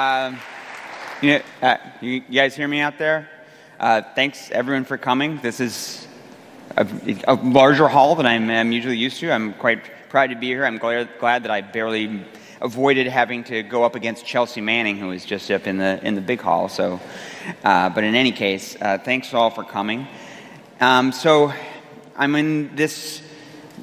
Um, 0.00 0.38
you, 1.20 1.28
know, 1.34 1.42
uh, 1.60 1.76
you, 2.00 2.20
guys 2.20 2.56
hear 2.56 2.66
me 2.66 2.80
out 2.80 2.96
there? 2.96 3.28
Uh, 3.78 4.00
thanks 4.14 4.50
everyone 4.50 4.86
for 4.86 4.96
coming. 4.96 5.36
This 5.42 5.60
is 5.60 6.08
a, 6.74 6.88
a 7.28 7.34
larger 7.34 7.86
hall 7.86 8.14
than 8.14 8.24
I'm, 8.24 8.48
I'm, 8.48 8.72
usually 8.72 8.96
used 8.96 9.20
to. 9.20 9.30
I'm 9.30 9.52
quite 9.52 9.82
proud 10.08 10.30
to 10.30 10.36
be 10.36 10.46
here. 10.46 10.64
I'm 10.64 10.78
glad, 10.78 11.10
glad, 11.18 11.42
that 11.42 11.50
I 11.50 11.60
barely 11.60 12.24
avoided 12.62 13.08
having 13.08 13.44
to 13.44 13.62
go 13.62 13.84
up 13.84 13.94
against 13.94 14.24
Chelsea 14.24 14.62
Manning, 14.62 14.96
who 14.96 15.10
is 15.10 15.26
just 15.26 15.50
up 15.50 15.66
in 15.66 15.76
the 15.76 16.00
in 16.02 16.14
the 16.14 16.22
big 16.22 16.40
hall. 16.40 16.70
So, 16.70 16.98
uh, 17.62 17.90
but 17.90 18.02
in 18.02 18.14
any 18.14 18.32
case, 18.32 18.78
uh, 18.80 18.96
thanks 18.96 19.34
all 19.34 19.50
for 19.50 19.64
coming. 19.64 20.08
Um, 20.80 21.12
so, 21.12 21.52
I'm 22.16 22.34
in 22.36 22.74
this 22.74 23.20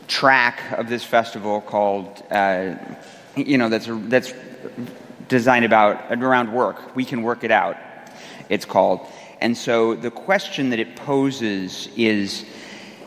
track 0.08 0.72
of 0.72 0.90
this 0.90 1.04
festival 1.04 1.62
called, 1.62 2.24
uh, 2.32 2.74
you 3.36 3.60
know, 3.60 3.70
that's 3.70 3.88
that's 3.88 4.34
designed 5.28 5.66
about 5.66 6.12
around 6.12 6.54
work. 6.54 6.96
We 6.96 7.06
can 7.06 7.22
work 7.22 7.44
it 7.44 7.52
out. 7.52 7.78
It's 8.50 8.66
called. 8.66 9.08
And 9.42 9.56
so 9.56 9.94
the 9.96 10.12
question 10.12 10.72
that 10.72 10.80
it 10.80 10.96
poses 10.96 11.90
is 11.96 12.46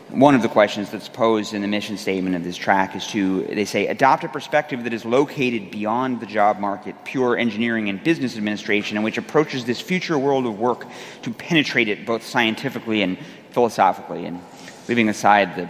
one 0.09 0.35
of 0.35 0.41
the 0.41 0.49
questions 0.49 0.91
that's 0.91 1.07
posed 1.07 1.53
in 1.53 1.61
the 1.61 1.67
mission 1.67 1.97
statement 1.97 2.35
of 2.35 2.43
this 2.43 2.57
track 2.57 2.95
is 2.95 3.07
to, 3.07 3.43
they 3.43 3.63
say, 3.63 3.87
adopt 3.87 4.25
a 4.25 4.29
perspective 4.29 4.83
that 4.83 4.93
is 4.93 5.05
located 5.05 5.71
beyond 5.71 6.19
the 6.19 6.25
job 6.25 6.59
market, 6.59 6.95
pure 7.05 7.37
engineering 7.37 7.87
and 7.87 8.03
business 8.03 8.35
administration, 8.35 8.97
and 8.97 9.05
which 9.05 9.17
approaches 9.17 9.63
this 9.63 9.79
future 9.79 10.19
world 10.19 10.45
of 10.45 10.59
work 10.59 10.85
to 11.21 11.31
penetrate 11.31 11.87
it 11.87 12.05
both 12.05 12.23
scientifically 12.23 13.01
and 13.01 13.17
philosophically. 13.51 14.25
And 14.25 14.41
leaving 14.89 15.07
aside 15.07 15.55
the 15.55 15.69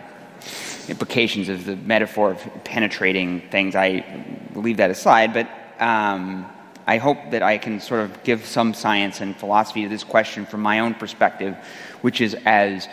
implications 0.90 1.48
of 1.48 1.66
the 1.66 1.76
metaphor 1.76 2.32
of 2.32 2.64
penetrating 2.64 3.42
things, 3.50 3.76
I 3.76 4.26
leave 4.56 4.78
that 4.78 4.90
aside. 4.90 5.34
But 5.34 5.48
um, 5.82 6.46
I 6.88 6.98
hope 6.98 7.18
that 7.32 7.44
I 7.44 7.58
can 7.58 7.80
sort 7.80 8.02
of 8.02 8.24
give 8.24 8.46
some 8.46 8.74
science 8.74 9.20
and 9.20 9.36
philosophy 9.36 9.84
to 9.84 9.90
this 9.90 10.04
question 10.04 10.46
from 10.46 10.62
my 10.62 10.80
own 10.80 10.94
perspective, 10.94 11.56
which 12.02 12.22
is 12.22 12.36
as 12.46 12.88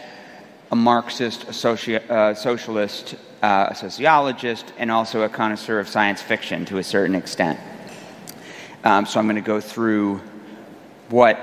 a 0.70 0.76
Marxist, 0.76 1.44
a 1.44 1.52
soci- 1.52 2.10
uh, 2.10 2.34
socialist, 2.34 3.14
uh, 3.42 3.68
a 3.70 3.74
sociologist, 3.74 4.72
and 4.78 4.90
also 4.90 5.22
a 5.22 5.28
connoisseur 5.28 5.78
of 5.78 5.88
science 5.88 6.20
fiction 6.20 6.64
to 6.66 6.78
a 6.78 6.82
certain 6.82 7.14
extent. 7.14 7.58
Um, 8.84 9.06
so 9.06 9.18
I'm 9.18 9.26
going 9.26 9.36
to 9.36 9.42
go 9.42 9.60
through 9.60 10.20
what, 11.08 11.38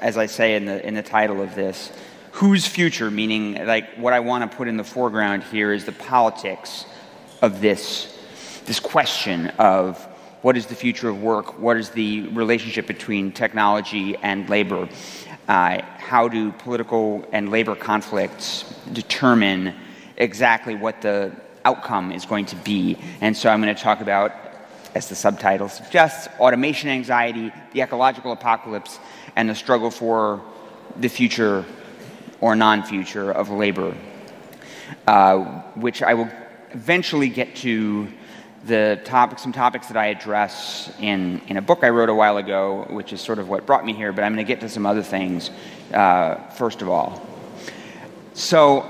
as 0.00 0.16
I 0.16 0.26
say 0.26 0.56
in 0.56 0.64
the, 0.64 0.86
in 0.86 0.94
the 0.94 1.02
title 1.02 1.42
of 1.42 1.54
this, 1.54 1.92
whose 2.32 2.66
future, 2.66 3.10
meaning 3.10 3.66
like 3.66 3.96
what 3.96 4.12
I 4.12 4.20
want 4.20 4.50
to 4.50 4.56
put 4.56 4.68
in 4.68 4.76
the 4.76 4.84
foreground 4.84 5.44
here 5.44 5.72
is 5.72 5.84
the 5.84 5.92
politics 5.92 6.86
of 7.42 7.60
this, 7.60 8.18
this 8.66 8.80
question 8.80 9.48
of 9.58 10.06
what 10.42 10.56
is 10.56 10.66
the 10.66 10.74
future 10.74 11.08
of 11.08 11.22
work? 11.22 11.58
What 11.58 11.76
is 11.76 11.90
the 11.90 12.28
relationship 12.28 12.86
between 12.86 13.32
technology 13.32 14.16
and 14.16 14.48
labor? 14.48 14.88
Uh, 15.46 15.82
how 15.98 16.28
do 16.28 16.52
political 16.52 17.24
and 17.32 17.50
labor 17.50 17.74
conflicts 17.74 18.64
determine 18.92 19.74
exactly 20.16 20.74
what 20.74 21.02
the 21.02 21.32
outcome 21.64 22.12
is 22.12 22.24
going 22.24 22.46
to 22.46 22.56
be? 22.56 22.96
And 23.20 23.36
so 23.36 23.50
I'm 23.50 23.60
going 23.60 23.74
to 23.74 23.82
talk 23.82 24.00
about, 24.00 24.32
as 24.94 25.08
the 25.08 25.14
subtitle 25.14 25.68
suggests, 25.68 26.28
automation 26.38 26.88
anxiety, 26.88 27.52
the 27.72 27.82
ecological 27.82 28.32
apocalypse, 28.32 28.98
and 29.36 29.48
the 29.48 29.54
struggle 29.54 29.90
for 29.90 30.42
the 30.96 31.08
future 31.08 31.64
or 32.40 32.56
non 32.56 32.82
future 32.82 33.30
of 33.30 33.50
labor, 33.50 33.94
uh, 35.06 35.38
which 35.74 36.02
I 36.02 36.14
will 36.14 36.30
eventually 36.72 37.28
get 37.28 37.56
to 37.56 38.08
the 38.70 39.00
topic, 39.04 39.40
some 39.40 39.52
topics 39.52 39.88
that 39.88 39.96
I 39.96 40.06
address 40.06 40.92
in, 41.00 41.42
in 41.48 41.56
a 41.56 41.60
book 41.60 41.80
I 41.82 41.88
wrote 41.88 42.08
a 42.08 42.14
while 42.14 42.36
ago, 42.36 42.86
which 42.88 43.12
is 43.12 43.20
sort 43.20 43.40
of 43.40 43.48
what 43.48 43.66
brought 43.66 43.84
me 43.84 43.92
here, 43.92 44.12
but 44.12 44.22
I'm 44.22 44.32
going 44.32 44.46
to 44.46 44.48
get 44.48 44.60
to 44.60 44.68
some 44.68 44.86
other 44.86 45.02
things 45.02 45.50
uh, 45.92 46.36
first 46.50 46.80
of 46.80 46.88
all. 46.88 47.20
So, 48.34 48.86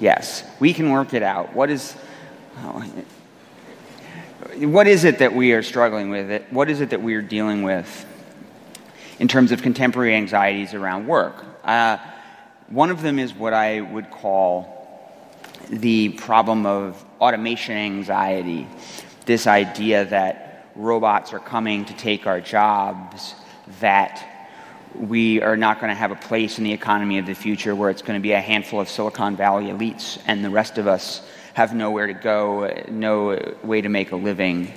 yes, 0.00 0.42
we 0.58 0.72
can 0.72 0.90
work 0.90 1.12
it 1.12 1.22
out. 1.22 1.54
What 1.54 1.68
is, 1.68 1.94
oh, 2.60 2.80
what 4.56 4.86
is 4.86 5.04
it 5.04 5.18
that 5.18 5.34
we 5.34 5.52
are 5.52 5.62
struggling 5.62 6.08
with? 6.08 6.42
What 6.50 6.70
is 6.70 6.80
it 6.80 6.90
that 6.90 7.02
we 7.02 7.14
are 7.16 7.22
dealing 7.22 7.62
with 7.62 8.06
in 9.18 9.28
terms 9.28 9.52
of 9.52 9.60
contemporary 9.60 10.14
anxieties 10.14 10.72
around 10.72 11.06
work? 11.06 11.44
Uh, 11.62 11.98
one 12.68 12.88
of 12.88 13.02
them 13.02 13.18
is 13.18 13.34
what 13.34 13.52
I 13.52 13.82
would 13.82 14.10
call 14.10 14.79
the 15.70 16.08
problem 16.10 16.66
of 16.66 17.02
automation 17.20 17.76
anxiety, 17.76 18.66
this 19.24 19.46
idea 19.46 20.04
that 20.06 20.68
robots 20.74 21.32
are 21.32 21.38
coming 21.38 21.84
to 21.84 21.94
take 21.94 22.26
our 22.26 22.40
jobs, 22.40 23.34
that 23.80 24.26
we 24.94 25.40
are 25.40 25.56
not 25.56 25.80
going 25.80 25.90
to 25.90 25.94
have 25.94 26.10
a 26.10 26.16
place 26.16 26.58
in 26.58 26.64
the 26.64 26.72
economy 26.72 27.18
of 27.18 27.26
the 27.26 27.34
future 27.34 27.74
where 27.74 27.90
it's 27.90 28.02
going 28.02 28.18
to 28.18 28.22
be 28.22 28.32
a 28.32 28.40
handful 28.40 28.80
of 28.80 28.88
Silicon 28.88 29.36
Valley 29.36 29.66
elites 29.66 30.20
and 30.26 30.44
the 30.44 30.50
rest 30.50 30.78
of 30.78 30.88
us 30.88 31.22
have 31.54 31.72
nowhere 31.72 32.08
to 32.08 32.14
go, 32.14 32.84
no 32.88 33.56
way 33.62 33.80
to 33.80 33.88
make 33.88 34.10
a 34.10 34.16
living. 34.16 34.72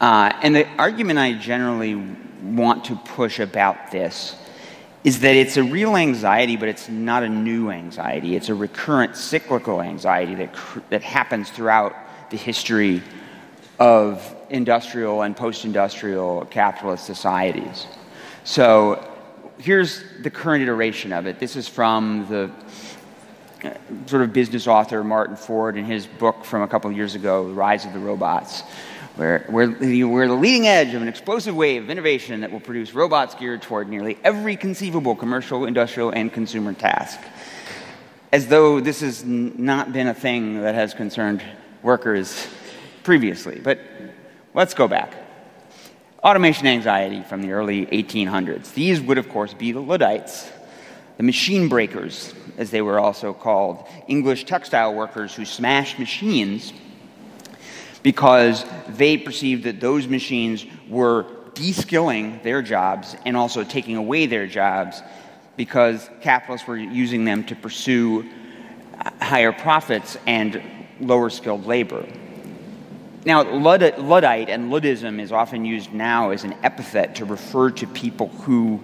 Uh, 0.00 0.32
and 0.42 0.54
the 0.54 0.68
argument 0.78 1.18
I 1.18 1.32
generally 1.32 1.96
want 2.42 2.84
to 2.86 2.96
push 2.96 3.40
about 3.40 3.90
this 3.90 4.36
is 5.04 5.20
that 5.20 5.34
it's 5.34 5.56
a 5.56 5.64
real 5.64 5.96
anxiety, 5.96 6.56
but 6.56 6.68
it's 6.68 6.88
not 6.88 7.22
a 7.22 7.28
new 7.28 7.70
anxiety. 7.70 8.36
It's 8.36 8.48
a 8.48 8.54
recurrent 8.54 9.16
cyclical 9.16 9.82
anxiety 9.82 10.34
that, 10.36 10.54
that 10.90 11.02
happens 11.02 11.50
throughout 11.50 11.94
the 12.30 12.36
history 12.36 13.02
of 13.80 14.36
industrial 14.48 15.22
and 15.22 15.36
post 15.36 15.64
industrial 15.64 16.44
capitalist 16.46 17.04
societies. 17.04 17.86
So 18.44 19.08
here's 19.58 20.04
the 20.22 20.30
current 20.30 20.62
iteration 20.62 21.12
of 21.12 21.26
it. 21.26 21.40
This 21.40 21.56
is 21.56 21.66
from 21.66 22.26
the 22.28 22.50
uh, 23.64 23.74
sort 24.06 24.22
of 24.22 24.32
business 24.32 24.66
author 24.66 25.02
Martin 25.02 25.36
Ford 25.36 25.76
in 25.76 25.84
his 25.84 26.06
book 26.06 26.44
from 26.44 26.62
a 26.62 26.68
couple 26.68 26.90
of 26.90 26.96
years 26.96 27.14
ago, 27.14 27.48
The 27.48 27.54
Rise 27.54 27.84
of 27.84 27.92
the 27.92 27.98
Robots. 27.98 28.62
We're, 29.16 29.44
we're, 29.50 30.06
we're 30.08 30.26
the 30.26 30.34
leading 30.34 30.66
edge 30.66 30.94
of 30.94 31.02
an 31.02 31.08
explosive 31.08 31.54
wave 31.54 31.82
of 31.82 31.90
innovation 31.90 32.40
that 32.40 32.50
will 32.50 32.60
produce 32.60 32.94
robots 32.94 33.34
geared 33.34 33.60
toward 33.60 33.88
nearly 33.90 34.16
every 34.24 34.56
conceivable 34.56 35.14
commercial, 35.14 35.66
industrial, 35.66 36.10
and 36.10 36.32
consumer 36.32 36.72
task. 36.72 37.20
As 38.32 38.46
though 38.46 38.80
this 38.80 39.00
has 39.00 39.22
not 39.22 39.92
been 39.92 40.06
a 40.06 40.14
thing 40.14 40.62
that 40.62 40.74
has 40.74 40.94
concerned 40.94 41.42
workers 41.82 42.48
previously. 43.04 43.60
But 43.62 43.80
let's 44.54 44.72
go 44.72 44.88
back. 44.88 45.12
Automation 46.24 46.66
anxiety 46.66 47.22
from 47.22 47.42
the 47.42 47.52
early 47.52 47.84
1800s. 47.86 48.72
These 48.72 49.02
would, 49.02 49.18
of 49.18 49.28
course, 49.28 49.52
be 49.52 49.72
the 49.72 49.80
Luddites, 49.80 50.50
the 51.18 51.22
machine 51.22 51.68
breakers, 51.68 52.32
as 52.56 52.70
they 52.70 52.80
were 52.80 52.98
also 52.98 53.34
called, 53.34 53.86
English 54.08 54.44
textile 54.44 54.94
workers 54.94 55.34
who 55.34 55.44
smashed 55.44 55.98
machines 55.98 56.72
because 58.02 58.64
they 58.88 59.16
perceived 59.16 59.64
that 59.64 59.80
those 59.80 60.06
machines 60.06 60.66
were 60.88 61.26
de-skilling 61.54 62.40
their 62.42 62.62
jobs 62.62 63.16
and 63.24 63.36
also 63.36 63.62
taking 63.64 63.96
away 63.96 64.26
their 64.26 64.46
jobs 64.46 65.02
because 65.56 66.08
capitalists 66.20 66.66
were 66.66 66.76
using 66.76 67.24
them 67.24 67.44
to 67.44 67.54
pursue 67.54 68.28
higher 69.20 69.52
profits 69.52 70.16
and 70.26 70.62
lower 71.00 71.30
skilled 71.30 71.66
labor. 71.66 72.06
Now, 73.24 73.42
Luddite 73.42 74.48
and 74.48 74.72
Luddism 74.72 75.20
is 75.20 75.30
often 75.30 75.64
used 75.64 75.92
now 75.92 76.30
as 76.30 76.42
an 76.42 76.54
epithet 76.64 77.16
to 77.16 77.24
refer 77.24 77.70
to 77.70 77.86
people 77.86 78.28
who 78.28 78.80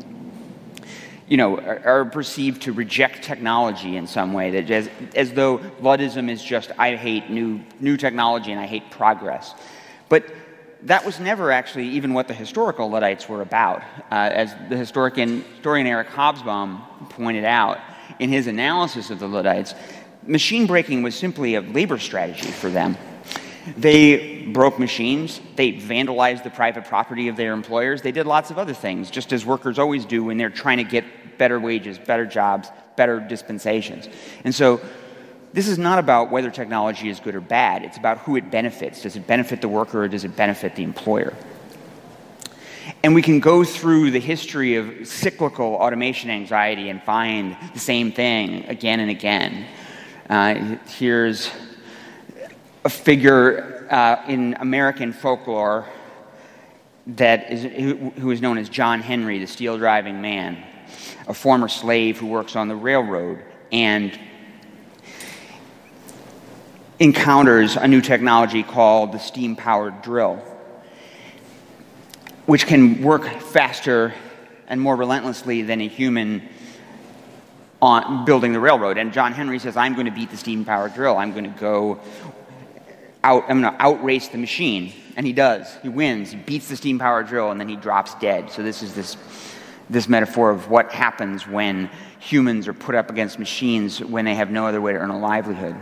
you 1.28 1.36
know, 1.36 1.58
are, 1.58 2.06
perceived 2.06 2.62
to 2.62 2.72
reject 2.72 3.22
technology 3.22 3.96
in 3.96 4.06
some 4.06 4.32
way, 4.32 4.50
that 4.50 4.70
as, 4.70 4.88
as 5.14 5.32
though 5.32 5.58
Luddism 5.80 6.30
is 6.30 6.42
just, 6.42 6.70
I 6.78 6.96
hate 6.96 7.28
new, 7.28 7.60
new 7.80 7.96
technology 7.96 8.50
and 8.50 8.60
I 8.60 8.66
hate 8.66 8.90
progress. 8.90 9.54
But 10.08 10.24
that 10.82 11.04
was 11.04 11.20
never 11.20 11.50
actually 11.50 11.88
even 11.88 12.14
what 12.14 12.28
the 12.28 12.34
historical 12.34 12.88
Luddites 12.88 13.28
were 13.28 13.42
about. 13.42 13.82
Uh, 14.10 14.14
as 14.14 14.54
the 14.70 14.76
historian, 14.76 15.42
historian 15.42 15.86
Eric 15.86 16.08
Hobsbawm 16.08 17.10
pointed 17.10 17.44
out 17.44 17.78
in 18.18 18.30
his 18.30 18.46
analysis 18.46 19.10
of 19.10 19.18
the 19.18 19.28
Luddites, 19.28 19.74
machine 20.22 20.66
breaking 20.66 21.02
was 21.02 21.14
simply 21.14 21.56
a 21.56 21.60
labor 21.60 21.98
strategy 21.98 22.50
for 22.50 22.70
them. 22.70 22.96
They 23.76 24.42
broke 24.46 24.78
machines. 24.78 25.40
They 25.56 25.72
vandalized 25.72 26.44
the 26.44 26.50
private 26.50 26.84
property 26.84 27.28
of 27.28 27.36
their 27.36 27.52
employers. 27.52 28.02
They 28.02 28.12
did 28.12 28.26
lots 28.26 28.50
of 28.50 28.58
other 28.58 28.74
things, 28.74 29.10
just 29.10 29.32
as 29.32 29.44
workers 29.44 29.78
always 29.78 30.04
do 30.04 30.24
when 30.24 30.38
they're 30.38 30.50
trying 30.50 30.78
to 30.78 30.84
get 30.84 31.04
better 31.38 31.60
wages, 31.60 31.98
better 31.98 32.26
jobs, 32.26 32.68
better 32.96 33.20
dispensations. 33.20 34.08
And 34.44 34.54
so 34.54 34.80
this 35.52 35.68
is 35.68 35.78
not 35.78 35.98
about 35.98 36.30
whether 36.30 36.50
technology 36.50 37.08
is 37.08 37.20
good 37.20 37.34
or 37.34 37.40
bad. 37.40 37.84
It's 37.84 37.96
about 37.96 38.18
who 38.18 38.36
it 38.36 38.50
benefits. 38.50 39.02
Does 39.02 39.16
it 39.16 39.26
benefit 39.26 39.60
the 39.60 39.68
worker 39.68 40.04
or 40.04 40.08
does 40.08 40.24
it 40.24 40.36
benefit 40.36 40.74
the 40.76 40.82
employer? 40.82 41.34
And 43.02 43.14
we 43.14 43.22
can 43.22 43.40
go 43.40 43.64
through 43.64 44.10
the 44.10 44.20
history 44.20 44.76
of 44.76 45.06
cyclical 45.06 45.74
automation 45.74 46.30
anxiety 46.30 46.88
and 46.90 47.02
find 47.02 47.56
the 47.72 47.78
same 47.78 48.12
thing 48.12 48.64
again 48.66 49.00
and 49.00 49.10
again. 49.10 49.66
Uh, 50.28 50.76
here's 50.86 51.50
a 52.88 52.90
figure 52.90 53.86
uh, 53.90 54.24
in 54.28 54.54
American 54.60 55.12
folklore 55.12 55.86
that 57.06 57.52
is, 57.52 57.62
who, 58.16 58.30
is 58.30 58.40
known 58.40 58.56
as 58.56 58.70
John 58.70 59.02
Henry, 59.02 59.38
the 59.38 59.46
steel 59.46 59.76
driving 59.76 60.22
man, 60.22 60.56
a 61.26 61.34
former 61.34 61.68
slave 61.68 62.16
who 62.16 62.26
works 62.26 62.56
on 62.56 62.66
the 62.66 62.74
railroad 62.74 63.44
and 63.70 64.18
encounters 66.98 67.76
a 67.76 67.86
new 67.86 68.00
technology 68.00 68.62
called 68.62 69.12
the 69.12 69.18
steam 69.18 69.54
powered 69.54 70.00
drill, 70.00 70.36
which 72.46 72.66
can 72.66 73.02
work 73.02 73.26
faster 73.26 74.14
and 74.66 74.80
more 74.80 74.96
relentlessly 74.96 75.60
than 75.60 75.82
a 75.82 75.88
human 75.88 76.48
on 77.82 78.24
building 78.24 78.54
the 78.54 78.60
railroad. 78.60 78.96
And 78.96 79.12
John 79.12 79.34
Henry 79.34 79.58
says, 79.58 79.76
I'm 79.76 79.92
going 79.92 80.06
to 80.06 80.10
beat 80.10 80.30
the 80.30 80.38
steam 80.38 80.64
powered 80.64 80.94
drill. 80.94 81.18
I'm 81.18 81.32
going 81.32 81.44
to 81.44 81.60
go 81.60 82.00
out, 83.24 83.44
I'm 83.48 83.60
going 83.60 83.74
to 83.74 83.82
outrace 83.82 84.28
the 84.28 84.38
machine. 84.38 84.92
And 85.16 85.26
he 85.26 85.32
does. 85.32 85.76
He 85.82 85.88
wins. 85.88 86.30
He 86.30 86.36
beats 86.36 86.68
the 86.68 86.76
steam 86.76 86.98
powered 86.98 87.26
drill 87.26 87.50
and 87.50 87.60
then 87.60 87.68
he 87.68 87.76
drops 87.76 88.14
dead. 88.16 88.50
So 88.50 88.62
this 88.62 88.82
is 88.82 88.94
this, 88.94 89.16
this 89.90 90.08
metaphor 90.08 90.50
of 90.50 90.68
what 90.68 90.92
happens 90.92 91.46
when 91.46 91.90
humans 92.20 92.68
are 92.68 92.74
put 92.74 92.94
up 92.94 93.10
against 93.10 93.38
machines 93.38 94.00
when 94.00 94.24
they 94.24 94.34
have 94.34 94.50
no 94.50 94.66
other 94.66 94.80
way 94.80 94.92
to 94.92 94.98
earn 94.98 95.10
a 95.10 95.18
livelihood. 95.18 95.76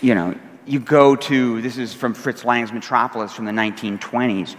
You 0.00 0.14
know, 0.14 0.34
you 0.66 0.78
go 0.78 1.16
to, 1.16 1.60
this 1.62 1.78
is 1.78 1.92
from 1.92 2.14
Fritz 2.14 2.44
Lang's 2.44 2.72
Metropolis 2.72 3.32
from 3.32 3.44
the 3.44 3.52
1920s. 3.52 4.56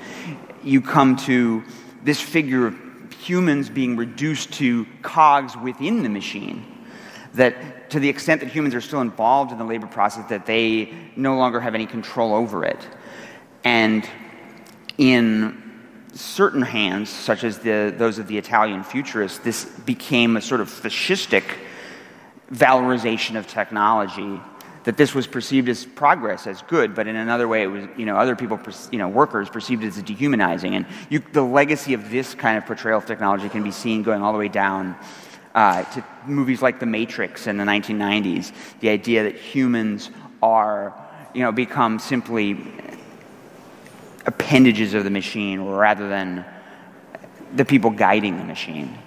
You 0.62 0.82
come 0.82 1.16
to 1.18 1.64
this 2.04 2.20
figure 2.20 2.68
of 2.68 2.76
humans 3.22 3.70
being 3.70 3.96
reduced 3.96 4.52
to 4.54 4.86
cogs 5.02 5.56
within 5.56 6.04
the 6.04 6.10
machine. 6.10 6.66
That 7.36 7.83
to 7.94 8.00
the 8.00 8.10
extent 8.10 8.42
that 8.42 8.50
humans 8.50 8.74
are 8.74 8.82
still 8.82 9.02
involved 9.02 9.52
in 9.52 9.60
the 9.60 9.64
labor 9.64 9.86
process, 9.86 10.28
that 10.28 10.48
they 10.48 10.92
no 11.16 11.38
longer 11.38 11.60
have 11.60 11.76
any 11.76 11.86
control 11.86 12.34
over 12.34 12.66
it. 12.66 12.88
And 13.64 14.04
in 14.98 15.62
certain 16.16 16.64
hands, 16.64 17.12
such 17.12 17.44
as 17.44 17.60
the, 17.60 17.94
those 17.96 18.18
of 18.18 18.28
the 18.28 18.36
Italian 18.36 18.84
futurists, 18.84 19.38
this 19.38 19.66
became 19.66 20.38
a 20.38 20.42
sort 20.42 20.60
of 20.60 20.70
fascistic 20.70 21.44
valorization 22.52 23.36
of 23.38 23.46
technology. 23.46 24.42
That 24.86 24.98
this 24.98 25.14
was 25.14 25.28
perceived 25.28 25.70
as 25.70 25.86
progress, 25.86 26.48
as 26.48 26.64
good, 26.64 26.96
but 26.96 27.06
in 27.06 27.16
another 27.16 27.48
way, 27.48 27.62
it 27.62 27.68
was, 27.68 27.86
you 27.96 28.08
know, 28.08 28.18
other 28.18 28.36
people, 28.36 28.60
you 28.92 28.98
know, 28.98 29.08
workers 29.08 29.50
perceived 29.50 29.84
it 29.84 29.88
as 29.88 30.02
dehumanizing. 30.02 30.74
And 30.74 30.88
you, 31.12 31.20
the 31.20 31.44
legacy 31.44 31.94
of 31.94 32.10
this 32.10 32.34
kind 32.34 32.58
of 32.58 32.66
portrayal 32.66 32.98
of 32.98 33.06
technology 33.06 33.50
can 33.50 33.62
be 33.62 33.72
seen 33.72 34.02
going 34.02 34.24
all 34.24 34.34
the 34.34 34.40
way 34.40 34.50
down 34.50 34.96
uh, 35.56 35.84
to 35.84 36.04
movies 36.26 36.62
like 36.62 36.80
The 36.80 36.86
Matrix 36.86 37.48
in 37.48 37.58
the 37.58 37.64
1990s. 37.64 38.52
The 38.80 38.90
idea 38.90 39.24
that 39.24 39.36
humans 39.36 40.10
are, 40.42 40.94
you 41.34 41.42
know, 41.42 41.52
become 41.52 42.00
simply 42.00 42.58
appendages 44.26 44.94
of 44.94 45.04
the 45.04 45.10
machine 45.10 45.62
rather 45.62 46.08
than 46.10 46.46
the 47.56 47.66
people 47.66 47.92
guiding 47.92 48.38
the 48.38 48.44
machine. 48.44 48.98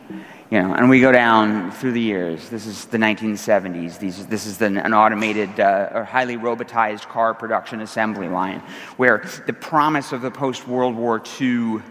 You 0.51 0.63
know, 0.63 0.75
and 0.75 0.89
we 0.89 1.01
go 1.01 1.11
down 1.11 1.73
through 1.73 1.93
the 1.93 2.01
years. 2.01 2.49
This 2.49 2.67
is 2.67 2.85
the 2.85 2.99
1970s. 2.99 3.99
These, 3.99 4.27
this 4.27 4.47
is 4.47 4.59
the, 4.59 4.67
an 4.67 4.95
automated 4.95 5.59
uh, 5.59 5.91
or 5.93 6.05
highly 6.05 6.37
robotized 6.37 7.09
car 7.09 7.35
production 7.35 7.81
assembly 7.81 8.29
line, 8.29 8.61
where 8.97 9.29
the 9.47 9.53
promise 9.53 10.13
of 10.13 10.23
the 10.23 10.31
post 10.31 10.69
World 10.69 10.95
War 10.95 11.21
II 11.41 11.83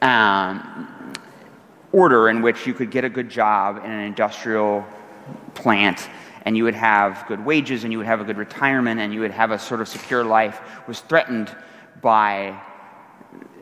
um, 0.00 0.88
order, 1.92 2.28
in 2.28 2.42
which 2.42 2.66
you 2.66 2.74
could 2.74 2.90
get 2.90 3.04
a 3.04 3.08
good 3.08 3.28
job 3.28 3.78
in 3.78 3.90
an 3.90 4.00
industrial 4.00 4.84
plant 5.54 6.08
and 6.42 6.56
you 6.56 6.64
would 6.64 6.74
have 6.74 7.26
good 7.28 7.44
wages 7.44 7.84
and 7.84 7.92
you 7.92 7.98
would 7.98 8.06
have 8.06 8.20
a 8.20 8.24
good 8.24 8.38
retirement 8.38 9.00
and 9.00 9.12
you 9.12 9.20
would 9.20 9.30
have 9.30 9.50
a 9.50 9.58
sort 9.58 9.80
of 9.80 9.88
secure 9.88 10.24
life 10.24 10.60
was 10.86 11.00
threatened 11.00 11.54
by 12.00 12.58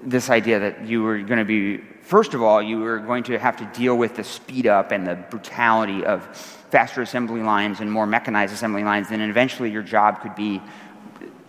this 0.05 0.31
idea 0.31 0.61
that 0.61 0.87
you 0.87 1.03
were 1.03 1.19
going 1.19 1.39
to 1.39 1.45
be, 1.45 1.79
first 2.03 2.35
of 2.35 2.43
all, 2.43 2.63
you 2.63 2.79
were 2.79 2.99
going 2.99 3.25
to 3.25 3.39
have 3.39 3.57
to 3.57 3.65
deal 3.79 3.97
with 3.97 4.15
the 4.15 4.23
speed 4.23 4.67
up 4.67 4.93
and 4.93 5.07
the 5.07 5.17
brutality 5.31 6.05
of 6.05 6.25
faster 6.71 7.03
assembly 7.03 7.43
lines 7.43 7.81
and 7.81 7.91
more 7.91 8.07
mechanized 8.07 8.55
assembly 8.55 8.85
lines, 8.85 9.09
and 9.11 9.23
eventually 9.23 9.71
your 9.71 9.83
job 9.83 10.21
could 10.21 10.37
be 10.37 10.63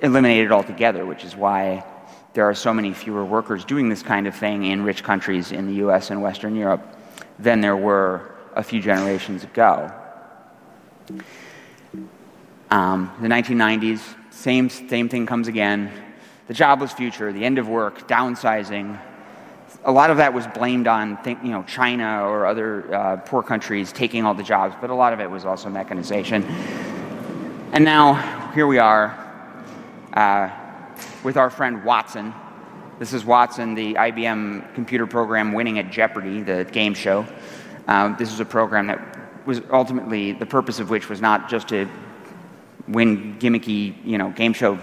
eliminated 0.01 0.51
altogether, 0.51 1.05
which 1.05 1.23
is 1.23 1.35
why 1.35 1.83
there 2.33 2.45
are 2.45 2.53
so 2.53 2.73
many 2.73 2.93
fewer 2.93 3.25
workers 3.25 3.65
doing 3.65 3.89
this 3.89 4.03
kind 4.03 4.27
of 4.27 4.35
thing 4.35 4.65
in 4.65 4.83
rich 4.83 5.03
countries 5.03 5.51
in 5.51 5.67
the 5.67 5.85
US 5.85 6.11
and 6.11 6.21
Western 6.21 6.55
Europe 6.55 6.81
than 7.39 7.61
there 7.61 7.75
were 7.75 8.35
a 8.55 8.63
few 8.63 8.81
generations 8.81 9.43
ago. 9.43 9.91
Um, 12.69 13.11
the 13.21 13.27
1990s, 13.27 14.01
same, 14.31 14.69
same 14.69 15.09
thing 15.09 15.25
comes 15.25 15.47
again. 15.47 15.91
The 16.47 16.53
jobless 16.53 16.91
future, 16.93 17.31
the 17.31 17.43
end 17.43 17.57
of 17.59 17.67
work, 17.67 18.07
downsizing. 18.07 18.99
A 19.85 19.91
lot 19.91 20.09
of 20.09 20.17
that 20.17 20.33
was 20.33 20.47
blamed 20.47 20.87
on 20.87 21.17
you 21.25 21.51
know, 21.51 21.63
China 21.63 22.23
or 22.23 22.45
other 22.45 22.93
uh, 22.93 23.17
poor 23.17 23.43
countries 23.43 23.91
taking 23.91 24.25
all 24.25 24.33
the 24.33 24.43
jobs, 24.43 24.75
but 24.81 24.89
a 24.89 24.95
lot 24.95 25.13
of 25.13 25.19
it 25.19 25.29
was 25.29 25.45
also 25.45 25.69
mechanization. 25.69 26.43
And 27.73 27.83
now, 27.83 28.51
here 28.53 28.65
we 28.65 28.79
are 28.79 29.23
uh, 30.13 30.49
with 31.23 31.37
our 31.37 31.49
friend 31.49 31.83
Watson. 31.83 32.33
This 32.99 33.13
is 33.13 33.25
Watson, 33.25 33.75
the 33.75 33.93
IBM 33.95 34.73
computer 34.75 35.07
program 35.07 35.53
winning 35.53 35.79
at 35.79 35.91
Jeopardy, 35.91 36.41
the 36.41 36.65
game 36.65 36.93
show. 36.93 37.25
Uh, 37.87 38.15
this 38.17 38.31
is 38.31 38.39
a 38.39 38.45
program 38.45 38.87
that 38.87 39.45
was 39.45 39.61
ultimately 39.71 40.33
the 40.33 40.45
purpose 40.45 40.79
of 40.79 40.89
which 40.89 41.09
was 41.09 41.21
not 41.21 41.49
just 41.49 41.69
to 41.69 41.87
win 42.87 43.37
gimmicky, 43.39 43.95
you 44.05 44.17
know, 44.17 44.29
game 44.29 44.53
show 44.53 44.79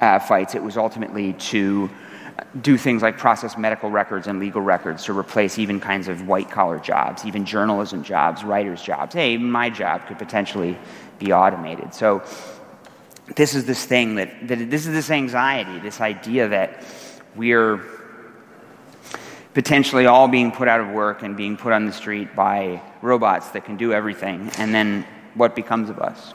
uh, 0.00 0.18
fights. 0.18 0.54
It 0.54 0.62
was 0.62 0.76
ultimately 0.76 1.32
to 1.34 1.90
do 2.60 2.76
things 2.76 3.02
like 3.02 3.18
process 3.18 3.56
medical 3.56 3.90
records 3.90 4.26
and 4.26 4.40
legal 4.40 4.60
records 4.60 5.04
to 5.04 5.16
replace 5.16 5.58
even 5.58 5.78
kinds 5.80 6.08
of 6.08 6.26
white 6.26 6.50
collar 6.50 6.78
jobs, 6.78 7.24
even 7.24 7.44
journalism 7.44 8.02
jobs, 8.02 8.44
writers' 8.44 8.82
jobs. 8.82 9.14
Hey, 9.14 9.36
my 9.36 9.70
job 9.70 10.06
could 10.06 10.18
potentially 10.18 10.76
be 11.18 11.32
automated. 11.32 11.94
So 11.94 12.22
this 13.36 13.54
is 13.54 13.64
this 13.64 13.84
thing 13.84 14.16
that, 14.16 14.48
that 14.48 14.70
this 14.70 14.86
is 14.86 14.92
this 14.92 15.10
anxiety, 15.10 15.78
this 15.78 16.00
idea 16.00 16.48
that 16.48 16.84
we're 17.34 17.80
potentially 19.54 20.06
all 20.06 20.28
being 20.28 20.50
put 20.50 20.68
out 20.68 20.80
of 20.80 20.88
work 20.88 21.22
and 21.22 21.36
being 21.36 21.56
put 21.56 21.72
on 21.72 21.86
the 21.86 21.92
street 21.92 22.34
by 22.34 22.80
robots 23.02 23.50
that 23.50 23.64
can 23.64 23.76
do 23.76 23.92
everything, 23.92 24.50
and 24.58 24.74
then 24.74 25.06
what 25.34 25.54
becomes 25.54 25.90
of 25.90 25.98
us? 25.98 26.34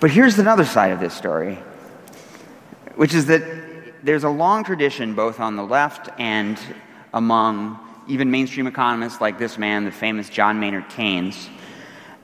But 0.00 0.10
here's 0.10 0.38
another 0.38 0.66
side 0.66 0.92
of 0.92 1.00
this 1.00 1.14
story, 1.14 1.58
which 2.94 3.14
is 3.14 3.26
that 3.26 3.42
there's 4.04 4.24
a 4.24 4.28
long 4.28 4.64
tradition, 4.64 5.14
both 5.14 5.40
on 5.40 5.56
the 5.56 5.62
left 5.62 6.10
and 6.18 6.58
among 7.14 7.78
even 8.06 8.30
mainstream 8.30 8.66
economists 8.66 9.20
like 9.20 9.38
this 9.38 9.58
man, 9.58 9.84
the 9.84 9.90
famous 9.90 10.28
John 10.28 10.60
Maynard 10.60 10.88
Keynes, 10.88 11.48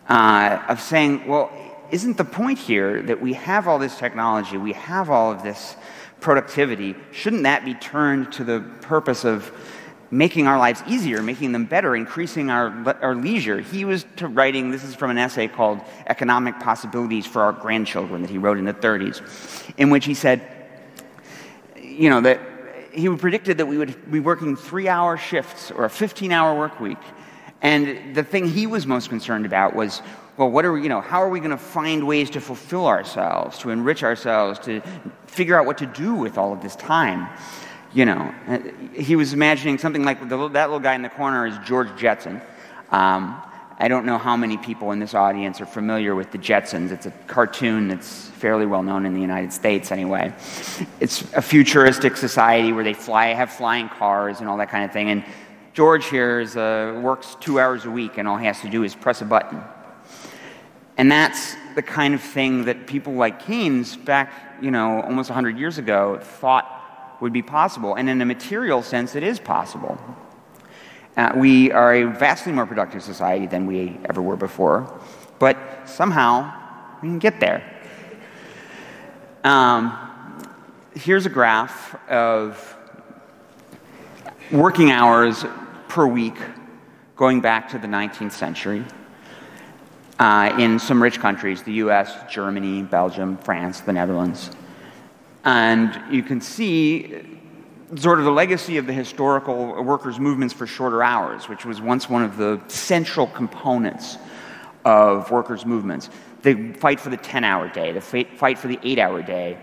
uh, 0.09 0.63
of 0.69 0.81
saying, 0.81 1.27
well, 1.27 1.51
isn't 1.91 2.17
the 2.17 2.25
point 2.25 2.59
here 2.59 3.03
that 3.03 3.21
we 3.21 3.33
have 3.33 3.67
all 3.67 3.79
this 3.79 3.97
technology, 3.97 4.57
we 4.57 4.73
have 4.73 5.11
all 5.11 5.33
of 5.33 5.43
this 5.43 5.77
productivity? 6.21 6.95
Shouldn't 7.13 7.45
that 7.45 7.65
be 7.65 7.75
turned 7.75 8.33
to 8.33 8.45
the 8.45 8.61
purpose 8.83 9.25
of 9.25 9.51
making 10.13 10.47
our 10.47 10.59
lives 10.59 10.83
easier, 10.87 11.23
making 11.23 11.53
them 11.53 11.65
better, 11.65 11.95
increasing 11.97 12.51
our, 12.51 12.97
our 13.01 13.15
leisure? 13.15 13.61
He 13.61 13.85
was 13.85 14.05
to 14.17 14.29
writing, 14.29 14.71
this 14.71 14.85
is 14.85 14.95
from 14.95 15.11
an 15.11 15.19
essay 15.19 15.49
called 15.49 15.81
Economic 16.07 16.59
Possibilities 16.61 17.27
for 17.27 17.43
Our 17.43 17.53
Grandchildren 17.53 18.23
that 18.23 18.31
he 18.31 18.39
wrote 18.39 18.59
in 18.59 18.65
the 18.65 18.75
30s, 18.75 19.75
in 19.77 19.91
which 19.91 20.05
he 20.05 20.15
said, 20.15 20.43
you 21.77 22.11
know, 22.11 22.21
that 22.21 22.41
he 22.93 23.09
predicted 23.17 23.59
that 23.59 23.67
we 23.67 23.79
would 23.79 24.11
be 24.11 24.21
working 24.21 24.57
three 24.57 24.89
hour 24.89 25.17
shifts 25.17 25.71
or 25.71 25.85
a 25.85 25.91
15 25.91 26.33
hour 26.33 26.57
work 26.57 26.81
week. 26.81 26.99
And 27.63 28.15
the 28.15 28.23
thing 28.25 28.49
he 28.49 28.67
was 28.67 28.87
most 28.87 29.09
concerned 29.09 29.47
about 29.47 29.75
was 29.75 30.03
well, 30.37 30.51
what 30.51 30.65
are 30.65 30.73
we, 30.73 30.83
you 30.83 30.89
know, 30.89 31.03
how 31.03 31.23
are 31.23 31.29
we 31.29 31.39
going 31.39 31.51
to 31.51 31.59
find 31.59 32.07
ways 32.07 32.31
to 32.31 32.41
fulfill 32.41 32.87
ourselves, 32.87 33.59
to 33.59 33.69
enrich 33.69 34.03
ourselves, 34.03 34.59
to 34.61 34.81
figure 35.27 35.59
out 35.59 35.67
what 35.67 35.77
to 35.79 35.87
do 35.87 36.15
with 36.15 36.39
all 36.39 36.55
of 36.55 36.63
this 36.63 36.75
time? 36.77 37.29
You 37.93 38.07
know, 38.07 38.35
uh, 38.49 38.59
he 38.95 39.17
was 39.17 39.35
imagining 39.35 39.77
something 39.77 40.03
like 40.03 40.31
the, 40.31 40.49
that 40.49 40.71
little 40.71 40.81
guy 40.81 40.95
in 40.95 41.03
the 41.03 41.11
corner 41.11 41.47
is 41.47 41.59
George 41.67 41.95
Jetson. 41.95 42.41
Um, 42.91 43.43
I 43.81 43.89
don't 43.89 44.07
know 44.07 44.19
how 44.19 44.37
many 44.37 44.57
people 44.57 44.93
in 44.93 44.99
this 44.99 45.15
audience 45.15 45.61
are 45.61 45.67
familiar 45.67 46.15
with 46.15 46.31
the 46.31 46.39
Jetsons. 46.39 46.93
It's 46.93 47.07
a 47.07 47.11
cartoon 47.27 47.89
that's 47.89 48.27
fairly 48.29 48.67
well 48.67 48.83
known 48.83 49.07
in 49.07 49.15
the 49.15 49.21
United 49.21 49.53
States, 49.53 49.91
anyway. 49.91 50.33
It's 51.01 51.23
a 51.35 51.43
futuristic 51.43 52.17
society 52.17 52.73
where 52.73 52.85
they 52.85 52.95
fly, 52.95 53.29
have 53.29 53.51
flying 53.51 53.89
cars 53.89 54.41
and 54.41 54.49
all 54.49 54.59
that 54.59 54.71
kind 54.71 54.85
of 54.85 54.93
thing. 54.93 55.11
And 55.11 55.25
George 55.73 56.07
here 56.07 56.41
is, 56.41 56.57
uh, 56.57 57.01
works 57.03 57.37
two 57.41 57.59
hours 57.59 57.87
a 57.87 57.91
week, 57.91 58.19
and 58.19 58.29
all 58.29 58.37
he 58.37 58.47
has 58.47 58.61
to 58.61 58.69
do 58.69 58.85
is 58.85 58.95
press 58.95 59.23
a 59.23 59.25
button 59.25 59.63
and 61.01 61.11
that's 61.11 61.57
the 61.77 61.83
kind 61.83 62.13
of 62.13 62.21
thing 62.21 62.67
that 62.67 62.87
people 62.87 63.15
like 63.15 63.47
Keynes 63.47 63.97
back, 63.97 64.31
you 64.61 64.71
know, 64.71 65.01
almost 65.01 65.31
100 65.31 65.57
years 65.57 65.79
ago 65.79 66.19
thought 66.21 67.17
would 67.23 67.33
be 67.33 67.41
possible. 67.41 67.95
And 67.95 68.11
in 68.11 68.21
a 68.21 68.27
material 68.27 68.83
sense, 68.83 69.15
it 69.15 69.23
is 69.23 69.39
possible. 69.39 69.99
Uh, 71.17 71.33
we 71.37 71.73
are 71.73 71.95
a 71.95 72.05
vastly 72.05 72.53
more 72.53 72.67
productive 72.67 73.03
society 73.03 73.47
than 73.47 73.67
we 73.67 73.99
ever 74.09 74.23
were 74.23 74.37
before. 74.37 75.01
but 75.39 75.57
somehow 75.87 76.53
we 77.03 77.09
can 77.09 77.19
get 77.19 77.41
there. 77.41 77.65
Um, 79.43 79.97
here's 80.95 81.25
a 81.25 81.31
graph 81.31 81.97
of 82.09 82.77
working 84.53 84.91
hours 84.91 85.45
per 85.89 86.07
week 86.07 86.37
going 87.17 87.41
back 87.41 87.71
to 87.71 87.79
the 87.79 87.87
19th 87.87 88.33
century 88.33 88.85
uh, 90.19 90.55
in 90.59 90.79
some 90.79 91.03
rich 91.03 91.19
countries 91.19 91.63
the 91.63 91.73
US, 91.85 92.15
Germany, 92.31 92.83
Belgium, 92.83 93.39
France, 93.39 93.81
the 93.81 93.93
Netherlands. 93.93 94.51
And 95.45 95.99
you 96.13 96.23
can 96.23 96.41
see 96.41 97.40
sort 97.97 98.19
of 98.19 98.25
the 98.25 98.31
legacy 98.31 98.77
of 98.77 98.87
the 98.87 98.93
historical 98.93 99.83
workers' 99.83 100.19
movements 100.19 100.55
for 100.55 100.67
shorter 100.67 101.03
hours, 101.03 101.49
which 101.49 101.65
was 101.65 101.81
once 101.81 102.09
one 102.09 102.23
of 102.23 102.37
the 102.37 102.61
central 102.69 103.27
components 103.27 104.17
of 104.85 105.31
workers' 105.31 105.67
movements. 105.67 106.09
The 106.43 106.73
fight 106.75 107.01
for 107.01 107.11
the 107.11 107.17
10 107.17 107.45
hour 107.45 107.69
day, 107.69 107.93
the 107.93 108.01
fight 108.01 108.59
for 108.59 108.69
the 108.69 108.79
8 108.83 108.99
hour 108.99 109.23
day, 109.23 109.59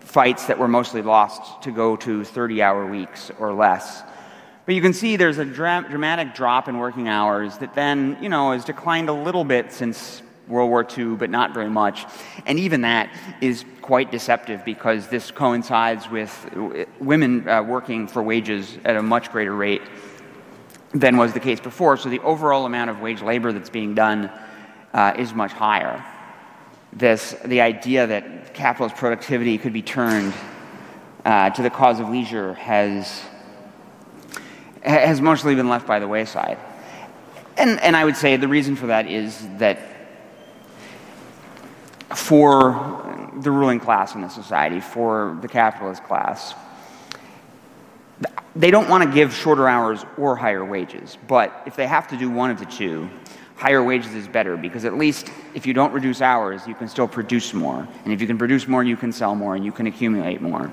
fights 0.00 0.46
that 0.46 0.58
were 0.58 0.68
mostly 0.68 1.02
lost 1.02 1.62
to 1.62 1.70
go 1.70 1.96
to 1.96 2.24
30 2.24 2.62
hour 2.62 2.86
weeks 2.86 3.30
or 3.38 3.52
less. 3.52 4.02
But 4.64 4.74
you 4.74 4.82
can 4.82 4.92
see 4.92 5.16
there's 5.16 5.38
a 5.38 5.44
dra- 5.44 5.86
dramatic 5.88 6.34
drop 6.34 6.68
in 6.68 6.78
working 6.78 7.08
hours 7.08 7.58
that 7.58 7.74
then, 7.74 8.18
you 8.20 8.28
know, 8.28 8.52
has 8.52 8.64
declined 8.64 9.08
a 9.08 9.12
little 9.12 9.44
bit 9.44 9.72
since 9.72 10.22
World 10.46 10.70
War 10.70 10.86
II, 10.96 11.16
but 11.16 11.30
not 11.30 11.52
very 11.52 11.68
much. 11.68 12.06
And 12.46 12.58
even 12.58 12.82
that 12.82 13.10
is 13.40 13.64
quite 13.88 14.10
deceptive 14.10 14.66
because 14.66 15.08
this 15.08 15.30
coincides 15.30 16.10
with 16.10 16.30
women 17.00 17.48
uh, 17.48 17.62
working 17.62 18.06
for 18.06 18.22
wages 18.22 18.76
at 18.84 18.96
a 18.96 19.02
much 19.02 19.32
greater 19.32 19.56
rate 19.56 19.80
than 20.92 21.16
was 21.16 21.32
the 21.32 21.40
case 21.40 21.58
before. 21.58 21.96
So 21.96 22.10
the 22.10 22.18
overall 22.18 22.66
amount 22.66 22.90
of 22.90 23.00
wage 23.00 23.22
labor 23.22 23.50
that's 23.50 23.70
being 23.70 23.94
done 23.94 24.30
uh, 24.92 25.14
is 25.16 25.32
much 25.32 25.52
higher. 25.52 26.04
This, 26.92 27.34
the 27.46 27.62
idea 27.62 28.06
that 28.06 28.52
capitalist 28.52 28.94
productivity 28.94 29.56
could 29.56 29.72
be 29.72 29.80
turned 29.80 30.34
uh, 31.24 31.48
to 31.48 31.62
the 31.62 31.70
cause 31.70 31.98
of 31.98 32.10
leisure 32.10 32.52
has, 32.52 33.22
has 34.82 35.22
mostly 35.22 35.54
been 35.54 35.70
left 35.70 35.86
by 35.86 35.98
the 35.98 36.06
wayside. 36.06 36.58
And, 37.56 37.80
and 37.80 37.96
I 37.96 38.04
would 38.04 38.16
say 38.16 38.36
the 38.36 38.48
reason 38.48 38.76
for 38.76 38.88
that 38.88 39.10
is 39.10 39.48
that 39.56 39.78
for 42.14 43.07
the 43.42 43.50
ruling 43.50 43.80
class 43.80 44.14
in 44.14 44.20
the 44.20 44.28
society, 44.28 44.80
for 44.80 45.38
the 45.40 45.48
capitalist 45.48 46.04
class. 46.04 46.54
They 48.56 48.70
don't 48.70 48.88
want 48.88 49.04
to 49.04 49.10
give 49.10 49.32
shorter 49.32 49.68
hours 49.68 50.04
or 50.16 50.34
higher 50.34 50.64
wages, 50.64 51.16
but 51.28 51.62
if 51.66 51.76
they 51.76 51.86
have 51.86 52.08
to 52.08 52.16
do 52.16 52.28
one 52.30 52.50
of 52.50 52.58
the 52.58 52.66
two, 52.66 53.08
higher 53.56 53.82
wages 53.82 54.14
is 54.14 54.26
better 54.26 54.56
because 54.56 54.84
at 54.84 54.96
least 54.96 55.30
if 55.54 55.66
you 55.66 55.74
don't 55.74 55.92
reduce 55.92 56.20
hours, 56.22 56.66
you 56.66 56.74
can 56.74 56.88
still 56.88 57.08
produce 57.08 57.52
more. 57.52 57.86
And 58.04 58.12
if 58.12 58.20
you 58.20 58.26
can 58.26 58.38
produce 58.38 58.66
more, 58.66 58.82
you 58.82 58.96
can 58.96 59.12
sell 59.12 59.34
more 59.34 59.54
and 59.54 59.64
you 59.64 59.72
can 59.72 59.86
accumulate 59.86 60.40
more. 60.40 60.72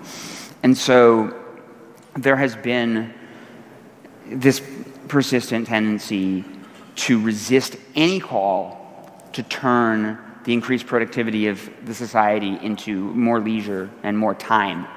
And 0.63 0.77
so 0.77 1.35
there 2.15 2.35
has 2.35 2.55
been 2.55 3.13
this 4.27 4.61
persistent 5.07 5.67
tendency 5.67 6.45
to 6.95 7.21
resist 7.21 7.75
any 7.95 8.19
call 8.19 8.81
to 9.33 9.43
turn 9.43 10.17
the 10.45 10.53
increased 10.53 10.85
productivity 10.85 11.47
of 11.47 11.69
the 11.85 11.93
society 11.93 12.57
into 12.61 12.95
more 13.13 13.39
leisure 13.39 13.89
and 14.03 14.17
more 14.17 14.33
time 14.35 14.87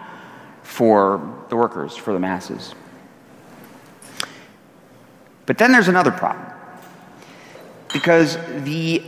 for 0.63 1.45
the 1.49 1.57
workers, 1.57 1.97
for 1.97 2.13
the 2.13 2.21
masses. 2.21 2.75
But 5.47 5.57
then 5.57 5.73
there's 5.73 5.89
another 5.89 6.11
problem. 6.11 6.47
Because 7.91 8.37
the 8.65 9.03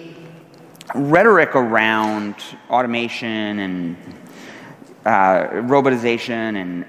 rhetoric 0.94 1.54
around 1.54 2.34
automation 2.70 3.58
and 3.58 3.96
uh, 5.04 5.48
robotization 5.68 6.56
and 6.56 6.86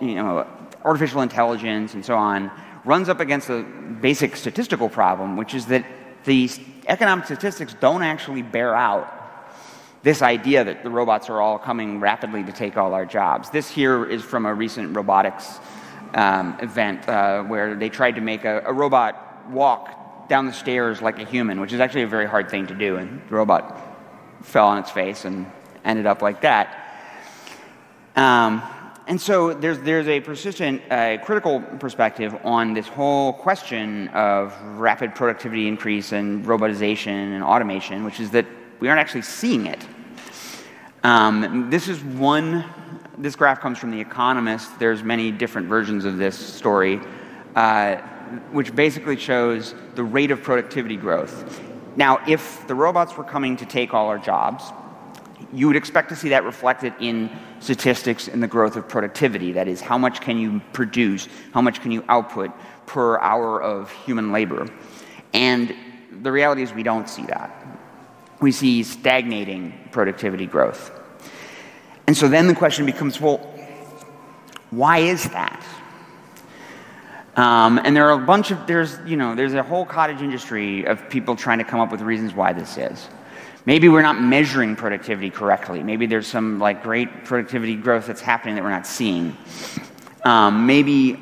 you 0.00 0.16
know, 0.16 0.46
artificial 0.84 1.22
intelligence 1.22 1.94
and 1.94 2.04
so 2.04 2.16
on 2.16 2.50
runs 2.84 3.08
up 3.08 3.20
against 3.20 3.48
a 3.48 3.62
basic 4.00 4.34
statistical 4.34 4.88
problem, 4.88 5.36
which 5.36 5.54
is 5.54 5.66
that 5.66 5.84
the 6.24 6.50
economic 6.90 7.24
statistics 7.24 7.74
don't 7.74 8.02
actually 8.02 8.42
bear 8.42 8.74
out 8.74 9.16
this 10.02 10.22
idea 10.22 10.64
that 10.64 10.82
the 10.82 10.90
robots 10.90 11.28
are 11.30 11.40
all 11.40 11.58
coming 11.58 12.00
rapidly 12.00 12.42
to 12.42 12.52
take 12.52 12.76
all 12.76 12.94
our 12.94 13.06
jobs. 13.06 13.50
This 13.50 13.68
here 13.68 14.04
is 14.04 14.22
from 14.22 14.44
a 14.46 14.52
recent 14.52 14.96
robotics 14.96 15.60
um, 16.14 16.58
event 16.60 17.08
uh, 17.08 17.44
where 17.44 17.76
they 17.76 17.88
tried 17.88 18.16
to 18.16 18.20
make 18.20 18.44
a, 18.44 18.62
a, 18.66 18.72
robot 18.72 19.48
walk 19.50 20.28
down 20.28 20.46
the 20.46 20.52
stairs 20.52 21.00
like 21.00 21.20
a 21.20 21.24
human, 21.24 21.60
which 21.60 21.72
is 21.72 21.78
actually 21.78 22.02
a 22.02 22.08
very 22.08 22.26
hard 22.26 22.50
thing 22.50 22.66
to 22.66 22.74
do, 22.74 22.96
and 22.96 23.20
the 23.28 23.34
robot 23.34 23.78
fell 24.42 24.66
on 24.66 24.78
its 24.78 24.90
face 24.90 25.24
and 25.24 25.46
ended 25.84 26.06
up 26.06 26.22
like 26.22 26.40
that. 26.40 26.76
Um, 28.16 28.62
and 29.10 29.20
so 29.20 29.52
there's, 29.52 29.80
there's 29.80 30.06
a 30.06 30.20
persistent 30.20 30.80
uh, 30.88 31.18
critical 31.24 31.60
perspective 31.80 32.32
on 32.44 32.74
this 32.74 32.86
whole 32.86 33.32
question 33.32 34.06
of 34.10 34.56
rapid 34.78 35.16
productivity 35.16 35.66
increase 35.66 36.12
and 36.12 36.44
robotization 36.46 37.08
and 37.34 37.42
automation, 37.42 38.04
which 38.04 38.20
is 38.20 38.30
that 38.30 38.46
we 38.78 38.88
aren't 38.88 39.00
actually 39.00 39.22
seeing 39.22 39.66
it. 39.66 39.84
Um, 41.02 41.70
this 41.70 41.88
is 41.88 42.04
one, 42.04 42.64
this 43.18 43.34
graph 43.34 43.58
comes 43.58 43.78
from 43.78 43.90
The 43.90 44.00
Economist. 44.00 44.78
There's 44.78 45.02
many 45.02 45.32
different 45.32 45.66
versions 45.66 46.04
of 46.04 46.16
this 46.16 46.38
story, 46.38 47.00
uh, 47.56 47.96
which 48.52 48.76
basically 48.76 49.16
shows 49.16 49.74
the 49.96 50.04
rate 50.04 50.30
of 50.30 50.40
productivity 50.40 50.96
growth. 50.96 51.60
Now, 51.96 52.20
if 52.28 52.64
the 52.68 52.76
robots 52.76 53.16
were 53.16 53.24
coming 53.24 53.56
to 53.56 53.66
take 53.66 53.92
all 53.92 54.06
our 54.06 54.18
jobs, 54.18 54.70
you 55.52 55.66
would 55.66 55.76
expect 55.76 56.08
to 56.10 56.16
see 56.16 56.30
that 56.30 56.44
reflected 56.44 56.94
in 57.00 57.30
statistics 57.58 58.28
in 58.28 58.40
the 58.40 58.46
growth 58.46 58.76
of 58.76 58.88
productivity. 58.88 59.52
That 59.52 59.68
is, 59.68 59.80
how 59.80 59.98
much 59.98 60.20
can 60.20 60.38
you 60.38 60.60
produce, 60.72 61.28
how 61.52 61.60
much 61.60 61.80
can 61.80 61.90
you 61.90 62.04
output 62.08 62.52
per 62.90 63.20
hour 63.20 63.62
of 63.62 63.88
human 64.04 64.32
labor. 64.32 64.66
And 65.32 65.72
the 66.22 66.32
reality 66.32 66.62
is, 66.62 66.72
we 66.72 66.82
don't 66.82 67.08
see 67.08 67.22
that. 67.26 67.64
We 68.40 68.50
see 68.50 68.82
stagnating 68.82 69.90
productivity 69.92 70.46
growth. 70.46 70.90
And 72.08 72.16
so 72.16 72.26
then 72.26 72.48
the 72.48 72.54
question 72.54 72.86
becomes 72.86 73.20
well, 73.20 73.38
why 74.70 74.98
is 74.98 75.22
that? 75.30 75.64
Um, 77.36 77.80
and 77.84 77.94
there 77.94 78.10
are 78.10 78.20
a 78.20 78.26
bunch 78.26 78.50
of, 78.50 78.66
there's, 78.66 78.98
you 79.06 79.16
know, 79.16 79.36
there's 79.36 79.54
a 79.54 79.62
whole 79.62 79.86
cottage 79.86 80.20
industry 80.20 80.84
of 80.84 81.08
people 81.08 81.36
trying 81.36 81.58
to 81.58 81.64
come 81.64 81.78
up 81.78 81.92
with 81.92 82.00
reasons 82.00 82.34
why 82.34 82.52
this 82.52 82.76
is. 82.76 83.08
Maybe 83.66 83.88
we're 83.88 84.02
not 84.02 84.20
measuring 84.20 84.74
productivity 84.74 85.30
correctly. 85.30 85.82
Maybe 85.82 86.06
there's 86.06 86.26
some 86.26 86.58
like 86.58 86.82
great 86.82 87.24
productivity 87.24 87.76
growth 87.76 88.06
that's 88.06 88.20
happening 88.20 88.54
that 88.54 88.64
we're 88.64 88.70
not 88.70 88.86
seeing. 88.86 89.36
Um, 90.24 90.66
maybe 90.66 91.18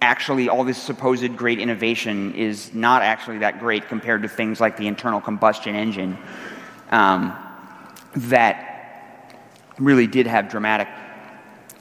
actually 0.00 0.48
all 0.48 0.64
this 0.64 0.82
supposed 0.82 1.36
great 1.36 1.58
innovation 1.58 2.34
is 2.34 2.72
not 2.74 3.02
actually 3.02 3.38
that 3.38 3.60
great 3.60 3.86
compared 3.88 4.22
to 4.22 4.28
things 4.28 4.60
like 4.60 4.76
the 4.76 4.86
internal 4.86 5.20
combustion 5.20 5.76
engine 5.76 6.16
um, 6.90 7.36
that 8.16 9.38
really 9.78 10.06
did 10.06 10.26
have 10.26 10.48
dramatic 10.48 10.88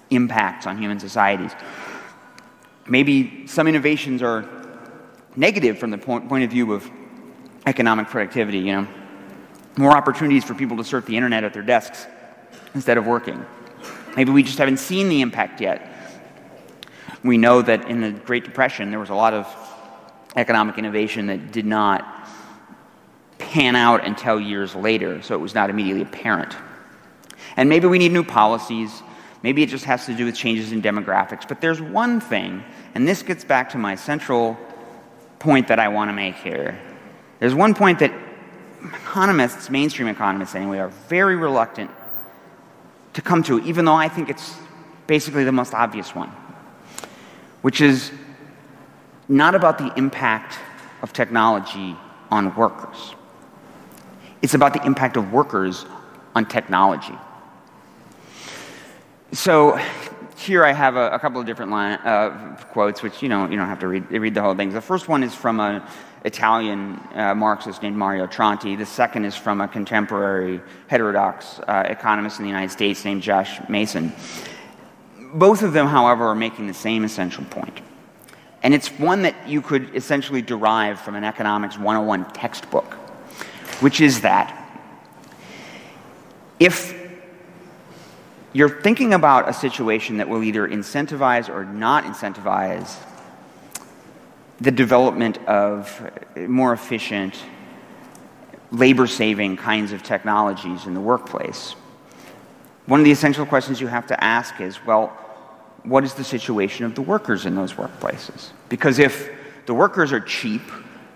impacts 0.09 0.67
on 0.67 0.77
human 0.77 0.99
societies. 0.99 1.51
Maybe 2.87 3.47
some 3.47 3.67
innovations 3.67 4.21
are 4.21 4.47
negative 5.37 5.79
from 5.79 5.91
the 5.91 5.97
point, 5.97 6.27
point 6.27 6.43
of 6.43 6.51
view 6.51 6.73
of 6.73 6.89
economic 7.65 8.07
productivity, 8.07 8.59
you 8.59 8.73
know 8.73 8.87
more 9.81 9.97
opportunities 9.97 10.43
for 10.43 10.53
people 10.53 10.77
to 10.77 10.83
surf 10.83 11.05
the 11.05 11.17
internet 11.17 11.43
at 11.43 11.53
their 11.53 11.63
desks 11.63 12.05
instead 12.73 12.97
of 12.97 13.05
working. 13.05 13.45
Maybe 14.15 14.31
we 14.31 14.43
just 14.43 14.57
haven't 14.57 14.77
seen 14.77 15.09
the 15.09 15.21
impact 15.21 15.59
yet. 15.59 15.87
We 17.23 17.37
know 17.37 17.61
that 17.61 17.89
in 17.89 18.01
the 18.01 18.11
Great 18.11 18.43
Depression, 18.43 18.91
there 18.91 18.99
was 18.99 19.09
a 19.09 19.15
lot 19.15 19.33
of 19.33 19.47
economic 20.35 20.77
innovation 20.77 21.27
that 21.27 21.51
did 21.51 21.65
not 21.65 22.29
pan 23.37 23.75
out 23.75 24.05
until 24.05 24.39
years 24.39 24.75
later, 24.75 25.21
so 25.21 25.35
it 25.35 25.39
was 25.39 25.53
not 25.53 25.69
immediately 25.69 26.03
apparent. 26.03 26.55
And 27.57 27.67
maybe 27.67 27.87
we 27.87 27.97
need 27.97 28.11
new 28.11 28.23
policies. 28.23 29.03
Maybe 29.43 29.63
it 29.63 29.69
just 29.69 29.85
has 29.85 30.05
to 30.05 30.13
do 30.13 30.25
with 30.25 30.35
changes 30.35 30.71
in 30.71 30.81
demographics. 30.81 31.47
But 31.47 31.59
there's 31.59 31.81
one 31.81 32.21
thing, 32.21 32.63
and 32.95 33.07
this 33.07 33.23
gets 33.23 33.43
back 33.43 33.69
to 33.71 33.77
my 33.77 33.95
central 33.95 34.57
point 35.39 35.67
that 35.67 35.79
I 35.79 35.89
want 35.89 36.09
to 36.09 36.13
make 36.13 36.35
here. 36.35 36.79
There's 37.39 37.55
one 37.55 37.73
point 37.73 37.99
that 37.99 38.13
economists, 38.83 39.69
mainstream 39.69 40.07
economists 40.07 40.55
anyway, 40.55 40.79
are 40.79 40.89
very 41.09 41.35
reluctant 41.35 41.91
to 43.13 43.21
come 43.21 43.43
to, 43.43 43.59
even 43.61 43.85
though 43.85 43.93
I 43.95 44.07
think 44.07 44.29
it's 44.29 44.55
basically 45.07 45.43
the 45.43 45.51
most 45.51 45.73
obvious 45.73 46.15
one, 46.15 46.29
which 47.61 47.81
is 47.81 48.11
not 49.27 49.55
about 49.55 49.77
the 49.77 49.93
impact 49.97 50.57
of 51.01 51.13
technology 51.13 51.95
on 52.29 52.55
workers. 52.55 53.15
It's 54.41 54.53
about 54.53 54.73
the 54.73 54.83
impact 54.85 55.17
of 55.17 55.31
workers 55.31 55.85
on 56.35 56.45
technology. 56.45 57.17
So, 59.33 59.79
here 60.37 60.63
I 60.65 60.71
have 60.71 60.95
a, 60.95 61.11
a 61.11 61.19
couple 61.19 61.39
of 61.39 61.45
different 61.45 61.71
line, 61.71 61.93
uh, 61.99 62.57
quotes, 62.71 63.03
which 63.03 63.21
you 63.21 63.29
know 63.29 63.47
you 63.47 63.57
don't 63.57 63.67
have 63.67 63.79
to 63.79 63.87
read, 63.87 64.09
read 64.11 64.33
the 64.33 64.41
whole 64.41 64.55
thing. 64.55 64.69
The 64.69 64.81
first 64.81 65.07
one 65.07 65.23
is 65.23 65.35
from 65.35 65.59
an 65.59 65.81
Italian 66.23 66.99
uh, 67.13 67.33
Marxist 67.35 67.81
named 67.81 67.95
Mario 67.95 68.27
Tronti. 68.27 68.77
The 68.77 68.85
second 68.85 69.25
is 69.25 69.35
from 69.35 69.61
a 69.61 69.67
contemporary 69.67 70.61
heterodox 70.87 71.59
uh, 71.59 71.83
economist 71.87 72.39
in 72.39 72.43
the 72.43 72.49
United 72.49 72.71
States 72.71 73.03
named 73.03 73.21
Josh 73.21 73.59
Mason. 73.69 74.13
Both 75.33 75.63
of 75.63 75.73
them, 75.73 75.87
however, 75.87 76.25
are 76.25 76.35
making 76.35 76.67
the 76.67 76.73
same 76.73 77.03
essential 77.03 77.43
point. 77.45 77.81
And 78.63 78.73
it's 78.73 78.87
one 78.99 79.23
that 79.23 79.47
you 79.47 79.61
could 79.61 79.95
essentially 79.95 80.41
derive 80.41 80.99
from 80.99 81.15
an 81.15 81.23
economics 81.23 81.77
101 81.77 82.31
textbook, 82.33 82.93
which 83.81 84.01
is 84.01 84.21
that 84.21 84.57
if 86.59 87.00
you're 88.53 88.81
thinking 88.81 89.13
about 89.13 89.47
a 89.47 89.53
situation 89.53 90.17
that 90.17 90.27
will 90.27 90.43
either 90.43 90.67
incentivize 90.67 91.49
or 91.49 91.63
not 91.65 92.03
incentivize 92.03 92.97
the 94.59 94.71
development 94.71 95.37
of 95.47 96.11
more 96.35 96.73
efficient, 96.73 97.41
labor 98.71 99.07
saving 99.07 99.57
kinds 99.57 99.91
of 99.91 100.03
technologies 100.03 100.85
in 100.85 100.93
the 100.93 100.99
workplace. 100.99 101.75
One 102.85 102.99
of 102.99 103.05
the 103.05 103.11
essential 103.11 103.45
questions 103.45 103.79
you 103.79 103.87
have 103.87 104.07
to 104.07 104.23
ask 104.23 104.59
is 104.59 104.83
well, 104.85 105.07
what 105.83 106.03
is 106.03 106.13
the 106.13 106.23
situation 106.23 106.85
of 106.85 106.93
the 106.93 107.01
workers 107.01 107.45
in 107.45 107.55
those 107.55 107.73
workplaces? 107.73 108.49
Because 108.69 108.99
if 108.99 109.31
the 109.65 109.73
workers 109.73 110.11
are 110.11 110.19
cheap 110.19 110.61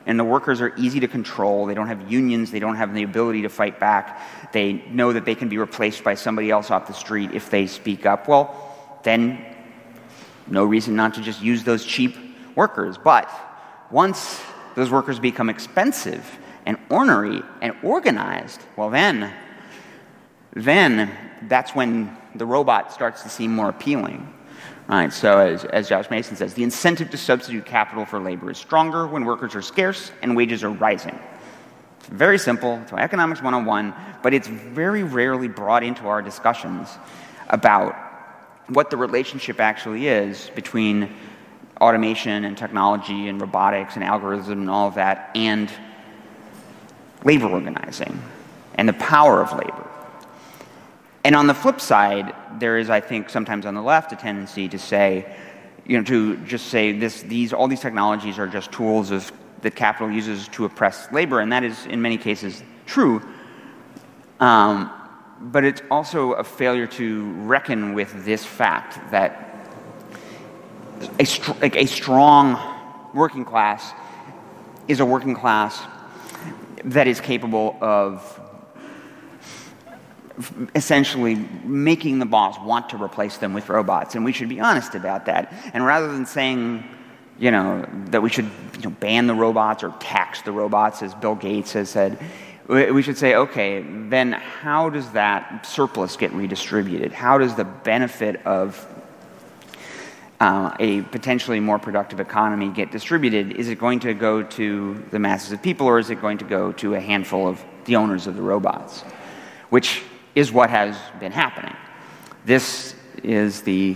and 0.05 0.19
the 0.19 0.23
workers 0.23 0.61
are 0.61 0.75
easy 0.77 0.99
to 0.99 1.07
control. 1.07 1.65
They 1.65 1.73
don't 1.73 1.87
have 1.87 2.11
unions. 2.11 2.51
They 2.51 2.59
don't 2.59 2.75
have 2.75 2.93
the 2.93 3.03
ability 3.03 3.41
to 3.43 3.49
fight 3.49 3.79
back. 3.79 4.21
They 4.51 4.73
know 4.89 5.13
that 5.13 5.25
they 5.25 5.35
can 5.35 5.49
be 5.49 5.57
replaced 5.57 6.03
by 6.03 6.15
somebody 6.15 6.51
else 6.51 6.69
off 6.69 6.87
the 6.87 6.93
street 6.93 7.31
if 7.33 7.49
they 7.49 7.65
speak 7.65 8.05
up. 8.05 8.27
Well, 8.27 8.99
then 9.03 9.43
no 10.47 10.63
reason 10.63 10.95
not 10.95 11.15
to 11.15 11.21
just 11.21 11.41
use 11.41 11.63
those 11.63 11.83
cheap 11.83 12.15
workers. 12.55 12.97
But 12.97 13.29
once 13.89 14.41
those 14.75 14.91
workers 14.91 15.19
become 15.19 15.49
expensive 15.49 16.37
and 16.65 16.77
ornery 16.89 17.41
and 17.61 17.75
organized, 17.81 18.61
well, 18.75 18.91
then, 18.91 19.33
then 20.53 21.11
that's 21.43 21.73
when 21.73 22.15
the 22.35 22.45
robot 22.45 22.93
starts 22.93 23.23
to 23.23 23.29
seem 23.29 23.55
more 23.55 23.69
appealing. 23.69 24.34
Right, 24.87 25.11
so 25.11 25.39
as, 25.39 25.65
as 25.65 25.89
Josh 25.89 26.11
Mason 26.11 26.35
says, 26.35 26.53
the 26.53 26.63
incentive 26.63 27.09
to 27.09 27.17
substitute 27.17 27.65
capital 27.65 28.05
for 28.05 28.19
labor 28.19 28.51
is 28.51 28.57
stronger 28.59 29.07
when 29.07 29.25
workers 29.25 29.55
are 29.55 29.61
scarce 29.63 30.11
and 30.21 30.35
wages 30.35 30.63
are 30.63 30.69
rising. 30.69 31.17
Very 32.01 32.37
simple, 32.37 32.79
it's 32.83 32.93
economics 32.93 33.41
101, 33.41 33.95
but 34.21 34.33
it's 34.33 34.47
very 34.47 35.01
rarely 35.01 35.47
brought 35.47 35.81
into 35.83 36.07
our 36.07 36.21
discussions 36.21 36.87
about 37.49 37.95
what 38.67 38.91
the 38.91 38.97
relationship 38.97 39.59
actually 39.59 40.07
is 40.07 40.51
between 40.53 41.15
automation 41.81 42.45
and 42.45 42.55
technology 42.55 43.27
and 43.27 43.41
robotics 43.41 43.95
and 43.95 44.05
algorithms 44.05 44.49
and 44.49 44.69
all 44.69 44.87
of 44.87 44.95
that 44.95 45.31
and 45.35 45.71
labor 47.23 47.47
organizing 47.47 48.21
and 48.75 48.87
the 48.87 48.93
power 48.93 49.41
of 49.41 49.51
labor. 49.53 49.84
And 51.25 51.35
on 51.35 51.47
the 51.47 51.55
flip 51.55 51.81
side, 51.81 52.35
there 52.59 52.77
is, 52.77 52.91
I 52.91 52.99
think, 52.99 53.31
sometimes 53.31 53.65
on 53.65 53.73
the 53.73 53.81
left, 53.81 54.11
a 54.11 54.15
tendency 54.15 54.69
to 54.69 54.77
say, 54.77 55.35
you 55.83 55.97
know, 55.97 56.03
to 56.03 56.37
just 56.45 56.67
say 56.67 56.91
this, 56.91 57.23
these, 57.23 57.51
all 57.51 57.67
these 57.67 57.79
technologies 57.79 58.37
are 58.37 58.45
just 58.45 58.71
tools 58.71 59.09
of, 59.09 59.31
that 59.61 59.75
capital 59.75 60.11
uses 60.11 60.47
to 60.49 60.65
oppress 60.65 61.11
labor, 61.11 61.39
and 61.39 61.51
that 61.51 61.63
is 61.63 61.87
in 61.87 61.99
many 61.99 62.19
cases 62.19 62.61
true. 62.85 63.23
Um, 64.39 64.91
but 65.41 65.63
it's 65.63 65.81
also 65.89 66.33
a 66.33 66.43
failure 66.43 66.85
to 66.85 67.31
reckon 67.41 67.95
with 67.95 68.23
this 68.23 68.45
fact 68.45 68.99
that 69.09 69.67
a, 71.17 71.25
str- 71.25 71.53
like 71.59 71.75
a 71.75 71.87
strong 71.87 72.59
working 73.15 73.45
class 73.45 73.93
is 74.87 74.99
a 74.99 75.05
working 75.05 75.33
class 75.33 75.81
that 76.83 77.07
is 77.07 77.19
capable 77.19 77.75
of 77.81 78.39
essentially 80.73 81.35
making 81.63 82.19
the 82.19 82.25
boss 82.25 82.59
want 82.59 82.89
to 82.89 83.01
replace 83.01 83.37
them 83.37 83.53
with 83.53 83.69
robots. 83.69 84.15
And 84.15 84.25
we 84.25 84.33
should 84.33 84.49
be 84.49 84.59
honest 84.59 84.95
about 84.95 85.25
that. 85.27 85.53
And 85.73 85.85
rather 85.85 86.11
than 86.11 86.25
saying, 86.25 86.83
you 87.39 87.51
know, 87.51 87.87
that 88.07 88.21
we 88.21 88.29
should 88.29 88.49
you 88.75 88.83
know, 88.83 88.89
ban 88.89 89.27
the 89.27 89.33
robots 89.33 89.83
or 89.83 89.93
tax 89.99 90.41
the 90.41 90.51
robots, 90.51 91.01
as 91.01 91.13
Bill 91.15 91.35
Gates 91.35 91.73
has 91.73 91.89
said, 91.89 92.19
we 92.67 93.01
should 93.01 93.17
say, 93.17 93.35
okay, 93.35 93.81
then 94.09 94.31
how 94.31 94.89
does 94.89 95.11
that 95.11 95.65
surplus 95.65 96.17
get 96.17 96.31
redistributed? 96.33 97.11
How 97.11 97.37
does 97.37 97.55
the 97.55 97.65
benefit 97.65 98.43
of 98.45 98.87
uh, 100.39 100.75
a 100.79 101.01
potentially 101.03 101.59
more 101.59 101.77
productive 101.77 102.19
economy 102.19 102.69
get 102.69 102.91
distributed? 102.91 103.53
Is 103.53 103.69
it 103.69 103.79
going 103.79 103.99
to 104.01 104.13
go 104.13 104.41
to 104.41 105.03
the 105.11 105.19
masses 105.19 105.51
of 105.51 105.61
people 105.61 105.87
or 105.87 105.99
is 105.99 106.09
it 106.09 106.19
going 106.21 106.39
to 106.39 106.45
go 106.45 106.71
to 106.73 106.95
a 106.95 106.99
handful 106.99 107.47
of 107.47 107.63
the 107.85 107.95
owners 107.97 108.25
of 108.25 108.35
the 108.35 108.41
robots? 108.41 109.01
Which 109.69 110.01
is 110.35 110.51
what 110.51 110.69
has 110.69 110.97
been 111.19 111.31
happening. 111.31 111.75
This 112.45 112.95
is 113.23 113.61
the 113.61 113.95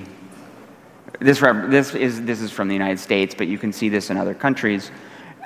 this, 1.19 1.39
this, 1.41 1.95
is, 1.95 2.21
this 2.21 2.39
is 2.39 2.49
from 2.49 2.69
the 2.69 2.73
United 2.73 2.99
States, 2.99 3.35
but 3.35 3.47
you 3.47 3.57
can 3.57 3.73
see 3.73 3.89
this 3.89 4.09
in 4.09 4.15
other 4.15 4.33
countries. 4.33 4.89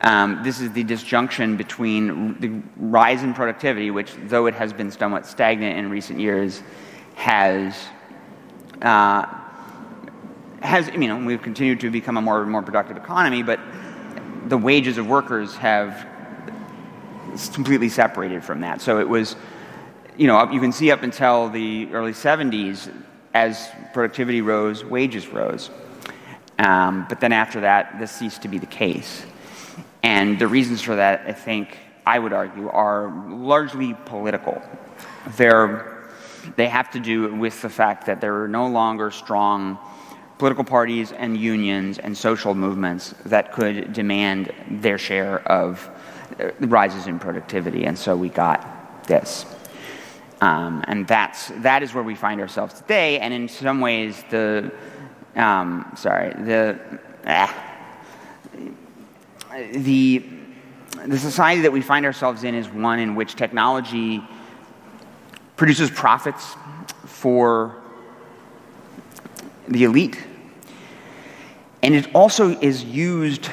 Um, 0.01 0.43
this 0.43 0.59
is 0.59 0.71
the 0.73 0.83
disjunction 0.83 1.57
between 1.57 2.39
the 2.39 2.61
rise 2.77 3.23
in 3.23 3.33
productivity, 3.33 3.89
which, 3.89 4.13
though 4.25 4.45
it 4.45 4.53
has 4.53 4.71
been 4.71 4.91
somewhat 4.91 5.25
stagnant 5.25 5.77
in 5.77 5.89
recent 5.89 6.19
years, 6.19 6.61
has 7.15 7.87
uh, 8.81 9.25
has 10.61 10.89
you 10.89 11.07
know 11.07 11.17
we've 11.17 11.41
continued 11.41 11.79
to 11.79 11.89
become 11.89 12.17
a 12.17 12.21
more 12.21 12.41
and 12.41 12.51
more 12.51 12.61
productive 12.61 12.97
economy, 12.97 13.43
but 13.43 13.59
the 14.47 14.57
wages 14.57 14.97
of 14.97 15.07
workers 15.07 15.55
have 15.55 16.05
completely 17.53 17.89
separated 17.89 18.43
from 18.43 18.61
that. 18.61 18.81
So 18.81 18.99
it 18.99 19.07
was 19.07 19.35
you 20.17 20.27
know, 20.27 20.51
you 20.51 20.59
can 20.59 20.71
see 20.71 20.91
up 20.91 21.03
until 21.03 21.49
the 21.49 21.89
early 21.91 22.11
70s, 22.11 22.91
as 23.33 23.69
productivity 23.93 24.41
rose, 24.41 24.83
wages 24.83 25.27
rose. 25.27 25.69
Um, 26.59 27.05
but 27.09 27.19
then 27.19 27.33
after 27.33 27.61
that, 27.61 27.97
this 27.99 28.11
ceased 28.11 28.43
to 28.43 28.47
be 28.47 28.59
the 28.59 28.67
case. 28.67 29.25
And 30.03 30.37
the 30.37 30.47
reasons 30.47 30.81
for 30.81 30.95
that, 30.95 31.23
I 31.25 31.33
think, 31.33 31.77
I 32.05 32.19
would 32.19 32.33
argue, 32.33 32.69
are 32.69 33.11
largely 33.29 33.95
political. 34.05 34.61
They're, 35.37 36.09
they 36.55 36.67
have 36.67 36.91
to 36.91 36.99
do 36.99 37.33
with 37.33 37.61
the 37.61 37.69
fact 37.69 38.05
that 38.05 38.21
there 38.21 38.43
are 38.43 38.47
no 38.47 38.67
longer 38.67 39.09
strong 39.09 39.79
political 40.37 40.63
parties 40.63 41.11
and 41.11 41.37
unions 41.37 41.99
and 41.99 42.15
social 42.17 42.53
movements 42.53 43.15
that 43.25 43.53
could 43.53 43.93
demand 43.93 44.53
their 44.69 44.97
share 44.97 45.39
of 45.47 45.89
uh, 46.39 46.51
rises 46.59 47.07
in 47.07 47.17
productivity. 47.17 47.85
And 47.85 47.97
so 47.97 48.15
we 48.15 48.29
got 48.29 49.07
this. 49.07 49.45
Um, 50.41 50.83
and 50.87 51.07
that's, 51.07 51.49
that 51.57 51.83
is 51.83 51.93
where 51.93 52.03
we 52.03 52.15
find 52.15 52.41
ourselves 52.41 52.73
today. 52.81 53.19
And 53.19 53.33
in 53.33 53.47
some 53.47 53.79
ways, 53.79 54.23
the, 54.29 54.71
um, 55.35 55.91
sorry, 55.95 56.33
the, 56.33 56.79
ah, 57.25 57.73
the, 59.71 60.23
the 61.05 61.17
society 61.17 61.61
that 61.61 61.71
we 61.71 61.81
find 61.81 62.05
ourselves 62.05 62.43
in 62.43 62.55
is 62.55 62.67
one 62.67 62.99
in 62.99 63.15
which 63.15 63.35
technology 63.35 64.21
produces 65.55 65.89
profits 65.89 66.55
for 67.05 67.81
the 69.67 69.83
elite. 69.83 70.17
And 71.81 71.95
it 71.95 72.13
also 72.15 72.59
is 72.59 72.83
used 72.83 73.49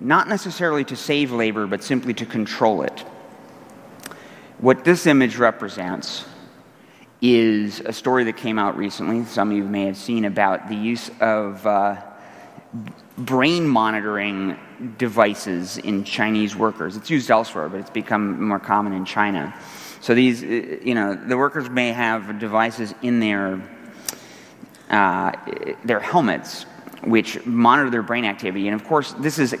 not 0.00 0.28
necessarily 0.28 0.84
to 0.84 0.96
save 0.96 1.32
labor, 1.32 1.66
but 1.66 1.82
simply 1.82 2.14
to 2.14 2.26
control 2.26 2.82
it. 2.82 3.04
What 4.60 4.82
this 4.82 5.06
image 5.06 5.36
represents 5.36 6.24
is 7.22 7.78
a 7.78 7.92
story 7.92 8.24
that 8.24 8.36
came 8.36 8.58
out 8.58 8.76
recently, 8.76 9.24
some 9.24 9.52
of 9.52 9.56
you 9.56 9.62
may 9.62 9.84
have 9.84 9.96
seen, 9.96 10.24
about 10.24 10.68
the 10.68 10.74
use 10.74 11.12
of 11.20 11.64
uh, 11.64 12.02
brain 13.16 13.68
monitoring 13.68 14.58
devices 14.98 15.78
in 15.78 16.02
Chinese 16.02 16.56
workers. 16.56 16.96
It's 16.96 17.08
used 17.08 17.30
elsewhere, 17.30 17.68
but 17.68 17.78
it's 17.78 17.90
become 17.90 18.42
more 18.42 18.58
common 18.58 18.94
in 18.94 19.04
China. 19.04 19.54
So 20.00 20.16
these, 20.16 20.42
uh, 20.42 20.46
you 20.82 20.96
know, 20.96 21.14
the 21.14 21.36
workers 21.36 21.70
may 21.70 21.92
have 21.92 22.40
devices 22.40 22.92
in 23.00 23.20
their 23.20 23.62
uh, 24.90 25.32
their 25.84 26.00
helmets 26.00 26.64
which 27.04 27.44
monitor 27.46 27.90
their 27.90 28.02
brain 28.02 28.24
activity, 28.24 28.66
and 28.66 28.74
of 28.74 28.84
course, 28.88 29.12
this 29.20 29.38
is 29.38 29.54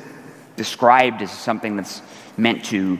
described 0.56 1.22
as 1.22 1.30
something 1.30 1.76
that's 1.76 2.02
meant 2.36 2.64
to 2.64 2.98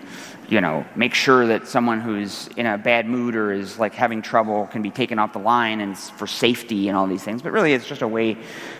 you 0.49 0.61
know, 0.63 0.85
make 0.97 1.15
sure 1.15 1.47
that 1.47 1.69
someone 1.69 2.01
who's 2.01 2.49
in 2.57 2.67
a 2.67 2.79
bad 2.79 3.07
mood 3.07 3.37
or 3.37 3.53
is 3.53 3.79
like 3.79 3.95
having 3.95 4.23
trouble 4.23 4.67
can 4.69 4.81
be 4.81 4.91
taken 4.91 5.19
off 5.19 5.35
the 5.35 5.39
line 5.39 5.81
and 5.81 5.97
for 5.97 6.27
safety 6.27 6.89
and 6.89 6.97
all 6.97 7.07
these 7.07 7.23
things. 7.23 7.43
But 7.43 7.53
really, 7.53 7.75
it's 7.75 7.87
just 7.87 8.03
a 8.03 8.09
way 8.09 8.33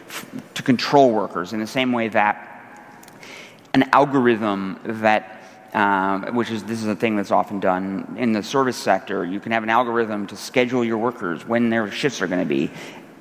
f- 0.07 0.27
to 0.55 0.63
control 0.63 1.13
workers 1.13 1.53
in 1.53 1.61
the 1.61 1.67
same 1.67 1.93
way 1.93 2.09
that 2.09 2.45
an 3.75 3.85
algorithm 3.93 4.81
that 4.85 5.35
um, 5.75 6.35
which 6.35 6.51
is 6.51 6.65
this 6.65 6.79
is 6.79 6.87
a 6.87 6.97
thing 6.97 7.17
that's 7.17 7.31
often 7.31 7.61
done 7.61 8.17
in 8.19 8.33
the 8.33 8.43
service 8.43 8.77
sector. 8.77 9.25
You 9.25 9.39
can 9.39 9.53
have 9.53 9.63
an 9.63 9.69
algorithm 9.69 10.27
to 10.29 10.37
schedule 10.37 10.83
your 10.83 10.97
workers 10.97 11.47
when 11.47 11.69
their 11.69 11.91
shifts 11.91 12.23
are 12.23 12.27
going 12.27 12.41
to 12.41 12.47
be. 12.47 12.71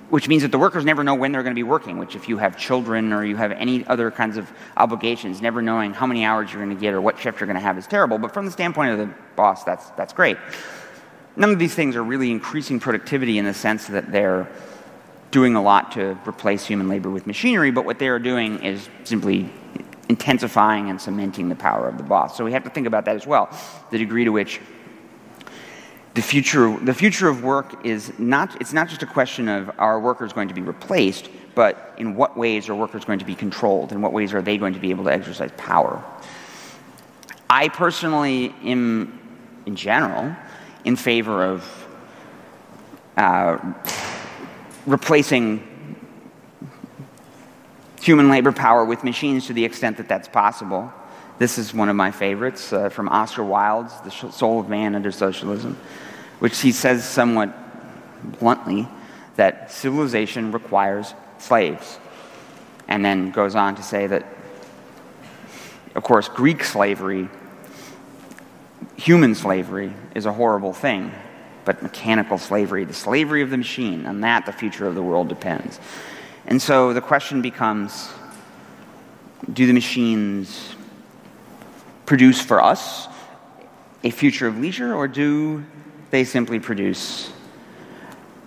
Which 0.10 0.28
means 0.28 0.42
that 0.44 0.52
the 0.52 0.58
workers 0.58 0.86
never 0.86 1.04
know 1.04 1.16
when 1.16 1.32
they're 1.32 1.44
going 1.44 1.54
to 1.54 1.60
be 1.60 1.64
working, 1.64 1.98
which 1.98 2.16
if 2.16 2.30
you 2.30 2.38
have 2.38 2.58
children 2.58 3.12
or 3.12 3.26
you 3.26 3.36
have 3.36 3.52
any 3.52 3.86
other 3.88 4.10
kinds 4.10 4.38
of 4.38 4.50
obligations, 4.78 5.42
never 5.42 5.62
knowing 5.62 5.94
how 5.94 6.06
many 6.06 6.24
hours 6.24 6.52
you're 6.52 6.64
going 6.64 6.76
to 6.76 6.82
get 6.82 6.94
or 6.94 7.02
what 7.02 7.20
shift 7.20 7.40
you're 7.40 7.48
going 7.48 7.56
to 7.56 7.62
have 7.62 7.78
is 7.78 7.88
terrible. 7.88 8.18
But 8.18 8.34
from 8.34 8.46
the 8.46 8.52
standpoint 8.52 8.92
of 8.92 9.00
the 9.00 9.14
boss, 9.36 9.64
that's, 9.64 9.90
that's 9.92 10.14
great. 10.14 10.38
None 11.36 11.50
of 11.50 11.60
these 11.60 11.76
things 11.76 11.96
are 11.96 12.04
really 12.04 12.32
increasing 12.32 12.80
productivity 12.80 13.38
in 13.38 13.46
the 13.46 13.54
sense 13.54 13.88
that 13.88 14.12
they're 14.12 14.50
doing 15.30 15.56
a 15.56 15.62
lot 15.62 15.92
to 15.92 16.18
replace 16.26 16.66
human 16.66 16.88
labor 16.88 17.10
with 17.10 17.28
machinery, 17.28 17.72
but 17.72 17.84
what 17.84 18.00
they 18.00 18.08
are 18.08 18.20
doing 18.20 18.64
is 18.64 18.88
simply 19.04 19.50
intensifying 20.10 20.90
and 20.90 21.02
cementing 21.02 21.50
the 21.50 21.56
power 21.56 21.88
of 21.88 21.98
the 21.98 22.04
boss. 22.04 22.38
So 22.38 22.46
we 22.46 22.54
have 22.54 22.64
to 22.64 22.70
think 22.70 22.88
about 22.88 23.06
that 23.06 23.18
as 23.18 23.28
well, 23.28 23.50
the 23.92 23.98
degree 23.98 24.24
to 24.24 24.32
which 24.32 24.62
the 26.18 26.24
future, 26.24 26.76
the 26.82 26.96
future 26.96 27.28
of 27.28 27.44
work 27.44 27.86
is 27.86 28.12
not, 28.18 28.60
it's 28.60 28.74
not 28.74 28.90
just 28.90 29.04
a 29.04 29.06
question 29.06 29.48
of 29.48 29.70
are 29.78 30.00
workers 30.00 30.34
going 30.34 30.48
to 30.48 30.54
be 30.56 30.64
replaced, 30.64 31.30
but 31.54 31.94
in 32.00 32.16
what 32.16 32.36
ways 32.36 32.70
are 32.70 32.74
workers 32.74 33.06
going 33.06 33.20
to 33.20 33.26
be 33.26 33.36
controlled? 33.36 33.92
In 33.92 34.02
what 34.02 34.14
ways 34.14 34.34
are 34.34 34.42
they 34.42 34.58
going 34.58 34.74
to 34.74 34.80
be 34.80 34.90
able 34.90 35.04
to 35.04 35.14
exercise 35.14 35.52
power? 35.58 36.04
I 37.48 37.68
personally 37.68 38.56
am, 38.64 39.20
in 39.68 39.76
general, 39.76 40.36
in 40.86 40.96
favor 40.96 41.46
of 41.46 41.88
uh, 43.16 43.60
replacing 44.88 45.62
human 48.02 48.28
labor 48.28 48.52
power 48.52 48.84
with 48.84 49.04
machines 49.04 49.46
to 49.46 49.54
the 49.54 49.66
extent 49.66 49.98
that 49.98 50.08
that's 50.08 50.28
possible. 50.28 50.92
This 51.38 51.60
is 51.60 51.76
one 51.76 51.90
of 51.90 51.96
my 51.96 52.10
favorites 52.10 52.74
uh, 52.74 52.90
from 52.90 53.08
Oscar 53.08 53.44
Wilde's 53.44 54.02
The 54.02 54.10
Soul 54.10 54.60
of 54.60 54.68
Man 54.68 54.96
Under 54.96 55.12
Socialism 55.12 55.78
which 56.40 56.60
he 56.60 56.72
says 56.72 57.08
somewhat 57.08 57.54
bluntly 58.40 58.88
that 59.36 59.72
civilization 59.72 60.52
requires 60.52 61.14
slaves. 61.38 62.00
And 62.88 63.04
then 63.04 63.32
goes 63.32 63.56
on 63.56 63.76
to 63.76 63.84
say 63.84 64.08
that, 64.08 64.26
of 65.96 66.04
course, 66.04 66.30
Greek 66.30 66.64
slavery, 66.64 67.30
human 68.96 69.36
slavery, 69.36 69.94
is 70.16 70.26
a 70.26 70.34
horrible 70.34 70.74
thing, 70.74 71.12
but 71.66 71.84
mechanical 71.84 72.38
slavery, 72.38 72.86
the 72.86 72.94
slavery 72.94 73.42
of 73.42 73.50
the 73.50 73.58
machine, 73.58 74.06
on 74.06 74.22
that 74.22 74.46
the 74.46 74.54
future 74.54 74.88
of 74.88 74.96
the 74.96 75.04
world 75.04 75.28
depends. 75.28 75.80
And 76.46 76.62
so 76.62 76.94
the 76.94 77.02
question 77.02 77.42
becomes 77.42 78.10
do 79.52 79.68
the 79.68 79.74
machines 79.74 80.76
produce 82.06 82.42
for 82.42 82.64
us 82.64 83.08
a 84.04 84.10
future 84.10 84.48
of 84.48 84.58
leisure, 84.58 84.94
or 84.94 85.08
do 85.08 85.64
they 86.10 86.24
simply 86.24 86.60
produce 86.60 87.32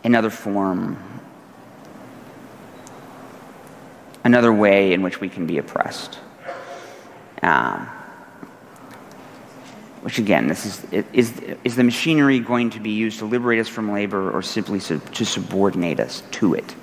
another 0.05 0.31
form, 0.31 0.97
another 4.25 4.53
way 4.53 4.93
in 4.93 5.03
which 5.03 5.21
we 5.21 5.29
can 5.29 5.47
be 5.47 5.59
oppressed. 5.59 6.19
Um, 7.43 7.87
which 10.03 10.19
again, 10.19 10.47
this 10.47 10.65
is, 10.65 11.05
is, 11.13 11.41
is 11.63 11.77
the 11.77 11.85
machinery 11.85 12.41
going 12.41 12.71
to 12.71 12.81
be 12.81 12.91
used 12.91 13.19
to 13.19 13.27
liberate 13.27 13.61
us 13.61 13.69
from 13.69 13.93
labor 13.93 14.31
or 14.31 14.41
simply 14.41 14.81
to 14.81 15.25
subordinate 15.25 16.01
us 16.01 16.23
to 16.33 16.55
it? 16.55 16.75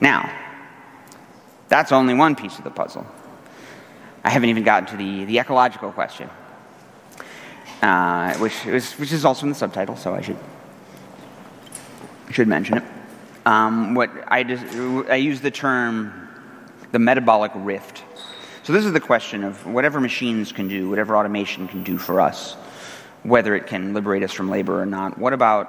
Now, 0.00 0.32
that's 1.68 1.90
only 1.90 2.14
one 2.14 2.36
piece 2.36 2.56
of 2.58 2.64
the 2.64 2.70
puzzle. 2.70 3.04
I 4.22 4.30
haven't 4.30 4.48
even 4.50 4.62
gotten 4.62 4.88
to 4.90 4.96
the, 4.96 5.24
the 5.24 5.38
ecological 5.40 5.90
question 5.90 6.30
uh, 7.82 8.34
which, 8.38 8.66
is, 8.66 8.92
which 8.94 9.12
is 9.12 9.24
also 9.24 9.46
in 9.46 9.50
the 9.50 9.54
subtitle, 9.54 9.96
so 9.96 10.14
I 10.14 10.20
should, 10.20 10.38
should 12.30 12.48
mention 12.48 12.78
it. 12.78 12.84
Um, 13.46 13.94
what 13.94 14.10
I, 14.28 14.40
I 15.08 15.16
use 15.16 15.40
the 15.40 15.50
term 15.50 16.28
the 16.92 16.98
metabolic 16.98 17.52
rift. 17.54 18.02
So 18.62 18.72
this 18.72 18.84
is 18.84 18.92
the 18.92 19.00
question 19.00 19.44
of 19.44 19.66
whatever 19.66 20.00
machines 20.00 20.52
can 20.52 20.68
do, 20.68 20.88
whatever 20.90 21.16
automation 21.16 21.68
can 21.68 21.82
do 21.82 21.98
for 21.98 22.20
us, 22.20 22.54
whether 23.22 23.54
it 23.54 23.66
can 23.66 23.94
liberate 23.94 24.22
us 24.22 24.32
from 24.32 24.50
labor 24.50 24.80
or 24.80 24.86
not. 24.86 25.18
What 25.18 25.32
about, 25.32 25.66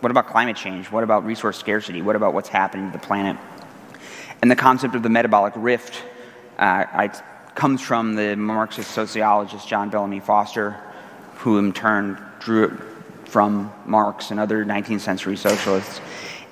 what 0.00 0.10
about 0.10 0.28
climate 0.28 0.56
change? 0.56 0.90
What 0.90 1.04
about 1.04 1.24
resource 1.24 1.58
scarcity? 1.58 2.02
What 2.02 2.16
about 2.16 2.34
what's 2.34 2.48
happening 2.48 2.90
to 2.90 2.98
the 2.98 3.04
planet? 3.04 3.36
And 4.42 4.50
the 4.50 4.56
concept 4.56 4.94
of 4.94 5.02
the 5.02 5.08
metabolic 5.08 5.54
rift 5.56 6.02
uh, 6.58 6.84
I, 6.92 7.08
comes 7.54 7.80
from 7.80 8.14
the 8.14 8.36
Marxist 8.36 8.90
sociologist 8.90 9.66
John 9.66 9.90
Bellamy 9.90 10.20
Foster, 10.20 10.76
who 11.44 11.58
in 11.58 11.74
turn 11.74 12.18
drew 12.40 12.64
it 12.64 12.72
from 13.28 13.70
Marx 13.84 14.30
and 14.30 14.40
other 14.40 14.64
19th 14.64 15.00
century 15.00 15.36
socialists. 15.36 16.00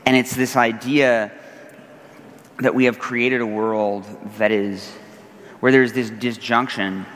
And 0.05 0.15
it's 0.15 0.37
this 0.37 0.55
idea 0.55 1.33
that 2.59 2.75
we 2.75 2.85
have 2.85 2.99
created 2.99 3.41
a 3.41 3.47
world 3.47 4.05
that 4.37 4.53
is 4.53 4.91
where 5.61 5.73
there's 5.73 5.95
this 5.95 6.11
disjunction 6.11 7.07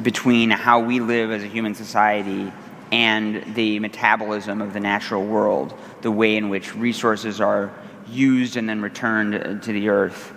between 0.00 0.48
how 0.48 0.80
we 0.80 1.00
live 1.00 1.30
as 1.30 1.42
a 1.42 1.46
human 1.46 1.74
society 1.74 2.50
and 2.90 3.54
the 3.54 3.78
metabolism 3.78 4.62
of 4.62 4.72
the 4.72 4.80
natural 4.80 5.22
world, 5.22 5.78
the 6.00 6.10
way 6.10 6.38
in 6.38 6.48
which 6.48 6.74
resources 6.74 7.42
are 7.42 7.70
used 8.08 8.56
and 8.56 8.66
then 8.66 8.80
returned 8.80 9.62
to 9.62 9.72
the 9.74 9.90
earth. 9.90 10.32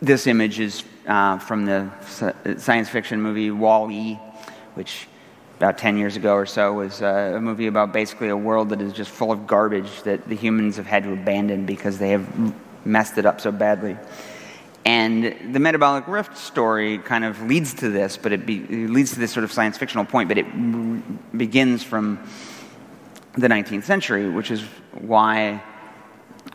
This 0.00 0.26
image 0.26 0.58
is 0.58 0.84
uh, 1.06 1.36
from 1.36 1.66
the 1.66 1.90
science 2.56 2.88
fiction 2.88 3.20
movie 3.20 3.50
Wall 3.50 3.90
E, 3.90 4.18
which 4.76 5.08
about 5.56 5.78
10 5.78 5.96
years 5.96 6.16
ago 6.16 6.34
or 6.34 6.44
so 6.44 6.74
was 6.74 7.00
uh, 7.00 7.32
a 7.36 7.40
movie 7.40 7.66
about 7.66 7.92
basically 7.92 8.28
a 8.28 8.36
world 8.36 8.68
that 8.68 8.82
is 8.82 8.92
just 8.92 9.10
full 9.10 9.32
of 9.32 9.46
garbage 9.46 10.02
that 10.02 10.28
the 10.28 10.36
humans 10.36 10.76
have 10.76 10.86
had 10.86 11.02
to 11.02 11.12
abandon 11.12 11.64
because 11.64 11.98
they 11.98 12.10
have 12.10 12.54
messed 12.84 13.16
it 13.16 13.24
up 13.24 13.40
so 13.40 13.50
badly. 13.50 13.96
And 14.84 15.54
the 15.54 15.58
metabolic 15.58 16.06
rift 16.06 16.36
story 16.36 16.98
kind 16.98 17.24
of 17.24 17.42
leads 17.42 17.74
to 17.74 17.88
this, 17.88 18.16
but 18.16 18.32
it, 18.32 18.46
be, 18.46 18.58
it 18.58 18.90
leads 18.90 19.14
to 19.14 19.18
this 19.18 19.32
sort 19.32 19.44
of 19.44 19.50
science 19.50 19.78
fictional 19.78 20.04
point, 20.04 20.28
but 20.28 20.38
it 20.38 20.44
r- 20.44 21.02
begins 21.36 21.82
from 21.82 22.20
the 23.32 23.48
19th 23.48 23.84
century, 23.84 24.28
which 24.28 24.50
is 24.50 24.62
why 24.92 25.62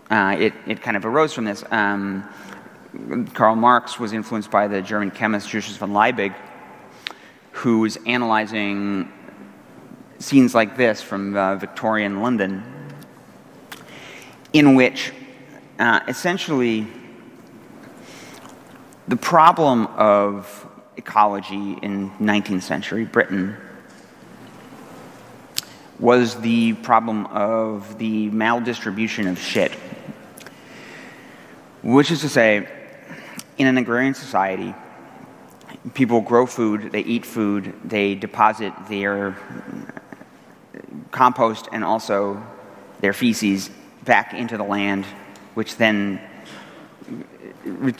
uh, 0.10 0.36
it, 0.40 0.54
it 0.68 0.82
kind 0.82 0.96
of 0.96 1.06
arose 1.06 1.34
from 1.34 1.46
this. 1.46 1.64
Um, 1.72 2.30
Karl 3.34 3.56
Marx 3.56 4.00
was 4.00 4.14
influenced 4.14 4.52
by 4.52 4.68
the 4.68 4.82
German 4.82 5.12
chemist 5.12 5.50
Justus 5.50 5.78
von 5.78 5.92
Liebig, 5.92 6.36
who 7.62 7.82
was 7.82 7.96
analyzing 8.08 9.08
scenes 10.18 10.56
like 10.56 10.76
this 10.78 11.00
from 11.00 11.38
uh, 11.38 11.56
Victorian 11.58 12.20
London, 12.20 12.64
in 14.52 14.74
which 14.74 15.14
uh, 15.78 16.00
essentially 16.08 16.88
the 19.08 19.16
problem 19.16 19.86
of 19.96 20.68
ecology 20.98 21.78
in 21.84 22.10
19th 22.20 22.64
century 22.64 23.06
Britain 23.06 23.56
was 26.00 26.42
the 26.42 26.74
problem 26.74 27.28
of 27.28 28.00
the 28.00 28.32
maldistribution 28.32 29.30
of 29.30 29.38
shit. 29.38 29.72
Which 31.84 32.10
is 32.10 32.22
to 32.22 32.30
say, 32.30 32.68
in 33.60 33.68
an 33.68 33.78
agrarian 33.78 34.16
society, 34.16 34.74
people 35.94 36.22
grow 36.22 36.46
food, 36.46 36.92
they 36.92 37.02
eat 37.02 37.26
food, 37.26 37.74
they 37.84 38.16
deposit 38.16 38.74
their 38.88 39.36
compost 41.12 41.68
and 41.72 41.84
also 41.84 42.42
their 43.02 43.14
feces 43.14 43.70
back 44.06 44.34
into 44.34 44.58
the 44.58 44.64
land, 44.64 45.06
which 45.54 45.76
then 45.78 46.22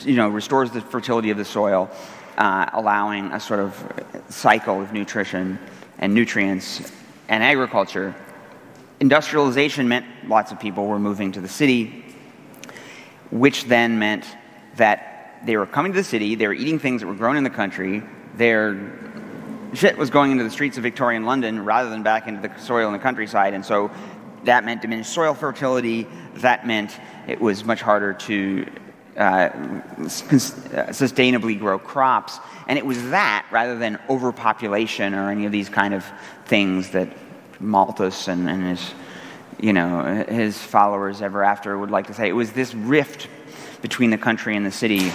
you 0.04 0.16
know, 0.16 0.28
restores 0.28 0.70
the 0.70 0.80
fertility 0.80 1.30
of 1.30 1.36
the 1.36 1.44
soil, 1.44 1.90
uh, 2.38 2.70
allowing 2.72 3.26
a 3.32 3.40
sort 3.40 3.60
of 3.60 4.24
cycle 4.28 4.80
of 4.80 4.92
nutrition 4.92 5.58
and 5.98 6.14
nutrients 6.14 6.92
and 7.28 7.42
agriculture. 7.42 8.14
Industrialization 9.00 9.88
meant 9.88 10.06
lots 10.26 10.52
of 10.52 10.60
people 10.60 10.86
were 10.86 10.98
moving 10.98 11.32
to 11.32 11.40
the 11.40 11.48
city, 11.48 12.04
which 13.30 13.64
then 13.64 13.98
meant 13.98 14.24
that 14.76 15.11
they 15.44 15.56
were 15.56 15.66
coming 15.66 15.92
to 15.92 15.98
the 15.98 16.04
city, 16.04 16.34
they 16.34 16.46
were 16.46 16.54
eating 16.54 16.78
things 16.78 17.00
that 17.00 17.06
were 17.06 17.14
grown 17.14 17.36
in 17.36 17.44
the 17.44 17.50
country, 17.50 18.02
their 18.36 18.92
shit 19.74 19.96
was 19.96 20.10
going 20.10 20.32
into 20.32 20.44
the 20.44 20.50
streets 20.50 20.76
of 20.76 20.82
Victorian 20.82 21.24
London 21.24 21.64
rather 21.64 21.88
than 21.88 22.02
back 22.02 22.28
into 22.28 22.46
the 22.46 22.58
soil 22.58 22.86
in 22.86 22.92
the 22.92 22.98
countryside, 22.98 23.54
and 23.54 23.64
so 23.64 23.90
that 24.44 24.64
meant 24.64 24.82
diminished 24.82 25.12
soil 25.12 25.34
fertility, 25.34 26.06
that 26.36 26.66
meant 26.66 26.98
it 27.28 27.40
was 27.40 27.64
much 27.64 27.80
harder 27.80 28.12
to 28.12 28.66
uh, 29.16 29.50
sustainably 30.00 31.58
grow 31.58 31.78
crops. 31.78 32.38
And 32.66 32.78
it 32.78 32.86
was 32.86 33.10
that 33.10 33.46
rather 33.50 33.78
than 33.78 33.98
overpopulation 34.08 35.14
or 35.14 35.30
any 35.30 35.46
of 35.46 35.52
these 35.52 35.68
kind 35.68 35.94
of 35.94 36.04
things 36.46 36.90
that 36.90 37.08
Malthus 37.60 38.28
and, 38.28 38.48
and 38.48 38.64
his, 38.66 38.94
you 39.60 39.72
know, 39.72 40.24
his 40.28 40.58
followers 40.58 41.22
ever 41.22 41.44
after 41.44 41.76
would 41.78 41.90
like 41.90 42.06
to 42.08 42.14
say. 42.14 42.28
It 42.28 42.32
was 42.32 42.52
this 42.52 42.74
rift 42.74 43.28
between 43.82 44.10
the 44.10 44.18
country 44.18 44.56
and 44.56 44.64
the 44.64 44.70
city 44.70 45.12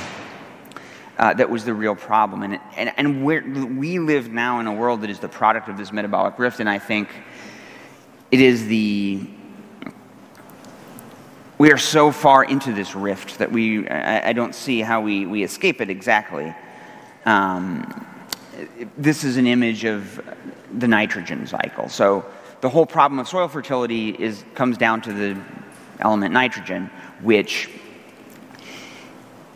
uh, 1.17 1.33
that 1.33 1.49
was 1.49 1.65
the 1.65 1.73
real 1.73 1.95
problem. 1.95 2.43
And, 2.43 2.59
and, 2.75 2.93
and 2.97 3.25
we 3.79 3.97
live 3.97 4.31
now 4.31 4.59
in 4.59 4.67
a 4.67 4.73
world 4.73 5.01
that 5.01 5.09
is 5.09 5.19
the 5.19 5.29
product 5.29 5.67
of 5.67 5.77
this 5.77 5.91
metabolic 5.91 6.37
rift, 6.37 6.59
and 6.59 6.69
I 6.69 6.77
think 6.77 7.09
it 8.29 8.39
is 8.39 8.67
the 8.67 9.27
we 11.57 11.71
are 11.71 11.77
so 11.77 12.11
far 12.11 12.43
into 12.43 12.71
this 12.71 12.93
rift 12.93 13.39
that 13.39 13.51
we 13.51 13.87
I, 13.89 14.29
I 14.29 14.33
don't 14.33 14.53
see 14.53 14.81
how 14.81 15.01
we, 15.01 15.25
we 15.25 15.43
escape 15.43 15.81
it 15.81 15.89
exactly. 15.89 16.53
Um, 17.25 18.05
this 18.95 19.23
is 19.23 19.37
an 19.37 19.47
image 19.47 19.83
of 19.83 20.21
the 20.77 20.87
nitrogen 20.87 21.47
cycle. 21.47 21.89
So 21.89 22.25
the 22.61 22.69
whole 22.69 22.85
problem 22.85 23.17
of 23.17 23.27
soil 23.27 23.47
fertility 23.47 24.09
is 24.09 24.43
comes 24.53 24.77
down 24.77 25.01
to 25.01 25.13
the 25.13 25.41
element 25.99 26.31
nitrogen, 26.31 26.91
which 27.21 27.69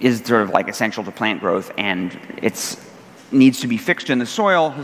is 0.02 0.20
sort 0.26 0.42
of 0.42 0.50
like 0.50 0.68
essential 0.68 1.04
to 1.04 1.12
plant 1.12 1.40
growth, 1.40 1.72
and 1.78 2.18
it 2.42 2.78
needs 3.32 3.62
to 3.62 3.68
be 3.68 3.78
fixed 3.78 4.10
in 4.10 4.20
the 4.20 4.26
soil. 4.26 4.76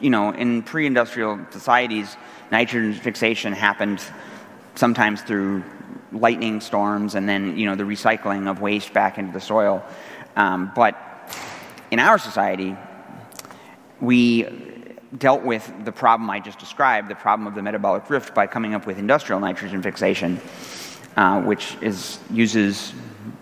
You 0.00 0.10
know, 0.10 0.30
in 0.30 0.62
pre-industrial 0.62 1.38
societies, 1.50 2.16
nitrogen 2.50 2.94
fixation 2.94 3.52
happened 3.52 4.02
sometimes 4.74 5.22
through 5.22 5.62
lightning 6.12 6.60
storms 6.60 7.14
and 7.14 7.28
then 7.28 7.58
you 7.58 7.66
know 7.66 7.74
the 7.74 7.84
recycling 7.84 8.48
of 8.48 8.60
waste 8.60 8.92
back 8.92 9.18
into 9.18 9.32
the 9.32 9.40
soil. 9.40 9.84
Um, 10.36 10.72
but 10.74 10.96
in 11.90 11.98
our 11.98 12.18
society, 12.18 12.76
we 14.00 14.46
dealt 15.16 15.42
with 15.42 15.70
the 15.84 15.92
problem 15.92 16.28
I 16.30 16.40
just 16.40 16.58
described, 16.58 17.08
the 17.08 17.14
problem 17.14 17.46
of 17.46 17.54
the 17.54 17.62
metabolic 17.62 18.08
rift, 18.10 18.34
by 18.34 18.46
coming 18.46 18.74
up 18.74 18.86
with 18.86 18.98
industrial 18.98 19.40
nitrogen 19.40 19.82
fixation, 19.82 20.40
uh, 21.16 21.40
which 21.42 21.76
is 21.80 22.18
uses 22.30 22.92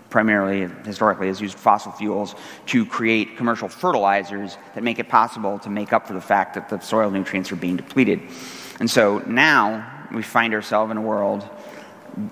primarily 0.09 0.67
historically 0.85 1.27
has 1.27 1.41
used 1.41 1.57
fossil 1.57 1.91
fuels 1.91 2.35
to 2.67 2.85
create 2.85 3.37
commercial 3.37 3.67
fertilizers 3.67 4.57
that 4.73 4.83
make 4.83 4.99
it 4.99 5.09
possible 5.09 5.59
to 5.59 5.69
make 5.69 5.93
up 5.93 6.07
for 6.07 6.13
the 6.13 6.21
fact 6.21 6.53
that 6.53 6.69
the 6.69 6.79
soil 6.79 7.11
nutrients 7.11 7.51
are 7.51 7.57
being 7.57 7.75
depleted. 7.75 8.21
And 8.79 8.89
so 8.89 9.19
now 9.19 10.07
we 10.13 10.23
find 10.23 10.53
ourselves 10.53 10.91
in 10.91 10.97
a 10.97 11.01
world 11.01 11.43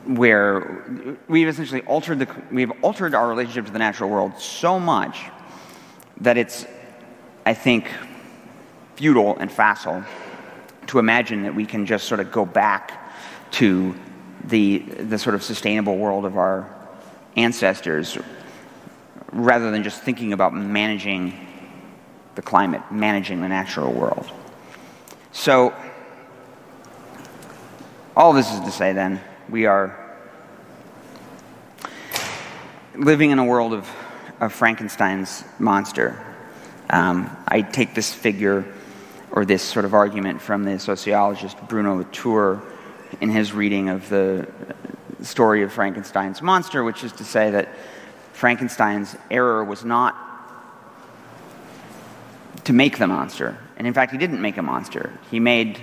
where 0.06 1.18
we've 1.28 1.48
essentially 1.48 1.82
altered 1.82 2.20
the 2.20 2.28
we've 2.52 2.72
altered 2.82 3.14
our 3.14 3.28
relationship 3.28 3.66
to 3.66 3.72
the 3.72 3.80
natural 3.80 4.10
world 4.10 4.38
so 4.40 4.80
much 4.80 5.26
that 6.22 6.38
it's 6.38 6.66
I 7.46 7.54
think 7.54 7.88
futile 8.96 9.38
and 9.38 9.52
facile 9.52 10.04
to 10.88 11.00
imagine 11.00 11.44
that 11.44 11.54
we 11.54 11.66
can 11.66 11.86
just 11.86 12.08
sort 12.08 12.20
of 12.20 12.32
go 12.32 12.46
back 12.46 13.14
to 13.52 13.94
the 14.46 14.80
the 14.80 15.20
sort 15.20 15.36
of 15.36 15.44
sustainable 15.44 15.98
world 15.98 16.26
of 16.26 16.38
our 16.38 16.75
ancestors 17.36 18.18
rather 19.32 19.72
than 19.72 19.84
just 19.84 20.02
thinking 20.02 20.34
about 20.34 20.54
managing 20.54 21.34
the 22.36 22.42
climate, 22.42 22.82
managing 22.92 23.42
the 23.42 23.50
natural 23.50 23.92
world. 23.92 24.30
So 25.32 25.74
all 28.16 28.34
this 28.34 28.52
is 28.52 28.60
to 28.62 28.72
say 28.72 28.94
then, 28.94 29.22
we 29.50 29.66
are 29.66 30.02
living 32.96 33.32
in 33.32 33.40
a 33.40 33.46
world 33.46 33.74
of, 33.74 33.90
of 34.40 34.54
Frankenstein's 34.54 35.44
monster. 35.60 36.26
Um, 36.90 37.36
I 37.48 37.62
take 37.62 37.94
this 37.94 38.14
figure 38.14 38.66
or 39.32 39.44
this 39.44 39.62
sort 39.62 39.86
of 39.86 39.94
argument 39.94 40.42
from 40.42 40.64
the 40.64 40.80
sociologist 40.80 41.58
Bruno 41.68 41.98
Latour 41.98 42.62
in 43.20 43.30
his 43.30 43.52
reading 43.52 43.90
of 43.90 44.08
the 45.26 45.32
story 45.32 45.64
of 45.64 45.74
Frankenstein's 45.74 46.40
monster, 46.40 46.84
which 46.84 47.04
is 47.04 47.12
to 47.12 47.24
say 47.24 47.50
that 47.50 47.68
Frankenstein's 48.34 49.16
error 49.32 49.64
was 49.64 49.84
not 49.84 50.16
to 52.66 52.74
make 52.74 53.00
the 53.00 53.08
monster. 53.08 53.58
And 53.78 53.88
in 53.88 53.94
fact, 53.96 54.12
he 54.12 54.20
didn't 54.20 54.40
make 54.40 54.58
a 54.58 54.62
monster. 54.62 55.12
He 55.32 55.40
made 55.40 55.82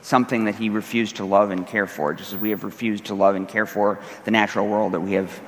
something 0.00 0.46
that 0.46 0.56
he 0.56 0.68
refused 0.68 1.16
to 1.16 1.24
love 1.24 1.52
and 1.52 1.64
care 1.64 1.86
for, 1.86 2.12
just 2.12 2.32
as 2.32 2.38
we 2.40 2.50
have 2.50 2.64
refused 2.64 3.04
to 3.04 3.14
love 3.14 3.36
and 3.36 3.48
care 3.48 3.66
for 3.66 4.00
the 4.24 4.32
natural 4.32 4.66
world 4.66 4.94
that 4.94 5.00
we 5.00 5.12
have 5.12 5.40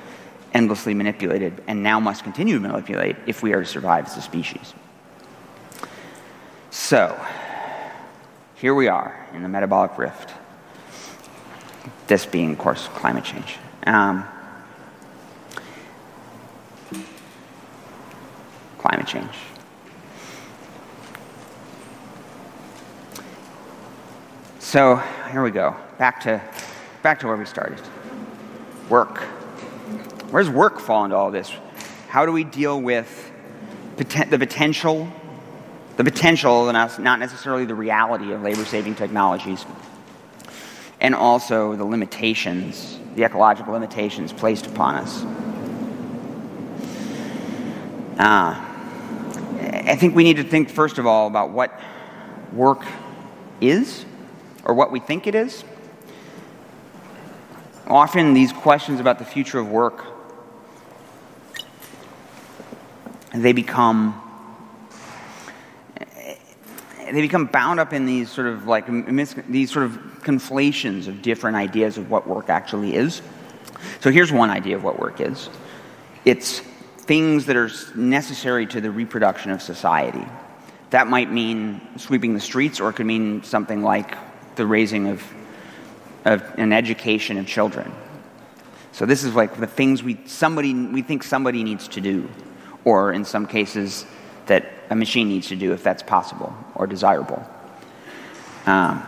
endlessly 0.53 0.93
manipulated 0.93 1.61
and 1.67 1.83
now 1.83 1.99
must 1.99 2.23
continue 2.23 2.53
to 2.53 2.61
manipulate 2.61 3.17
if 3.27 3.43
we 3.43 3.51
are 3.51 3.59
to 3.59 3.67
survive 3.67 4.05
as 4.05 4.15
a 4.15 4.21
species. 4.21 4.73
So, 6.69 7.21
here 8.55 8.73
we 8.73 8.87
are 8.87 9.27
in 9.33 9.43
the 9.43 9.49
metabolic 9.49 9.97
rift. 9.97 10.31
This 12.07 12.25
being, 12.25 12.51
of 12.51 12.57
course, 12.57 12.87
climate 12.89 13.23
change. 13.23 13.57
Um, 13.85 14.25
climate 18.77 19.07
change. 19.07 19.33
So 24.59 24.97
here 25.31 25.41
we 25.41 25.51
go. 25.51 25.75
Back 25.97 26.21
to, 26.21 26.41
back 27.01 27.19
to 27.21 27.27
where 27.27 27.37
we 27.37 27.45
started. 27.45 27.81
Work. 28.89 29.19
Where 30.29 30.43
does 30.43 30.51
work 30.51 30.79
fall 30.79 31.05
into 31.05 31.15
all 31.15 31.31
this? 31.31 31.51
How 32.09 32.25
do 32.25 32.31
we 32.31 32.43
deal 32.43 32.81
with 32.81 33.31
poten- 33.97 34.29
the 34.29 34.37
potential, 34.37 35.07
the 35.97 36.03
potential, 36.03 36.69
and 36.69 37.03
not 37.03 37.19
necessarily 37.19 37.65
the 37.65 37.75
reality 37.75 38.31
of 38.33 38.41
labor-saving 38.41 38.95
technologies, 38.95 39.65
and 40.99 41.13
also 41.15 41.75
the 41.75 41.85
limitations, 41.85 42.99
the 43.15 43.23
ecological 43.23 43.73
limitations 43.73 44.33
placed 44.33 44.65
upon 44.67 44.95
us? 44.95 45.23
Uh, 48.17 48.55
I 49.87 49.95
think 49.97 50.15
we 50.15 50.23
need 50.23 50.37
to 50.37 50.43
think 50.43 50.69
first 50.69 50.97
of 50.97 51.05
all 51.05 51.27
about 51.27 51.51
what 51.51 51.79
work 52.53 52.85
is 53.61 54.05
or 54.63 54.73
what 54.73 54.91
we 54.91 54.99
think 54.99 55.27
it 55.27 55.35
is. 55.35 55.63
Often, 57.87 58.33
these 58.33 58.51
questions 58.51 58.99
about 58.99 59.19
the 59.19 59.25
future 59.25 59.59
of 59.59 59.69
work 59.69 60.05
they 63.41 63.51
become 63.51 64.21
they 67.11 67.21
become 67.21 67.45
bound 67.45 67.79
up 67.79 67.93
in 67.93 68.05
these 68.05 68.31
sort 68.31 68.47
of 68.47 68.65
like 68.65 68.87
these 69.47 69.71
sort 69.71 69.85
of 69.85 70.14
conflations 70.25 71.07
of 71.07 71.21
different 71.21 71.55
ideas 71.55 71.97
of 71.97 72.09
what 72.09 72.27
work 72.27 72.49
actually 72.49 72.95
is. 72.95 73.21
So 74.01 74.11
here's 74.11 74.31
one 74.31 74.49
idea 74.49 74.75
of 74.75 74.83
what 74.83 74.99
work 74.99 75.21
is. 75.21 75.49
It's 76.25 76.59
things 76.59 77.45
that 77.45 77.55
are 77.55 77.69
necessary 77.95 78.65
to 78.65 78.81
the 78.81 78.91
reproduction 78.91 79.51
of 79.51 79.61
society. 79.61 80.25
That 80.89 81.07
might 81.07 81.31
mean 81.31 81.79
sweeping 81.97 82.33
the 82.33 82.39
streets, 82.39 82.79
or 82.79 82.89
it 82.89 82.93
could 82.93 83.05
mean 83.05 83.43
something 83.43 83.83
like 83.83 84.17
the 84.55 84.65
raising 84.65 85.07
of, 85.07 85.23
of 86.25 86.41
an 86.57 86.73
education 86.73 87.37
of 87.37 87.45
children. 87.45 87.93
So 88.91 89.05
this 89.05 89.23
is 89.23 89.35
like 89.35 89.57
the 89.59 89.67
things 89.67 90.01
we 90.01 90.17
somebody 90.25 90.73
we 90.73 91.01
think 91.01 91.23
somebody 91.23 91.63
needs 91.63 91.87
to 91.89 92.01
do, 92.01 92.29
or 92.85 93.13
in 93.13 93.25
some 93.25 93.45
cases 93.45 94.05
that 94.45 94.65
a 94.89 94.95
machine 94.95 95.27
needs 95.27 95.47
to 95.49 95.55
do 95.55 95.73
if 95.73 95.83
that's 95.83 96.03
possible 96.03 96.55
or 96.75 96.87
desirable. 96.87 97.45
Um, 98.65 99.05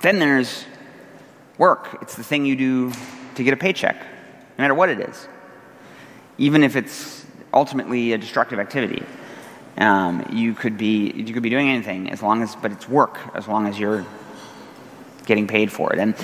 then 0.00 0.18
there's 0.18 0.64
work. 1.58 1.98
It's 2.02 2.14
the 2.16 2.24
thing 2.24 2.44
you 2.44 2.56
do 2.56 2.92
to 3.34 3.44
get 3.44 3.54
a 3.54 3.56
paycheck, 3.56 3.96
no 3.98 4.62
matter 4.62 4.74
what 4.74 4.88
it 4.88 5.00
is, 5.00 5.28
even 6.38 6.62
if 6.62 6.76
it's 6.76 7.24
ultimately 7.52 8.12
a 8.12 8.18
destructive 8.18 8.58
activity. 8.58 9.02
Um, 9.78 10.26
you 10.32 10.54
could 10.54 10.78
be 10.78 11.10
you 11.10 11.34
could 11.34 11.42
be 11.42 11.50
doing 11.50 11.68
anything 11.68 12.10
as 12.10 12.22
long 12.22 12.42
as, 12.42 12.56
but 12.56 12.72
it's 12.72 12.88
work 12.88 13.18
as 13.34 13.46
long 13.46 13.66
as 13.66 13.78
you're 13.78 14.06
getting 15.26 15.46
paid 15.46 15.70
for 15.70 15.92
it. 15.92 15.98
And 15.98 16.14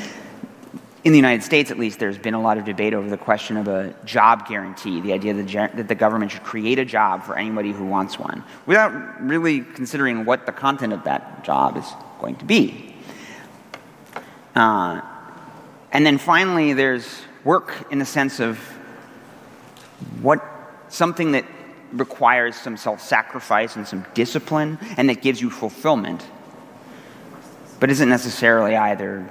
in 1.04 1.10
the 1.10 1.18
United 1.18 1.42
States, 1.42 1.70
at 1.70 1.78
least, 1.78 1.98
there's 1.98 2.16
been 2.16 2.34
a 2.34 2.40
lot 2.40 2.58
of 2.58 2.64
debate 2.64 2.94
over 2.94 3.10
the 3.10 3.16
question 3.16 3.56
of 3.56 3.66
a 3.66 3.92
job 4.04 4.46
guarantee, 4.46 5.00
the 5.00 5.12
idea 5.12 5.34
that 5.34 5.88
the 5.88 5.94
government 5.96 6.30
should 6.30 6.44
create 6.44 6.78
a 6.78 6.84
job 6.84 7.24
for 7.24 7.36
anybody 7.36 7.72
who 7.72 7.84
wants 7.84 8.18
one, 8.18 8.44
without 8.66 9.20
really 9.20 9.62
considering 9.62 10.24
what 10.24 10.46
the 10.46 10.52
content 10.52 10.92
of 10.92 11.02
that 11.04 11.44
job 11.44 11.76
is 11.76 11.86
going 12.20 12.36
to 12.36 12.44
be. 12.44 12.91
Uh, 14.54 15.00
and 15.92 16.04
then 16.04 16.18
finally, 16.18 16.72
there's 16.72 17.22
work 17.44 17.86
in 17.90 17.98
the 17.98 18.04
sense 18.04 18.40
of 18.40 18.58
what 20.20 20.42
something 20.88 21.32
that 21.32 21.44
requires 21.92 22.56
some 22.56 22.76
self 22.76 23.00
sacrifice 23.00 23.76
and 23.76 23.86
some 23.86 24.04
discipline 24.14 24.78
and 24.96 25.08
that 25.08 25.20
gives 25.20 25.40
you 25.40 25.50
fulfillment 25.50 26.24
but 27.82 27.90
isn't 27.90 28.08
necessarily 28.08 28.76
either 28.76 29.28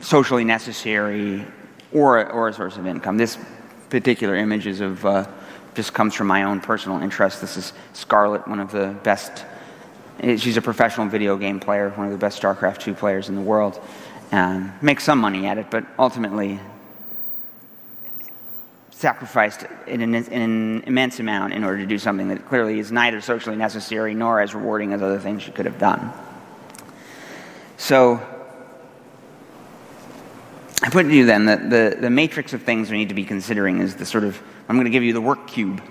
socially 0.00 0.44
necessary 0.44 1.44
or, 1.92 2.30
or 2.30 2.46
a 2.46 2.52
source 2.52 2.76
of 2.76 2.86
income. 2.86 3.16
This 3.16 3.38
particular 3.88 4.36
image 4.36 4.68
is 4.68 4.80
of 4.80 5.04
uh, 5.04 5.28
just 5.74 5.92
comes 5.92 6.14
from 6.14 6.28
my 6.28 6.44
own 6.44 6.60
personal 6.60 7.02
interest. 7.02 7.40
This 7.40 7.56
is 7.56 7.72
Scarlett, 7.92 8.46
one 8.46 8.60
of 8.60 8.70
the 8.70 8.96
best. 9.02 9.44
She's 10.22 10.56
a 10.56 10.62
professional 10.62 11.06
video 11.06 11.36
game 11.36 11.60
player, 11.60 11.90
one 11.90 12.06
of 12.06 12.12
the 12.12 12.18
best 12.18 12.42
StarCraft 12.42 12.80
2 12.80 12.94
players 12.94 13.28
in 13.28 13.36
the 13.36 13.40
world. 13.40 13.80
Um, 14.32 14.72
makes 14.82 15.02
some 15.02 15.18
money 15.18 15.46
at 15.46 15.56
it, 15.56 15.70
but 15.70 15.84
ultimately 15.98 16.60
sacrificed 18.90 19.64
an, 19.86 20.14
an 20.14 20.82
immense 20.82 21.20
amount 21.20 21.54
in 21.54 21.64
order 21.64 21.78
to 21.78 21.86
do 21.86 21.98
something 21.98 22.28
that 22.28 22.46
clearly 22.46 22.78
is 22.78 22.92
neither 22.92 23.22
socially 23.22 23.56
necessary 23.56 24.14
nor 24.14 24.40
as 24.40 24.54
rewarding 24.54 24.92
as 24.92 25.00
other 25.00 25.18
things 25.18 25.42
she 25.42 25.50
could 25.50 25.64
have 25.64 25.78
done. 25.78 26.12
So 27.78 28.20
I 30.82 30.90
put 30.90 31.04
to 31.04 31.14
you 31.14 31.24
then 31.24 31.46
that 31.46 31.70
the, 31.70 31.96
the 31.98 32.10
matrix 32.10 32.52
of 32.52 32.62
things 32.62 32.90
we 32.90 32.98
need 32.98 33.08
to 33.08 33.14
be 33.14 33.24
considering 33.24 33.80
is 33.80 33.96
the 33.96 34.04
sort 34.04 34.24
of, 34.24 34.40
I'm 34.68 34.76
going 34.76 34.84
to 34.84 34.90
give 34.90 35.02
you 35.02 35.14
the 35.14 35.20
work 35.20 35.46
cube. 35.46 35.82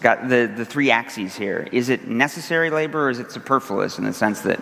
Got 0.00 0.28
the, 0.28 0.50
the 0.54 0.64
three 0.64 0.90
axes 0.90 1.36
here. 1.36 1.68
Is 1.72 1.88
it 1.90 2.08
necessary 2.08 2.70
labor 2.70 3.06
or 3.06 3.10
is 3.10 3.18
it 3.18 3.30
superfluous 3.30 3.98
in 3.98 4.04
the 4.04 4.12
sense 4.12 4.40
that 4.42 4.60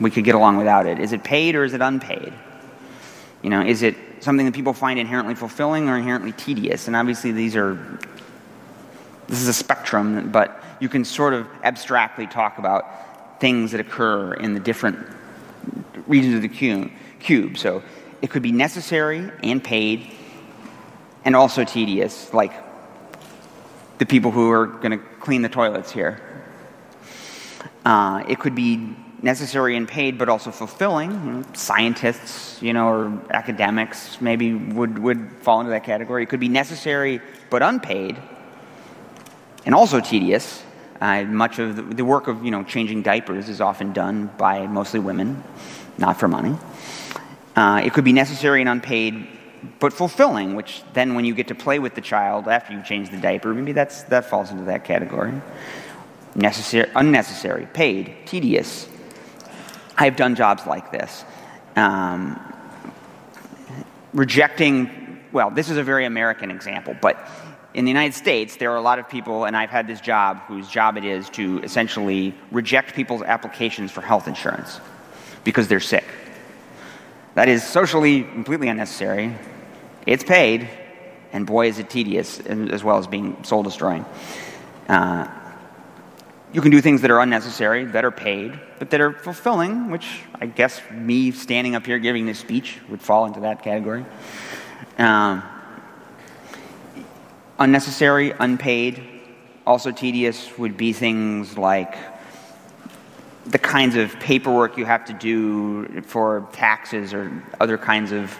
we 0.00 0.10
could 0.10 0.24
get 0.24 0.34
along 0.34 0.56
without 0.56 0.86
it? 0.86 0.98
Is 0.98 1.12
it 1.12 1.22
paid 1.22 1.54
or 1.54 1.64
is 1.64 1.72
it 1.72 1.80
unpaid? 1.80 2.32
You 3.42 3.50
know, 3.50 3.60
is 3.60 3.82
it 3.82 3.96
something 4.20 4.44
that 4.46 4.54
people 4.54 4.72
find 4.72 4.98
inherently 4.98 5.34
fulfilling 5.34 5.88
or 5.88 5.96
inherently 5.96 6.32
tedious? 6.32 6.88
And 6.88 6.96
obviously 6.96 7.32
these 7.32 7.54
are, 7.54 7.74
this 9.28 9.40
is 9.40 9.48
a 9.48 9.52
spectrum, 9.52 10.30
but 10.30 10.62
you 10.80 10.88
can 10.88 11.04
sort 11.04 11.32
of 11.32 11.46
abstractly 11.62 12.26
talk 12.26 12.58
about 12.58 13.40
things 13.40 13.70
that 13.72 13.80
occur 13.80 14.34
in 14.34 14.54
the 14.54 14.60
different 14.60 14.98
regions 16.06 16.34
of 16.34 16.42
the 16.42 16.48
cube 16.48 16.90
cube. 17.20 17.56
So 17.56 17.82
it 18.20 18.30
could 18.30 18.42
be 18.42 18.52
necessary 18.52 19.30
and 19.42 19.62
paid 19.62 20.10
and 21.24 21.36
also 21.36 21.64
tedious, 21.64 22.32
like 22.34 22.52
the 24.00 24.06
people 24.06 24.30
who 24.30 24.50
are 24.50 24.66
going 24.66 24.98
to 24.98 25.04
clean 25.20 25.42
the 25.42 25.48
toilets 25.48 25.92
here. 25.92 26.18
Uh, 27.84 28.24
it 28.26 28.40
could 28.40 28.54
be 28.54 28.96
necessary 29.20 29.76
and 29.76 29.86
paid, 29.86 30.16
but 30.16 30.30
also 30.30 30.50
fulfilling. 30.50 31.44
Scientists, 31.52 32.62
you 32.62 32.72
know, 32.72 32.88
or 32.88 33.22
academics 33.30 34.18
maybe 34.22 34.54
would, 34.54 34.98
would 34.98 35.30
fall 35.42 35.60
into 35.60 35.70
that 35.70 35.84
category. 35.84 36.22
It 36.22 36.30
could 36.30 36.40
be 36.40 36.48
necessary 36.48 37.20
but 37.50 37.62
unpaid, 37.62 38.16
and 39.66 39.74
also 39.74 40.00
tedious. 40.00 40.64
Uh, 40.98 41.24
much 41.24 41.58
of 41.58 41.76
the, 41.76 41.82
the, 41.82 42.04
work 42.04 42.26
of 42.26 42.42
you 42.42 42.50
know 42.50 42.62
changing 42.62 43.02
diapers 43.02 43.48
is 43.50 43.60
often 43.60 43.92
done 43.92 44.30
by 44.38 44.66
mostly 44.66 45.00
women, 45.00 45.42
not 45.98 46.18
for 46.18 46.28
money. 46.28 46.56
Uh, 47.54 47.82
it 47.84 47.92
could 47.92 48.04
be 48.04 48.12
necessary 48.14 48.60
and 48.60 48.68
unpaid, 48.68 49.26
but 49.78 49.92
fulfilling, 49.92 50.54
which 50.54 50.82
then 50.92 51.14
when 51.14 51.24
you 51.24 51.34
get 51.34 51.48
to 51.48 51.54
play 51.54 51.78
with 51.78 51.94
the 51.94 52.00
child 52.00 52.48
after 52.48 52.72
you 52.72 52.82
change 52.82 53.10
the 53.10 53.16
diaper, 53.16 53.52
maybe 53.54 53.72
that's, 53.72 54.04
that 54.04 54.24
falls 54.24 54.50
into 54.50 54.64
that 54.64 54.84
category. 54.84 55.32
Necessary, 56.34 56.90
unnecessary, 56.94 57.66
paid, 57.72 58.14
tedious. 58.24 58.88
I've 59.96 60.16
done 60.16 60.34
jobs 60.34 60.66
like 60.66 60.92
this. 60.92 61.24
Um, 61.76 62.40
rejecting, 64.14 65.20
well, 65.32 65.50
this 65.50 65.70
is 65.70 65.76
a 65.76 65.82
very 65.82 66.04
American 66.04 66.50
example, 66.50 66.96
but 67.00 67.28
in 67.74 67.84
the 67.84 67.90
United 67.90 68.14
States, 68.14 68.56
there 68.56 68.72
are 68.72 68.76
a 68.76 68.80
lot 68.80 68.98
of 68.98 69.08
people, 69.08 69.44
and 69.44 69.56
I've 69.56 69.70
had 69.70 69.86
this 69.86 70.00
job, 70.00 70.38
whose 70.48 70.68
job 70.68 70.96
it 70.96 71.04
is 71.04 71.28
to 71.30 71.60
essentially 71.62 72.34
reject 72.50 72.94
people's 72.94 73.22
applications 73.22 73.92
for 73.92 74.00
health 74.00 74.26
insurance 74.26 74.80
because 75.44 75.68
they're 75.68 75.80
sick. 75.80 76.04
That 77.34 77.48
is 77.48 77.62
socially 77.62 78.24
completely 78.24 78.68
unnecessary. 78.68 79.34
It's 80.06 80.24
paid, 80.24 80.68
and 81.32 81.46
boy, 81.46 81.68
is 81.68 81.78
it 81.78 81.88
tedious, 81.88 82.40
as 82.40 82.82
well 82.82 82.98
as 82.98 83.06
being 83.06 83.44
soul 83.44 83.62
destroying. 83.62 84.04
Uh, 84.88 85.28
you 86.52 86.60
can 86.60 86.72
do 86.72 86.80
things 86.80 87.02
that 87.02 87.10
are 87.12 87.20
unnecessary, 87.20 87.84
that 87.84 88.04
are 88.04 88.10
paid, 88.10 88.58
but 88.80 88.90
that 88.90 89.00
are 89.00 89.12
fulfilling, 89.12 89.90
which 89.90 90.22
I 90.34 90.46
guess 90.46 90.80
me 90.90 91.30
standing 91.30 91.76
up 91.76 91.86
here 91.86 92.00
giving 92.00 92.26
this 92.26 92.40
speech 92.40 92.80
would 92.88 93.00
fall 93.00 93.26
into 93.26 93.40
that 93.40 93.62
category. 93.62 94.04
Um, 94.98 95.44
unnecessary, 97.60 98.32
unpaid, 98.32 99.00
also 99.64 99.92
tedious 99.92 100.58
would 100.58 100.76
be 100.76 100.92
things 100.92 101.56
like 101.56 101.94
the 103.46 103.58
kinds 103.58 103.96
of 103.96 104.18
paperwork 104.20 104.76
you 104.76 104.84
have 104.84 105.04
to 105.06 105.12
do 105.12 106.02
for 106.02 106.48
taxes 106.52 107.14
or 107.14 107.42
other 107.60 107.78
kinds 107.78 108.12
of 108.12 108.38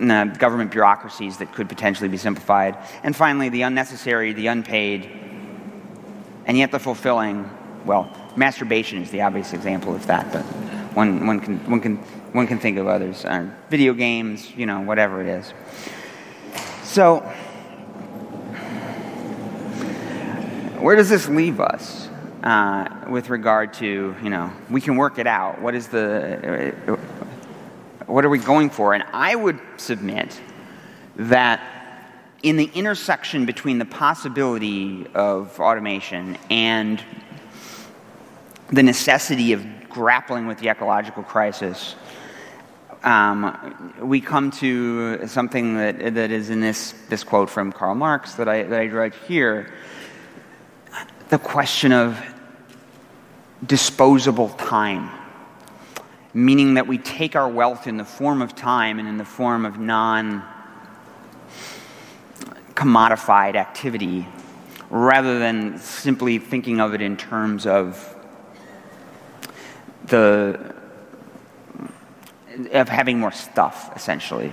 uh, 0.00 0.24
government 0.24 0.70
bureaucracies 0.70 1.38
that 1.38 1.52
could 1.52 1.68
potentially 1.68 2.08
be 2.08 2.16
simplified. 2.16 2.76
And 3.02 3.16
finally, 3.16 3.48
the 3.48 3.62
unnecessary, 3.62 4.32
the 4.32 4.46
unpaid, 4.46 5.10
and 6.46 6.56
yet 6.56 6.70
the 6.70 6.78
fulfilling. 6.78 7.50
Well, 7.84 8.14
masturbation 8.36 9.02
is 9.02 9.10
the 9.10 9.22
obvious 9.22 9.52
example 9.52 9.94
of 9.94 10.06
that, 10.06 10.32
but 10.32 10.42
one, 10.94 11.26
one, 11.26 11.40
can, 11.40 11.70
one, 11.70 11.80
can, 11.80 11.96
one 12.32 12.46
can 12.46 12.58
think 12.58 12.78
of 12.78 12.86
others. 12.86 13.24
Uh, 13.24 13.50
video 13.70 13.94
games, 13.94 14.54
you 14.56 14.66
know, 14.66 14.80
whatever 14.80 15.20
it 15.20 15.28
is. 15.28 15.52
So, 16.82 17.20
where 20.80 20.96
does 20.96 21.08
this 21.08 21.28
leave 21.28 21.60
us? 21.60 22.07
Uh, 22.42 23.06
with 23.08 23.30
regard 23.30 23.74
to, 23.74 24.14
you 24.22 24.30
know, 24.30 24.52
we 24.70 24.80
can 24.80 24.96
work 24.96 25.18
it 25.18 25.26
out. 25.26 25.60
What 25.60 25.74
is 25.74 25.88
the, 25.88 26.98
what 28.06 28.24
are 28.24 28.28
we 28.28 28.38
going 28.38 28.70
for? 28.70 28.94
And 28.94 29.04
I 29.12 29.34
would 29.34 29.58
submit 29.76 30.40
that 31.16 31.60
in 32.42 32.56
the 32.56 32.70
intersection 32.74 33.46
between 33.46 33.78
the 33.78 33.84
possibility 33.84 35.06
of 35.14 35.58
automation 35.58 36.38
and 36.48 37.02
the 38.70 38.82
necessity 38.82 39.52
of 39.52 39.66
grappling 39.88 40.46
with 40.46 40.58
the 40.58 40.68
ecological 40.68 41.22
crisis, 41.24 41.96
um, 43.02 43.92
we 44.00 44.20
come 44.20 44.50
to 44.52 45.26
something 45.26 45.76
that, 45.76 46.14
that 46.14 46.30
is 46.30 46.50
in 46.50 46.60
this, 46.60 46.94
this 47.08 47.24
quote 47.24 47.50
from 47.50 47.72
Karl 47.72 47.94
Marx 47.94 48.34
that 48.34 48.48
I, 48.48 48.62
that 48.64 48.80
I 48.80 48.86
write 48.86 49.14
here, 49.26 49.72
the 51.28 51.38
question 51.38 51.92
of 51.92 52.18
disposable 53.66 54.48
time, 54.50 55.10
meaning 56.32 56.74
that 56.74 56.86
we 56.86 56.98
take 56.98 57.36
our 57.36 57.48
wealth 57.48 57.86
in 57.86 57.96
the 57.96 58.04
form 58.04 58.40
of 58.40 58.54
time 58.54 58.98
and 58.98 59.08
in 59.08 59.18
the 59.18 59.24
form 59.24 59.66
of 59.66 59.78
non 59.78 60.42
commodified 62.74 63.56
activity 63.56 64.26
rather 64.88 65.38
than 65.38 65.78
simply 65.78 66.38
thinking 66.38 66.80
of 66.80 66.94
it 66.94 67.02
in 67.02 67.16
terms 67.16 67.66
of 67.66 68.16
the 70.06 70.74
of 72.72 72.88
having 72.88 73.18
more 73.18 73.32
stuff 73.32 73.90
essentially 73.94 74.52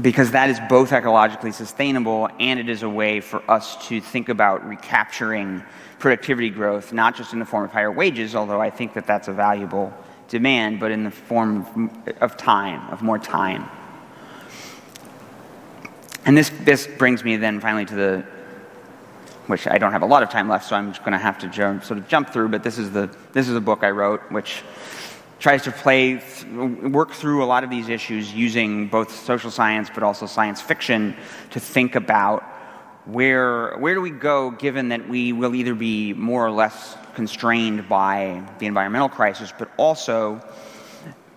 because 0.00 0.30
that 0.32 0.50
is 0.50 0.58
both 0.68 0.90
ecologically 0.90 1.52
sustainable 1.52 2.28
and 2.40 2.58
it 2.58 2.68
is 2.68 2.82
a 2.82 2.88
way 2.88 3.20
for 3.20 3.42
us 3.50 3.88
to 3.88 4.00
think 4.00 4.28
about 4.28 4.66
recapturing 4.66 5.62
productivity 5.98 6.50
growth, 6.50 6.92
not 6.92 7.16
just 7.16 7.32
in 7.32 7.38
the 7.38 7.44
form 7.44 7.64
of 7.64 7.72
higher 7.72 7.92
wages, 7.92 8.34
although 8.34 8.60
I 8.60 8.70
think 8.70 8.94
that 8.94 9.06
that's 9.06 9.28
a 9.28 9.32
valuable 9.32 9.92
demand, 10.28 10.80
but 10.80 10.90
in 10.90 11.04
the 11.04 11.10
form 11.10 12.00
of, 12.06 12.22
of 12.22 12.36
time, 12.36 12.90
of 12.90 13.02
more 13.02 13.18
time. 13.18 13.68
And 16.24 16.36
this, 16.36 16.50
this 16.62 16.86
brings 16.86 17.22
me 17.22 17.36
then 17.36 17.60
finally 17.60 17.84
to 17.84 17.94
the, 17.94 18.24
which 19.46 19.66
I 19.68 19.78
don't 19.78 19.92
have 19.92 20.02
a 20.02 20.06
lot 20.06 20.22
of 20.22 20.30
time 20.30 20.48
left, 20.48 20.68
so 20.68 20.74
I'm 20.74 20.90
just 20.90 21.00
going 21.00 21.12
to 21.12 21.18
have 21.18 21.38
to 21.38 21.48
jump, 21.48 21.84
sort 21.84 21.98
of 21.98 22.08
jump 22.08 22.30
through, 22.30 22.48
but 22.48 22.64
this 22.64 22.78
is, 22.78 22.90
the, 22.90 23.08
this 23.32 23.48
is 23.48 23.54
a 23.54 23.60
book 23.60 23.84
I 23.84 23.90
wrote, 23.90 24.20
which 24.30 24.62
tries 25.38 25.62
to 25.64 25.72
play, 25.72 26.22
work 26.52 27.12
through 27.12 27.44
a 27.44 27.46
lot 27.46 27.62
of 27.62 27.70
these 27.70 27.88
issues 27.88 28.32
using 28.32 28.88
both 28.88 29.14
social 29.14 29.50
science 29.50 29.90
but 29.92 30.02
also 30.02 30.26
science 30.26 30.60
fiction 30.60 31.14
to 31.50 31.60
think 31.60 31.94
about 31.94 32.42
where, 33.04 33.76
where 33.78 33.94
do 33.94 34.00
we 34.00 34.10
go 34.10 34.50
given 34.50 34.88
that 34.88 35.08
we 35.08 35.32
will 35.32 35.54
either 35.54 35.74
be 35.74 36.12
more 36.14 36.44
or 36.44 36.50
less 36.50 36.96
constrained 37.14 37.88
by 37.88 38.42
the 38.58 38.66
environmental 38.66 39.08
crisis, 39.08 39.52
but 39.56 39.70
also 39.76 40.40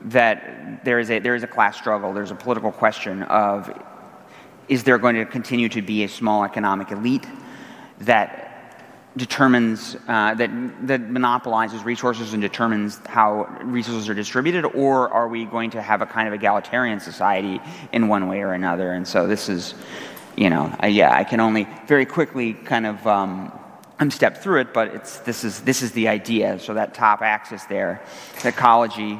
that 0.01 0.83
there 0.83 0.99
is 0.99 1.11
a, 1.11 1.19
there 1.19 1.35
is 1.35 1.43
a 1.43 1.47
class 1.47 1.77
struggle, 1.77 2.13
there's 2.13 2.31
a 2.31 2.35
political 2.35 2.71
question 2.71 3.23
of 3.23 3.71
is 4.67 4.83
there 4.83 4.97
going 4.97 5.15
to 5.15 5.25
continue 5.25 5.67
to 5.67 5.81
be 5.81 6.03
a 6.03 6.09
small 6.09 6.43
economic 6.43 6.91
elite 6.91 7.25
that 7.99 8.48
determines 9.19 9.95
uh, 10.07 10.33
that 10.33 10.49
that 10.87 11.01
monopolizes 11.01 11.83
resources 11.83 12.33
and 12.33 12.41
determines 12.41 12.99
how 13.05 13.45
resources 13.63 14.09
are 14.09 14.15
distributed, 14.15 14.65
or 14.65 15.09
are 15.09 15.27
we 15.27 15.45
going 15.45 15.69
to 15.71 15.81
have 15.81 16.01
a 16.01 16.05
kind 16.07 16.27
of 16.27 16.33
egalitarian 16.33 16.99
society 16.99 17.61
in 17.91 18.07
one 18.07 18.27
way 18.27 18.41
or 18.41 18.53
another? 18.53 18.93
And 18.93 19.07
so 19.07 19.27
this 19.27 19.49
is, 19.49 19.75
you 20.35 20.49
know, 20.49 20.73
yeah, 20.83 21.13
I 21.13 21.23
can 21.23 21.39
only 21.39 21.67
very 21.85 22.05
quickly 22.05 22.53
kind 22.53 22.85
of 22.87 23.05
um, 23.05 23.51
step 24.09 24.41
through 24.41 24.61
it, 24.61 24.73
but 24.73 24.87
it's 24.95 25.19
this 25.19 25.43
is 25.43 25.61
this 25.61 25.81
is 25.83 25.91
the 25.91 26.07
idea. 26.07 26.57
So 26.57 26.73
that 26.73 26.93
top 26.93 27.21
axis 27.21 27.65
there, 27.65 28.01
ecology. 28.43 29.19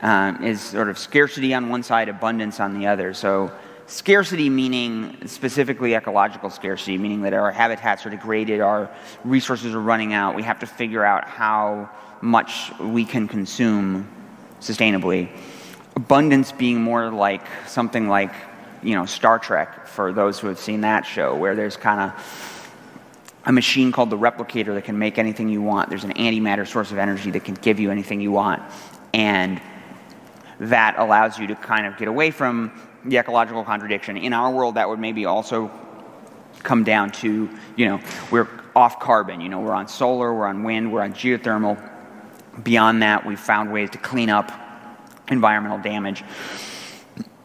Um, 0.00 0.44
is 0.44 0.60
sort 0.60 0.88
of 0.88 0.96
scarcity 0.96 1.52
on 1.54 1.70
one 1.70 1.82
side, 1.82 2.08
abundance 2.08 2.60
on 2.60 2.78
the 2.78 2.86
other. 2.86 3.12
So 3.12 3.50
Scarcity 3.88 4.50
meaning 4.50 5.16
specifically 5.26 5.94
ecological 5.94 6.50
scarcity, 6.50 6.98
meaning 6.98 7.22
that 7.22 7.32
our 7.32 7.50
habitats 7.50 8.04
are 8.04 8.10
degraded, 8.10 8.60
our 8.60 8.90
resources 9.24 9.74
are 9.74 9.80
running 9.80 10.12
out. 10.12 10.34
We 10.36 10.42
have 10.42 10.58
to 10.58 10.66
figure 10.66 11.02
out 11.02 11.26
how 11.26 11.88
much 12.20 12.70
we 12.78 13.06
can 13.06 13.26
consume 13.26 14.06
sustainably. 14.60 15.30
Abundance 15.96 16.52
being 16.52 16.82
more 16.82 17.10
like 17.10 17.46
something 17.66 18.08
like, 18.10 18.34
you 18.82 18.94
know, 18.94 19.06
Star 19.06 19.38
Trek 19.38 19.86
for 19.86 20.12
those 20.12 20.38
who 20.38 20.48
have 20.48 20.58
seen 20.58 20.82
that 20.82 21.06
show, 21.06 21.34
where 21.34 21.56
there's 21.56 21.78
kind 21.78 22.12
of 22.12 22.72
a 23.46 23.52
machine 23.52 23.90
called 23.90 24.10
the 24.10 24.18
replicator 24.18 24.74
that 24.74 24.84
can 24.84 24.98
make 24.98 25.16
anything 25.16 25.48
you 25.48 25.62
want. 25.62 25.88
There's 25.88 26.04
an 26.04 26.12
antimatter 26.12 26.68
source 26.68 26.92
of 26.92 26.98
energy 26.98 27.30
that 27.30 27.44
can 27.44 27.54
give 27.54 27.80
you 27.80 27.90
anything 27.90 28.20
you 28.20 28.32
want. 28.32 28.62
And 29.14 29.62
that 30.60 30.98
allows 30.98 31.38
you 31.38 31.46
to 31.46 31.54
kind 31.54 31.86
of 31.86 31.96
get 31.96 32.08
away 32.08 32.30
from 32.30 32.70
the 33.04 33.18
ecological 33.18 33.64
contradiction. 33.64 34.16
In 34.16 34.32
our 34.32 34.52
world, 34.52 34.74
that 34.74 34.88
would 34.88 34.98
maybe 34.98 35.24
also 35.24 35.70
come 36.62 36.84
down 36.84 37.10
to, 37.10 37.48
you 37.76 37.86
know, 37.86 38.00
we're 38.30 38.48
off 38.74 39.00
carbon. 39.00 39.40
You 39.40 39.48
know, 39.48 39.60
we're 39.60 39.74
on 39.74 39.88
solar, 39.88 40.32
we're 40.34 40.46
on 40.46 40.62
wind, 40.62 40.92
we're 40.92 41.02
on 41.02 41.12
geothermal. 41.12 41.78
Beyond 42.62 43.02
that, 43.02 43.24
we've 43.26 43.38
found 43.38 43.72
ways 43.72 43.90
to 43.90 43.98
clean 43.98 44.30
up 44.30 44.50
environmental 45.28 45.78
damage. 45.78 46.24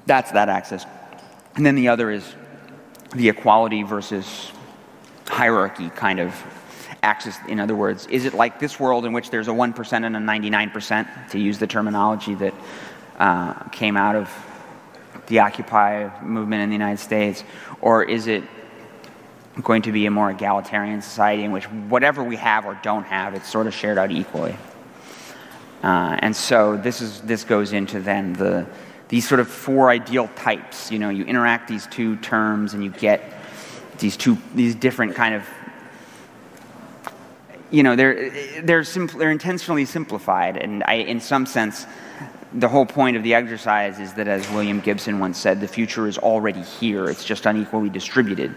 That's 0.05 0.31
that 0.31 0.49
axis. 0.49 0.85
And 1.55 1.65
then 1.65 1.75
the 1.75 1.89
other 1.89 2.11
is 2.11 2.35
the 3.15 3.29
equality 3.29 3.83
versus 3.83 4.51
hierarchy 5.27 5.89
kind 5.89 6.19
of 6.19 6.35
axis. 7.03 7.37
In 7.47 7.59
other 7.59 7.75
words, 7.75 8.07
is 8.07 8.25
it 8.25 8.33
like 8.33 8.59
this 8.59 8.79
world 8.79 9.05
in 9.05 9.13
which 9.13 9.29
there's 9.29 9.47
a 9.47 9.51
1% 9.51 10.05
and 10.05 10.15
a 10.15 10.19
99%, 10.19 11.29
to 11.29 11.39
use 11.39 11.59
the 11.59 11.67
terminology 11.67 12.33
that 12.35 12.53
uh, 13.19 13.53
came 13.69 13.97
out 13.97 14.15
of 14.15 14.29
the 15.27 15.39
Occupy 15.39 16.09
movement 16.21 16.63
in 16.63 16.69
the 16.69 16.75
United 16.75 16.99
States? 16.99 17.43
Or 17.81 18.03
is 18.03 18.27
it 18.27 18.43
going 19.61 19.83
to 19.83 19.91
be 19.91 20.05
a 20.05 20.11
more 20.11 20.31
egalitarian 20.31 21.01
society 21.01 21.43
in 21.43 21.51
which 21.51 21.65
whatever 21.65 22.23
we 22.23 22.35
have 22.37 22.65
or 22.65 22.79
don't 22.81 23.03
have, 23.03 23.33
it's 23.33 23.49
sort 23.49 23.67
of 23.67 23.73
shared 23.73 23.97
out 23.97 24.11
equally? 24.11 24.55
Uh, 25.83 26.17
and 26.19 26.35
so 26.35 26.77
this, 26.77 27.01
is, 27.01 27.21
this 27.21 27.43
goes 27.43 27.73
into 27.73 27.99
then 27.99 28.33
the, 28.33 28.65
these 29.09 29.27
sort 29.27 29.41
of 29.41 29.47
four 29.47 29.89
ideal 29.89 30.29
types. 30.35 30.91
You 30.91 30.99
know, 30.99 31.09
you 31.09 31.25
interact 31.25 31.67
these 31.67 31.87
two 31.87 32.15
terms 32.17 32.73
and 32.73 32.83
you 32.83 32.89
get 32.89 33.33
these 33.99 34.17
two, 34.17 34.37
these 34.55 34.75
different 34.75 35.15
kind 35.15 35.35
of 35.35 35.47
you 37.73 37.81
know, 37.81 37.95
they're, 37.95 38.29
they're, 38.61 38.81
simpl- 38.81 39.17
they're 39.17 39.31
intentionally 39.31 39.85
simplified. 39.85 40.57
And 40.57 40.83
I, 40.85 40.93
in 40.93 41.19
some 41.19 41.47
sense, 41.47 41.87
the 42.53 42.67
whole 42.67 42.85
point 42.85 43.17
of 43.17 43.23
the 43.23 43.33
exercise 43.33 43.99
is 43.99 44.13
that, 44.13 44.27
as 44.27 44.47
William 44.51 44.79
Gibson 44.79 45.19
once 45.19 45.37
said, 45.37 45.59
the 45.59 45.67
future 45.67 46.07
is 46.07 46.17
already 46.17 46.61
here, 46.61 47.09
it's 47.09 47.25
just 47.25 47.45
unequally 47.45 47.89
distributed. 47.89 48.55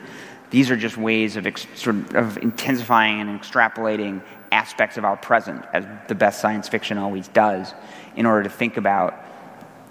These 0.50 0.70
are 0.70 0.76
just 0.76 0.96
ways 0.96 1.36
of, 1.36 1.46
ex- 1.46 1.66
sort 1.74 2.14
of, 2.14 2.36
intensifying 2.38 3.20
and 3.20 3.40
extrapolating 3.40 4.22
aspects 4.52 4.96
of 4.96 5.04
our 5.04 5.16
present, 5.16 5.64
as 5.72 5.84
the 6.08 6.14
best 6.14 6.40
science 6.40 6.68
fiction 6.68 6.98
always 6.98 7.28
does, 7.28 7.74
in 8.14 8.26
order 8.26 8.42
to 8.44 8.50
think 8.50 8.76
about 8.76 9.14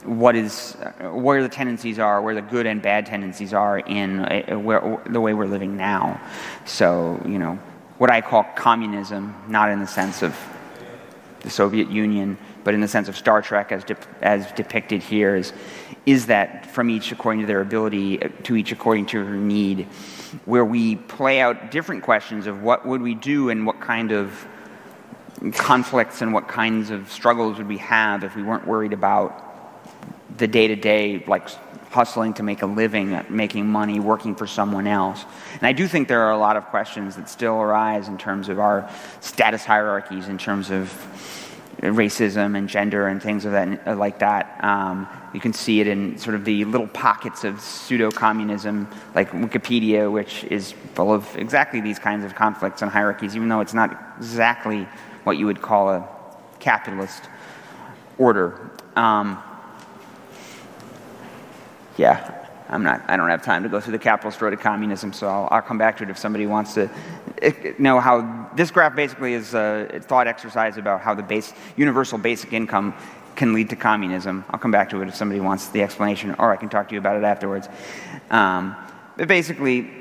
what 0.04 0.36
is, 0.36 0.74
where 1.02 1.42
the 1.42 1.50
tendencies 1.50 1.98
are, 1.98 2.22
where 2.22 2.36
the 2.36 2.42
good 2.42 2.68
and 2.68 2.82
bad 2.82 3.08
tendencies 3.08 3.54
are 3.54 3.80
in 3.80 4.20
uh, 4.20 4.60
where, 4.60 5.02
the 5.10 5.20
way 5.20 5.34
we're 5.34 5.48
living 5.48 5.76
now. 5.76 6.22
So, 6.66 7.20
you 7.26 7.40
know, 7.40 7.60
what 7.98 8.12
I 8.12 8.22
call 8.22 8.44
communism, 8.56 9.36
not 9.48 9.72
in 9.72 9.80
the 9.80 9.88
sense 9.88 10.22
of 10.22 10.38
the 11.42 11.50
Soviet 11.50 11.90
Union, 11.90 12.38
but 12.66 12.74
in 12.74 12.82
the 12.82 12.88
sense 12.88 13.08
of 13.08 13.16
Star 13.16 13.42
Trek 13.42 13.72
as, 13.72 13.86
de- 13.86 13.96
as 14.22 14.52
depicted 14.54 15.02
here, 15.02 15.36
is, 15.36 15.54
is 16.06 16.26
that 16.26 16.66
from 16.66 16.90
each 16.90 17.14
according 17.14 17.42
to 17.42 17.48
their 17.48 17.62
ability, 17.62 18.18
to 18.18 18.56
each 18.58 18.74
according 18.74 19.06
to 19.06 19.24
her 19.24 19.36
need, 19.36 19.84
where 20.44 20.66
we 20.66 20.96
play 20.96 21.40
out 21.40 21.72
different 21.72 22.04
questions 22.04 22.48
of 22.48 22.64
what 22.64 22.86
would 22.86 23.02
we 23.02 23.14
do 23.14 23.50
and 23.50 23.66
what 23.66 23.80
kind 23.80 24.12
of 24.12 24.46
conflicts 25.54 26.24
and 26.24 26.34
what 26.34 26.48
kinds 26.48 26.90
of 26.90 27.10
struggles 27.12 27.60
would 27.60 27.68
we 27.68 27.78
have 27.78 28.24
if 28.24 28.36
we 28.36 28.42
weren't 28.42 28.66
worried 28.66 28.94
about 28.94 29.44
the 30.38 30.48
day 30.48 30.68
to 30.68 30.76
day, 30.76 31.24
like 31.28 31.48
hustling 31.92 32.34
to 32.34 32.44
make 32.44 32.64
a 32.64 32.66
living, 32.66 33.24
making 33.30 33.68
money, 33.68 34.00
working 34.00 34.36
for 34.36 34.48
someone 34.48 34.88
else. 34.88 35.24
And 35.54 35.64
I 35.64 35.72
do 35.72 35.88
think 35.88 36.08
there 36.08 36.24
are 36.24 36.32
a 36.32 36.38
lot 36.38 36.58
of 36.58 36.66
questions 36.66 37.16
that 37.16 37.30
still 37.30 37.62
arise 37.62 38.08
in 38.08 38.18
terms 38.18 38.50
of 38.50 38.60
our 38.60 38.90
status 39.22 39.64
hierarchies, 39.64 40.28
in 40.28 40.38
terms 40.38 40.72
of 40.72 40.92
racism 41.82 42.58
and 42.58 42.70
gender 42.70 43.08
and 43.08 43.22
things 43.22 43.46
of 43.46 43.52
that 43.52 43.98
like 43.98 44.20
that. 44.20 44.64
Um, 44.64 45.08
you 45.34 45.40
can 45.40 45.54
see 45.54 45.82
it 45.82 45.88
in 45.88 46.18
sort 46.18 46.36
of 46.36 46.46
the 46.46 46.66
little 46.66 46.88
pockets 46.88 47.44
of 47.44 47.60
pseudo 47.60 48.12
communism, 48.12 48.88
like 49.14 49.32
Wikipedia, 49.32 50.12
which 50.12 50.44
is 50.46 50.72
full 50.94 51.14
of 51.14 51.36
exactly 51.36 51.82
these 51.82 52.00
kinds 52.00 52.24
of 52.24 52.36
conflicts 52.36 52.82
and 52.82 52.90
hierarchies, 52.90 53.36
even 53.36 53.50
though 53.50 53.60
it's 53.60 53.74
not 53.74 54.16
exactly 54.18 54.88
what 55.24 55.38
you 55.38 55.46
would 55.46 55.62
call 55.62 55.90
a 55.90 56.08
capitalist 56.60 57.30
order. 58.18 58.72
Um, 58.96 59.42
yeah, 61.98 62.45
I'm 62.70 62.84
not, 62.84 63.04
I 63.08 63.16
don't 63.16 63.30
have 63.30 63.44
time 63.44 63.64
to 63.64 63.70
go 63.70 63.80
through 63.80 63.94
the 63.94 64.00
capitalist 64.00 64.42
road 64.42 64.52
to 64.52 64.58
communism, 64.58 65.14
so 65.14 65.28
I'll, 65.28 65.48
I'll 65.52 65.62
come 65.62 65.78
back 65.78 65.98
to 65.98 66.04
it 66.04 66.10
if 66.10 66.18
somebody 66.18 66.48
wants 66.48 66.74
to 66.76 66.90
eh, 67.42 67.74
know 67.78 68.00
how 68.00 68.50
this 68.56 68.72
graph 68.72 68.96
basically 68.96 69.34
is 69.34 69.54
a 69.54 70.00
thought 70.04 70.28
exercise 70.28 70.78
about 70.78 71.02
how 71.02 71.14
the 71.14 71.24
base, 71.24 71.54
universal 71.78 72.18
basic 72.18 72.54
income 72.54 72.96
can 73.36 73.54
lead 73.54 73.70
to 73.70 73.76
communism. 73.76 74.44
I'll 74.50 74.60
come 74.60 74.72
back 74.72 74.90
to 74.92 75.02
it 75.02 75.08
if 75.08 75.16
somebody 75.16 75.42
wants 75.42 75.68
the 75.70 75.84
explanation, 75.84 76.36
or 76.40 76.52
I 76.52 76.56
can 76.56 76.70
talk 76.70 76.88
to 76.90 76.96
you 76.96 77.00
about 77.00 77.18
it 77.18 77.24
afterwards. 77.24 77.68
Um, 78.32 78.76
but 79.18 79.28
basically, 79.28 79.92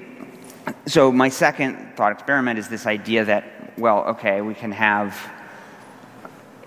so 0.87 1.13
my 1.13 1.29
second 1.29 1.97
thought 1.97 2.13
experiment 2.13 2.59
is 2.59 2.69
this 2.69 2.87
idea 2.87 3.25
that, 3.27 3.79
well, 3.79 4.05
okay, 4.05 4.41
we 4.41 4.55
can 4.55 4.73
have 4.73 5.21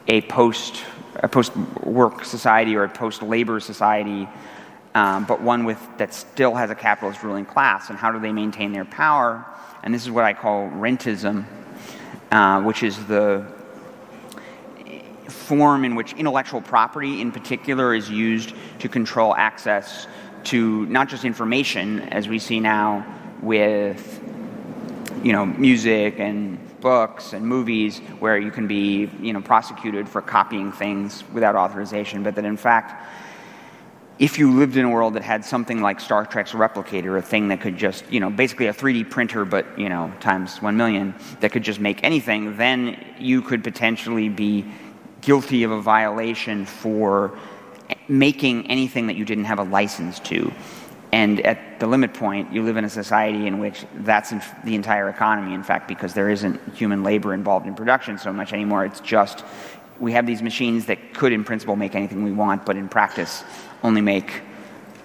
a 0.07 0.21
post 0.21 0.83
a 1.15 1.27
post 1.27 1.55
work 1.83 2.23
society 2.23 2.75
or 2.75 2.83
a 2.83 2.89
post 2.89 3.23
labor 3.23 3.59
society 3.59 4.27
um, 4.97 5.25
but 5.25 5.43
one 5.43 5.63
with, 5.63 5.79
that 5.99 6.11
still 6.11 6.55
has 6.55 6.71
a 6.71 6.75
capitalist 6.75 7.21
ruling 7.21 7.45
class. 7.45 7.91
And 7.91 7.99
how 7.99 8.11
do 8.11 8.19
they 8.19 8.31
maintain 8.31 8.71
their 8.71 8.83
power? 8.83 9.45
And 9.83 9.93
this 9.93 10.01
is 10.01 10.09
what 10.09 10.23
I 10.23 10.33
call 10.33 10.69
rentism, 10.71 11.45
uh, 12.31 12.63
which 12.63 12.81
is 12.81 13.05
the 13.05 13.45
form 15.27 15.85
in 15.85 15.93
which 15.93 16.13
intellectual 16.13 16.61
property, 16.61 17.21
in 17.21 17.31
particular, 17.31 17.93
is 17.93 18.09
used 18.09 18.55
to 18.79 18.89
control 18.89 19.35
access 19.35 20.07
to 20.45 20.87
not 20.87 21.09
just 21.09 21.25
information, 21.25 21.99
as 21.99 22.27
we 22.27 22.39
see 22.39 22.59
now 22.59 23.05
with 23.43 24.19
you 25.21 25.31
know 25.31 25.45
music 25.45 26.19
and 26.19 26.57
books 26.81 27.33
and 27.33 27.45
movies, 27.45 27.99
where 28.17 28.39
you 28.39 28.49
can 28.49 28.65
be 28.65 29.11
you 29.21 29.31
know 29.31 29.41
prosecuted 29.41 30.09
for 30.09 30.23
copying 30.23 30.71
things 30.71 31.23
without 31.33 31.55
authorization, 31.55 32.23
but 32.23 32.33
that 32.33 32.45
in 32.45 32.57
fact 32.57 33.03
if 34.19 34.39
you 34.39 34.51
lived 34.51 34.77
in 34.77 34.85
a 34.85 34.89
world 34.89 35.13
that 35.13 35.23
had 35.23 35.45
something 35.45 35.81
like 35.81 35.99
Star 35.99 36.25
Trek's 36.25 36.53
replicator, 36.53 37.17
a 37.17 37.21
thing 37.21 37.49
that 37.49 37.61
could 37.61 37.77
just, 37.77 38.03
you 38.11 38.19
know, 38.19 38.29
basically 38.29 38.67
a 38.67 38.73
3D 38.73 39.09
printer, 39.09 39.45
but, 39.45 39.77
you 39.77 39.89
know, 39.89 40.11
times 40.19 40.61
1 40.61 40.75
million, 40.75 41.13
that 41.39 41.51
could 41.51 41.63
just 41.63 41.79
make 41.79 42.03
anything, 42.03 42.57
then 42.57 43.03
you 43.19 43.41
could 43.41 43.63
potentially 43.63 44.27
be 44.27 44.65
guilty 45.21 45.63
of 45.63 45.71
a 45.71 45.81
violation 45.81 46.65
for 46.65 47.37
making 48.07 48.69
anything 48.71 49.07
that 49.07 49.15
you 49.15 49.25
didn't 49.25 49.45
have 49.45 49.59
a 49.59 49.63
license 49.63 50.19
to. 50.19 50.51
And 51.11 51.39
at 51.41 51.79
the 51.79 51.87
limit 51.87 52.13
point, 52.13 52.51
you 52.51 52.63
live 52.63 52.75
in 52.75 52.85
a 52.85 52.89
society 52.89 53.47
in 53.47 53.59
which 53.59 53.85
that's 53.99 54.33
the 54.63 54.75
entire 54.75 55.09
economy, 55.09 55.53
in 55.53 55.63
fact, 55.63 55.87
because 55.87 56.13
there 56.13 56.29
isn't 56.29 56.59
human 56.75 57.03
labor 57.03 57.33
involved 57.33 57.65
in 57.65 57.75
production 57.75 58.17
so 58.17 58.33
much 58.33 58.51
anymore. 58.51 58.83
It's 58.83 58.99
just 58.99 59.45
we 59.99 60.11
have 60.13 60.25
these 60.27 60.41
machines 60.41 60.85
that 60.87 61.13
could, 61.13 61.31
in 61.31 61.43
principle, 61.43 61.75
make 61.75 61.95
anything 61.95 62.23
we 62.23 62.31
want, 62.31 62.65
but 62.65 62.75
in 62.75 62.89
practice, 62.89 63.43
only 63.83 64.01
make 64.01 64.41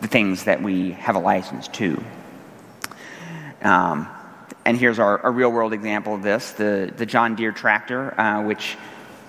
the 0.00 0.08
things 0.08 0.44
that 0.44 0.62
we 0.62 0.92
have 0.92 1.14
a 1.14 1.18
license 1.18 1.68
to. 1.68 2.02
Um, 3.62 4.08
and 4.64 4.76
here's 4.76 4.98
our, 4.98 5.24
a 5.24 5.30
real 5.30 5.50
world 5.50 5.72
example 5.72 6.14
of 6.14 6.22
this 6.22 6.52
the, 6.52 6.92
the 6.96 7.06
John 7.06 7.36
Deere 7.36 7.52
tractor, 7.52 8.18
uh, 8.20 8.42
which 8.42 8.76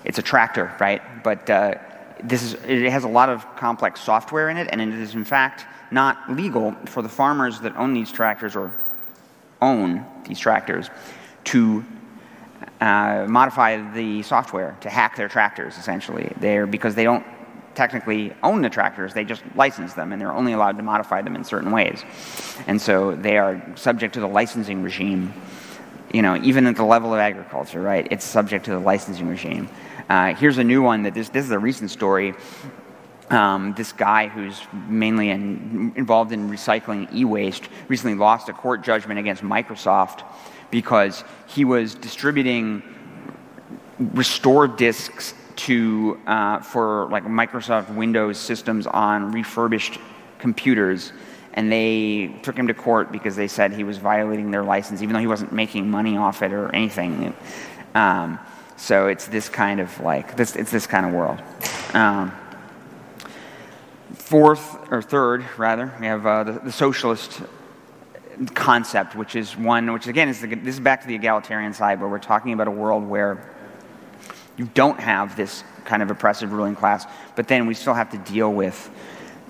it's 0.04 0.18
a 0.18 0.22
tractor, 0.22 0.74
right? 0.80 1.02
But 1.22 1.48
uh, 1.48 1.74
this 2.22 2.42
is, 2.42 2.54
it 2.54 2.90
has 2.90 3.04
a 3.04 3.08
lot 3.08 3.28
of 3.28 3.44
complex 3.56 4.00
software 4.00 4.50
in 4.50 4.56
it, 4.56 4.68
and 4.70 4.80
it 4.80 4.88
is 4.94 5.14
in 5.14 5.24
fact 5.24 5.66
not 5.90 6.30
legal 6.30 6.72
for 6.86 7.02
the 7.02 7.08
farmers 7.08 7.60
that 7.60 7.76
own 7.76 7.94
these 7.94 8.10
tractors 8.10 8.56
or 8.56 8.72
own 9.62 10.04
these 10.26 10.38
tractors 10.38 10.90
to 11.44 11.84
uh, 12.80 13.26
modify 13.28 13.76
the 13.92 14.22
software 14.22 14.76
to 14.80 14.90
hack 14.90 15.16
their 15.16 15.28
tractors 15.28 15.76
essentially 15.78 16.32
there 16.38 16.66
because 16.66 16.94
they 16.94 17.04
don't 17.04 17.24
technically 17.74 18.32
own 18.42 18.62
the 18.62 18.70
tractors, 18.70 19.14
they 19.14 19.24
just 19.24 19.42
license 19.54 19.94
them 19.94 20.12
and 20.12 20.20
they're 20.20 20.32
only 20.32 20.52
allowed 20.52 20.76
to 20.76 20.82
modify 20.82 21.22
them 21.22 21.36
in 21.36 21.44
certain 21.44 21.70
ways. 21.70 22.02
And 22.66 22.80
so 22.80 23.14
they 23.14 23.38
are 23.38 23.62
subject 23.76 24.14
to 24.14 24.20
the 24.20 24.28
licensing 24.28 24.82
regime, 24.82 25.32
you 26.12 26.22
know, 26.22 26.36
even 26.36 26.66
at 26.66 26.76
the 26.76 26.84
level 26.84 27.12
of 27.12 27.20
agriculture, 27.20 27.80
right? 27.80 28.06
It's 28.10 28.24
subject 28.24 28.64
to 28.66 28.72
the 28.72 28.78
licensing 28.78 29.28
regime. 29.28 29.68
Uh, 30.08 30.34
here's 30.34 30.58
a 30.58 30.64
new 30.64 30.82
one 30.82 31.02
that 31.04 31.14
this, 31.14 31.28
this 31.28 31.44
is 31.44 31.50
a 31.50 31.58
recent 31.58 31.90
story. 31.90 32.34
Um, 33.30 33.72
this 33.74 33.92
guy 33.92 34.28
who's 34.28 34.60
mainly 34.86 35.30
in, 35.30 35.92
involved 35.96 36.32
in 36.32 36.50
recycling 36.50 37.12
e 37.14 37.24
waste 37.24 37.68
recently 37.88 38.16
lost 38.16 38.48
a 38.50 38.52
court 38.52 38.82
judgment 38.82 39.18
against 39.18 39.42
Microsoft 39.42 40.22
because 40.70 41.24
he 41.46 41.64
was 41.64 41.94
distributing 41.94 42.82
restored 43.98 44.76
disks 44.76 45.34
to 45.56 46.20
uh, 46.26 46.60
for 46.60 47.08
like 47.10 47.24
Microsoft 47.24 47.94
Windows 47.94 48.38
systems 48.38 48.86
on 48.86 49.32
refurbished 49.32 49.98
computers, 50.38 51.12
and 51.54 51.70
they 51.70 52.38
took 52.42 52.56
him 52.56 52.66
to 52.66 52.74
court 52.74 53.12
because 53.12 53.36
they 53.36 53.48
said 53.48 53.72
he 53.72 53.84
was 53.84 53.98
violating 53.98 54.50
their 54.50 54.62
license, 54.62 55.02
even 55.02 55.14
though 55.14 55.20
he 55.20 55.26
wasn't 55.26 55.52
making 55.52 55.90
money 55.90 56.16
off 56.16 56.42
it 56.42 56.52
or 56.52 56.74
anything. 56.74 57.34
Um, 57.94 58.38
so 58.76 59.06
it's 59.06 59.26
this 59.26 59.48
kind 59.48 59.80
of 59.80 60.00
like 60.00 60.36
this. 60.36 60.56
It's 60.56 60.70
this 60.70 60.86
kind 60.86 61.06
of 61.06 61.12
world. 61.12 61.40
Um, 61.94 62.32
fourth 64.14 64.90
or 64.90 65.00
third, 65.00 65.44
rather, 65.56 65.92
we 66.00 66.06
have 66.06 66.26
uh, 66.26 66.44
the, 66.44 66.52
the, 66.52 66.72
socialist 66.72 67.40
concept, 68.54 69.14
which 69.14 69.36
is 69.36 69.56
one 69.56 69.92
which 69.92 70.08
again 70.08 70.28
is 70.28 70.40
the, 70.40 70.48
this 70.48 70.74
is 70.74 70.80
back 70.80 71.02
to 71.02 71.06
the 71.06 71.14
egalitarian 71.14 71.72
side, 71.72 72.00
where 72.00 72.08
we're 72.08 72.18
talking 72.18 72.52
about 72.52 72.66
a 72.66 72.72
world 72.72 73.06
where 73.06 73.53
you 74.56 74.66
don't 74.74 75.00
have 75.00 75.36
this 75.36 75.64
kind 75.84 76.02
of 76.02 76.10
oppressive 76.10 76.52
ruling 76.52 76.76
class, 76.76 77.06
but 77.36 77.48
then 77.48 77.66
we 77.66 77.74
still 77.74 77.94
have 77.94 78.10
to 78.10 78.18
deal 78.18 78.52
with 78.52 78.90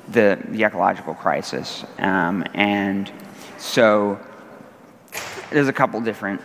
the, 0.08 0.38
the 0.48 0.64
ecological 0.64 1.14
crisis. 1.14 1.84
Um, 1.98 2.44
and 2.54 3.10
so 3.58 4.18
there's 5.50 5.68
a 5.68 5.72
couple 5.72 6.00
different, 6.00 6.40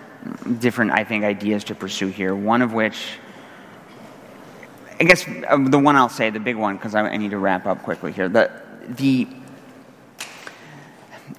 different, 0.60 0.92
I 0.92 1.04
think, 1.04 1.24
ideas 1.24 1.64
to 1.66 1.76
pursue 1.76 2.08
here. 2.08 2.36
One 2.36 2.62
of 2.62 2.74
which, 2.74 3.14
I 5.00 5.04
guess 5.06 5.26
uh, 5.28 5.58
the 5.58 5.80
one 5.80 5.96
I'll 5.96 6.10
say, 6.10 6.30
the 6.30 6.40
big 6.40 6.56
one, 6.56 6.76
because 6.76 6.96
I, 6.96 7.02
I, 7.02 7.18
need 7.18 7.32
to 7.32 7.38
wrap 7.38 7.66
up 7.66 7.84
quickly 7.84 8.12
here. 8.12 8.30
The, 8.30 8.52
the, 8.90 9.28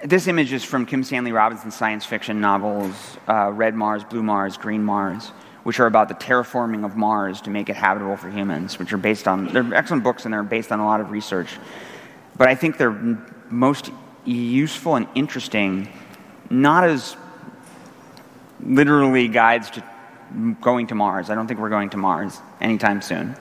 this 0.02 0.26
image 0.26 0.52
is 0.52 0.64
from 0.64 0.86
Kim 0.86 1.04
Stanley 1.04 1.32
Robinson's 1.32 1.74
science 1.74 2.06
fiction 2.06 2.40
novels, 2.40 3.18
uh, 3.28 3.50
Red 3.52 3.74
Mars, 3.74 4.02
Blue 4.04 4.22
Mars, 4.22 4.56
Green 4.56 4.82
Mars 4.82 5.32
which 5.62 5.78
are 5.80 5.86
about 5.86 6.08
the 6.08 6.14
terraforming 6.14 6.84
of 6.84 6.96
Mars 6.96 7.40
to 7.42 7.50
make 7.50 7.68
it 7.68 7.76
habitable 7.76 8.16
for 8.16 8.30
humans, 8.30 8.78
which 8.78 8.92
are 8.92 8.98
based 8.98 9.28
on, 9.28 9.46
they're 9.52 9.74
excellent 9.74 10.02
books 10.02 10.24
and 10.24 10.32
they're 10.32 10.42
based 10.42 10.72
on 10.72 10.80
a 10.80 10.84
lot 10.84 11.00
of 11.00 11.10
research. 11.10 11.58
But 12.36 12.48
I 12.48 12.54
think 12.54 12.78
they're 12.78 13.18
most 13.50 13.90
useful 14.24 14.96
and 14.96 15.06
interesting, 15.14 15.88
not 16.48 16.84
as 16.84 17.16
literally 18.62 19.28
guides 19.28 19.70
to 19.70 19.84
going 20.60 20.86
to 20.88 20.94
Mars. 20.94 21.28
I 21.28 21.34
don't 21.34 21.46
think 21.46 21.60
we're 21.60 21.70
going 21.70 21.90
to 21.90 21.96
Mars 21.96 22.38
anytime 22.60 23.02
soon. 23.02 23.36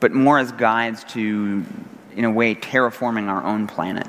But 0.00 0.12
more 0.12 0.38
as 0.38 0.50
guides 0.52 1.04
to, 1.04 1.64
in 2.16 2.24
a 2.24 2.30
way, 2.30 2.54
terraforming 2.54 3.28
our 3.28 3.44
own 3.44 3.66
planet. 3.66 4.08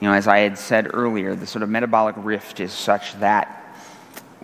You 0.00 0.08
know, 0.08 0.14
as 0.14 0.26
I 0.26 0.40
had 0.40 0.58
said 0.58 0.90
earlier, 0.92 1.34
the 1.34 1.46
sort 1.46 1.62
of 1.62 1.68
metabolic 1.68 2.16
rift 2.18 2.60
is 2.60 2.72
such 2.72 3.18
that 3.20 3.61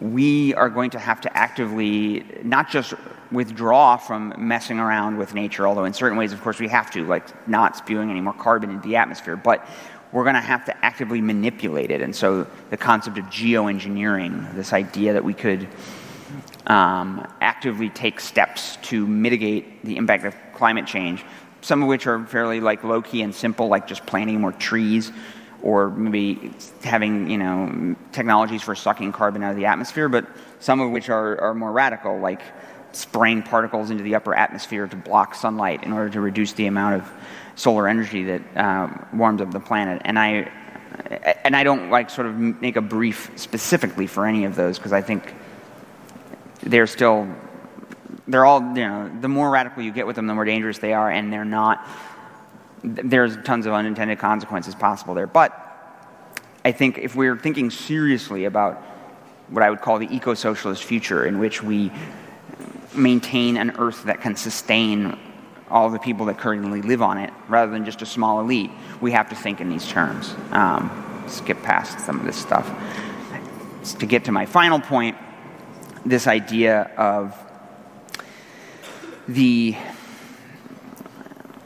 we 0.01 0.55
are 0.55 0.68
going 0.68 0.90
to 0.90 0.99
have 0.99 1.20
to 1.22 1.36
actively 1.36 2.24
not 2.42 2.70
just 2.70 2.94
withdraw 3.32 3.96
from 3.96 4.32
messing 4.38 4.78
around 4.78 5.18
with 5.18 5.34
nature, 5.34 5.66
although 5.66 5.84
in 5.84 5.92
certain 5.92 6.16
ways, 6.16 6.32
of 6.32 6.40
course, 6.40 6.59
we 6.61 6.68
have 6.68 6.90
to, 6.90 7.05
like 7.05 7.49
not 7.49 7.76
spewing 7.76 8.11
any 8.11 8.20
more 8.20 8.32
carbon 8.32 8.70
into 8.70 8.88
the 8.88 8.96
atmosphere, 8.96 9.36
but 9.36 9.66
we're 10.12 10.24
going 10.24 10.34
to 10.34 10.40
have 10.40 10.64
to 10.64 10.84
actively 10.84 11.20
manipulate 11.20 11.90
it. 11.90 12.01
And 12.01 12.14
so 12.14 12.46
the 12.70 12.76
concept 12.76 13.18
of 13.18 13.26
geoengineering, 13.26 14.55
this 14.55 14.72
idea 14.72 15.12
that 15.12 15.24
we 15.24 15.34
could 15.34 15.68
um, 16.66 17.26
actively 17.40 17.90
take 17.90 18.20
steps 18.20 18.76
to 18.82 19.07
mitigate 19.07 19.84
the 19.84 19.96
impact 19.96 20.24
of 20.24 20.34
climate 20.55 20.86
change, 20.86 21.24
some 21.61 21.82
of 21.82 21.88
which 21.88 22.07
are 22.07 22.24
fairly 22.26 22.61
like 22.61 22.84
low 22.84 23.03
key 23.03 23.22
and 23.22 23.34
simple, 23.34 23.68
like 23.68 23.86
just 23.86 24.07
planting 24.07 24.40
more 24.40 24.53
trees 24.53 25.12
or 25.68 25.90
maybe 25.90 26.50
having 26.82 27.28
you 27.30 27.36
know 27.36 27.94
technologies 28.12 28.62
for 28.62 28.74
sucking 28.74 29.12
carbon 29.12 29.42
out 29.42 29.50
of 29.50 29.56
the 29.56 29.66
atmosphere, 29.66 30.08
but 30.08 30.26
some 30.60 30.80
of 30.80 30.90
which 30.90 31.10
are, 31.10 31.38
are 31.40 31.54
more 31.54 31.70
radical, 31.70 32.18
like 32.18 32.40
spraying 32.92 33.42
particles 33.42 33.90
into 33.90 34.02
the 34.02 34.14
upper 34.14 34.34
atmosphere 34.34 34.86
to 34.86 34.96
block 34.96 35.34
sunlight 35.34 35.84
in 35.84 35.92
order 35.92 36.08
to 36.08 36.20
reduce 36.20 36.52
the 36.54 36.66
amount 36.66 36.94
of 37.02 37.10
solar 37.54 37.86
energy 37.86 38.24
that 38.24 38.42
uh, 38.56 38.88
warms 39.12 39.42
up 39.42 39.50
the 39.50 39.60
planet. 39.60 40.00
And 40.06 40.18
I 40.18 40.50
and 41.44 41.54
I 41.54 41.64
don't 41.64 41.90
like 41.90 42.08
sort 42.08 42.26
of 42.26 42.38
make 42.38 42.76
a 42.76 42.80
brief 42.80 43.30
specifically 43.36 44.06
for 44.06 44.26
any 44.26 44.46
of 44.46 44.56
those 44.56 44.78
because 44.78 44.92
I 44.92 45.02
think 45.02 45.34
they're 46.62 46.86
still 46.86 47.28
they're 48.26 48.46
all 48.46 48.60
you 48.60 48.86
know 48.88 49.10
the 49.20 49.28
more 49.28 49.50
radical 49.50 49.82
you 49.82 49.92
get 49.92 50.06
with 50.06 50.16
them, 50.16 50.26
the 50.26 50.34
more 50.34 50.46
dangerous 50.46 50.78
they 50.78 50.94
are, 50.94 51.10
and 51.10 51.30
they're 51.30 51.44
not 51.44 51.86
there's 52.83 53.37
tons 53.45 53.66
of 53.66 53.72
unintended 53.72 54.18
consequences 54.18 54.74
possible 54.74 55.14
there. 55.14 55.26
But 55.26 55.53
I 56.64 56.72
think 56.72 56.99
if 56.99 57.14
we're 57.14 57.37
thinking 57.37 57.70
seriously 57.70 58.45
about 58.45 58.83
what 59.49 59.62
I 59.62 59.70
would 59.70 59.81
call 59.81 59.99
the 59.99 60.14
eco 60.14 60.35
socialist 60.35 60.85
future, 60.85 61.26
in 61.26 61.39
which 61.39 61.62
we 61.62 61.91
maintain 62.95 63.57
an 63.57 63.72
Earth 63.79 64.05
that 64.05 64.20
can 64.20 64.37
sustain 64.37 65.18
all 65.70 65.91
the 65.91 65.99
people 65.99 66.26
that 66.26 66.39
currently 66.39 66.83
live 66.83 67.03
on 67.03 67.18
it, 67.18 67.33
rather 67.49 67.72
than 67.72 67.85
just 67.85 68.03
a 68.03 68.07
small 68.07 68.41
elite, 68.41 68.70
we 69.01 69.12
have 69.12 69.29
to 69.31 69.35
think 69.35 69.61
in 69.61 69.68
these 69.68 69.87
terms. 69.87 70.35
Um, 70.51 71.24
skip 71.26 71.62
past 71.62 72.01
some 72.01 72.18
of 72.18 72.26
this 72.26 72.37
stuff. 72.37 72.68
To 73.99 74.07
get 74.07 74.24
to 74.24 74.33
my 74.33 74.47
final 74.47 74.81
point, 74.81 75.16
this 76.05 76.26
idea 76.26 76.91
of 76.97 77.37
the 79.26 79.76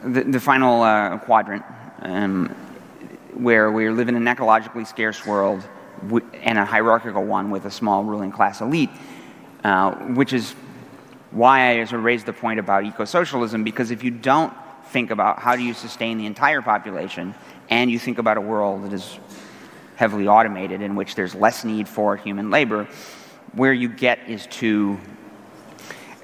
the, 0.03 0.23
the 0.23 0.39
final 0.39 0.81
uh, 0.81 1.17
quadrant, 1.19 1.63
um, 2.01 2.49
where 3.33 3.71
we 3.71 3.89
live 3.89 4.09
in 4.09 4.15
an 4.15 4.25
ecologically 4.25 4.85
scarce 4.85 5.25
world 5.25 5.63
and 6.41 6.57
a 6.57 6.65
hierarchical 6.65 7.23
one 7.23 7.49
with 7.49 7.65
a 7.65 7.71
small 7.71 8.03
ruling 8.03 8.31
class 8.31 8.61
elite, 8.61 8.89
uh, 9.63 9.93
which 10.13 10.33
is 10.33 10.51
why 11.31 11.79
I 11.81 11.85
sort 11.85 11.99
of 11.99 12.05
raised 12.05 12.25
the 12.25 12.33
point 12.33 12.59
about 12.59 12.83
eco-socialism, 12.85 13.63
because 13.63 13.89
if 13.91 14.03
you 14.03 14.11
don't 14.11 14.53
think 14.87 15.11
about 15.11 15.39
how 15.39 15.55
do 15.55 15.63
you 15.63 15.73
sustain 15.73 16.17
the 16.17 16.25
entire 16.25 16.61
population, 16.61 17.33
and 17.69 17.89
you 17.89 17.97
think 17.97 18.17
about 18.17 18.37
a 18.37 18.41
world 18.41 18.83
that 18.83 18.93
is 18.93 19.17
heavily 19.95 20.27
automated 20.27 20.81
in 20.81 20.95
which 20.95 21.15
there's 21.15 21.33
less 21.33 21.63
need 21.63 21.87
for 21.87 22.17
human 22.17 22.51
labor, 22.51 22.87
where 23.53 23.73
you 23.73 23.87
get 23.87 24.19
is 24.27 24.47
to 24.47 24.99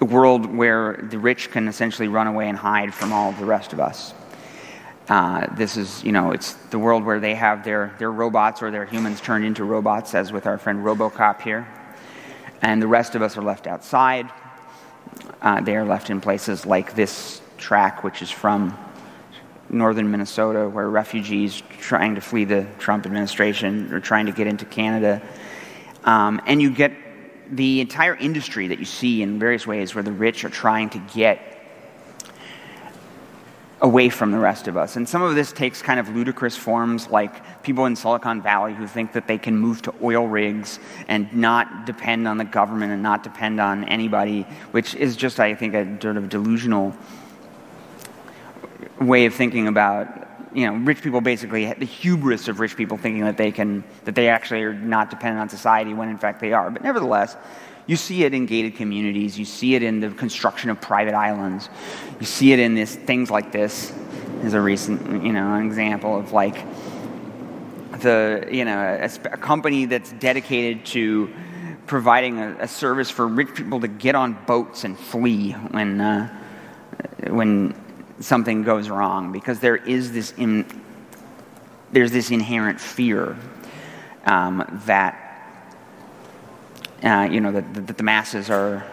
a 0.02 0.06
world 0.06 0.46
where 0.46 1.08
the 1.10 1.20
rich 1.20 1.52
can 1.52 1.68
essentially 1.68 2.08
run 2.08 2.28
away 2.28 2.48
and 2.48 2.58
hide 2.58 2.94
from 2.94 3.12
all 3.12 3.32
the 3.34 3.46
rest 3.46 3.74
of 3.74 3.80
us. 3.80 4.14
Uh, 5.10 5.48
this 5.56 5.76
is, 5.76 6.04
you 6.04 6.12
know, 6.12 6.32
it's 6.32 6.54
the 6.70 6.78
world 6.78 7.04
where 7.04 7.20
they 7.20 7.34
have 7.34 7.64
their, 7.64 7.96
their 7.98 8.12
robots 8.12 8.62
or 8.62 8.70
their 8.70 8.86
humans 8.86 9.20
turned 9.20 9.44
into 9.44 9.64
robots, 9.64 10.14
as 10.14 10.32
with 10.32 10.46
our 10.46 10.58
friend 10.58 10.86
Robocop 10.86 11.42
here. 11.42 11.68
And 12.62 12.82
the 12.82 12.88
rest 12.88 13.16
of 13.16 13.22
us 13.22 13.36
are 13.36 13.42
left 13.42 13.66
outside. 13.66 14.30
Uh, 15.42 15.62
they 15.62 15.76
are 15.76 15.86
left 15.86 16.10
in 16.10 16.22
places 16.22 16.66
like 16.66 16.96
this 16.96 17.42
track, 17.58 18.04
which 18.04 18.22
is 18.22 18.30
from 18.30 18.78
northern 19.70 20.12
Minnesota, 20.12 20.70
where 20.70 20.90
refugees 20.90 21.64
trying 21.80 22.16
to 22.16 22.22
flee 22.22 22.46
the 22.46 22.68
Trump 22.78 23.06
administration 23.06 23.92
are 23.94 24.00
trying 24.00 24.28
to 24.28 24.32
get 24.32 24.48
into 24.48 24.66
Canada. 24.66 25.22
Um, 26.04 26.42
and 26.46 26.62
you 26.62 26.70
get 26.70 26.94
the 27.52 27.82
entire 27.82 28.16
industry 28.16 28.68
that 28.68 28.80
you 28.80 28.86
see 28.86 29.22
in 29.22 29.40
various 29.40 29.66
ways 29.66 29.96
where 29.96 30.04
the 30.04 30.12
rich 30.12 30.44
are 30.46 30.50
trying 30.50 30.90
to 30.92 31.00
get 31.14 31.42
away 33.82 34.10
from 34.10 34.32
the 34.32 34.38
rest 34.38 34.68
of 34.68 34.76
us. 34.76 34.98
And 34.98 35.08
some 35.08 35.22
of 35.22 35.36
this 35.36 35.52
takes 35.52 35.82
kind 35.82 36.00
of 36.00 36.10
ludicrous 36.10 36.58
forms, 36.58 37.10
like 37.10 37.64
people 37.64 37.86
in 37.86 37.96
Silicon 37.96 38.42
Valley 38.42 38.74
who 38.74 38.86
think 38.86 39.14
that 39.14 39.28
they 39.28 39.38
can 39.38 39.58
move 39.58 39.82
to 39.84 39.94
oil 40.02 40.28
rigs 40.28 40.80
and 41.08 41.34
not 41.34 41.86
depend 41.86 42.28
on 42.28 42.38
the 42.38 42.44
government 42.44 42.92
and 42.92 43.02
not 43.02 43.24
depend 43.24 43.60
on 43.60 43.86
anybody, 43.86 44.42
which 44.72 44.96
is 44.96 45.16
just, 45.16 45.40
I 45.40 45.56
think, 45.56 45.74
a 45.74 46.02
sort 46.02 46.18
of 46.18 46.28
delusional 46.30 46.94
way 49.00 49.26
of 49.26 49.34
thinking 49.34 49.68
about 49.68 50.29
you 50.54 50.66
know, 50.66 50.78
rich 50.78 51.02
people 51.02 51.22
basically 51.22 51.72
the 51.74 51.86
hubris 51.86 52.48
of 52.48 52.60
rich 52.60 52.76
people 52.76 52.98
thinking 52.98 53.24
that 53.24 53.38
they 53.38 53.52
can 53.52 53.84
that 54.06 54.16
they 54.16 54.30
actually 54.30 54.64
are 54.64 54.74
not 54.74 55.10
dependent 55.10 55.42
on 55.42 55.50
society 55.50 55.94
when 55.94 56.10
in 56.10 56.18
fact 56.18 56.40
they 56.40 56.54
are. 56.54 56.70
But 56.72 56.84
nevertheless, 56.84 57.36
you 57.86 57.96
see 57.96 58.24
it 58.24 58.34
in 58.34 58.46
gated 58.46 58.76
communities. 58.76 59.38
You 59.38 59.46
see 59.46 59.76
it 59.76 59.84
in 59.84 60.00
the 60.00 60.10
construction 60.12 60.70
of 60.70 60.80
private 60.82 61.14
islands. 61.14 61.70
You 62.20 62.26
see 62.26 62.52
it 62.52 62.60
in 62.60 62.76
this 62.76 62.96
things 62.96 63.30
like 63.30 63.52
this. 63.52 63.94
Is 64.44 64.54
a 64.54 64.62
recent 64.62 65.24
you 65.24 65.34
know 65.34 65.54
an 65.54 65.66
example 65.66 66.18
of 66.18 66.32
like 66.32 66.66
the 68.02 68.48
you 68.50 68.64
know 68.66 68.80
a, 68.80 69.06
a 69.06 69.38
company 69.38 69.86
that's 69.86 70.14
dedicated 70.14 70.86
to 70.88 71.30
providing 71.88 72.40
a, 72.40 72.58
a, 72.60 72.68
service 72.68 73.10
for 73.10 73.28
rich 73.28 73.54
people 73.56 73.80
to 73.82 73.88
get 73.88 74.16
on 74.16 74.38
boats 74.46 74.84
and 74.84 74.98
flee 74.98 75.52
when 75.52 76.00
uh, 76.00 76.30
when 77.28 77.74
something 78.20 78.64
goes 78.64 78.90
wrong 78.90 79.32
because 79.32 79.60
there 79.60 79.76
is 79.76 80.12
this 80.12 80.34
in, 80.38 80.66
there's 81.92 82.12
this 82.12 82.32
inherent 82.32 82.80
fear 82.80 83.38
um, 84.26 84.82
that 84.86 85.26
uh, 87.04 87.28
you 87.32 87.40
know 87.40 87.52
that, 87.52 87.74
that 87.88 87.98
the 87.98 88.04
masses 88.04 88.50
are 88.50 88.86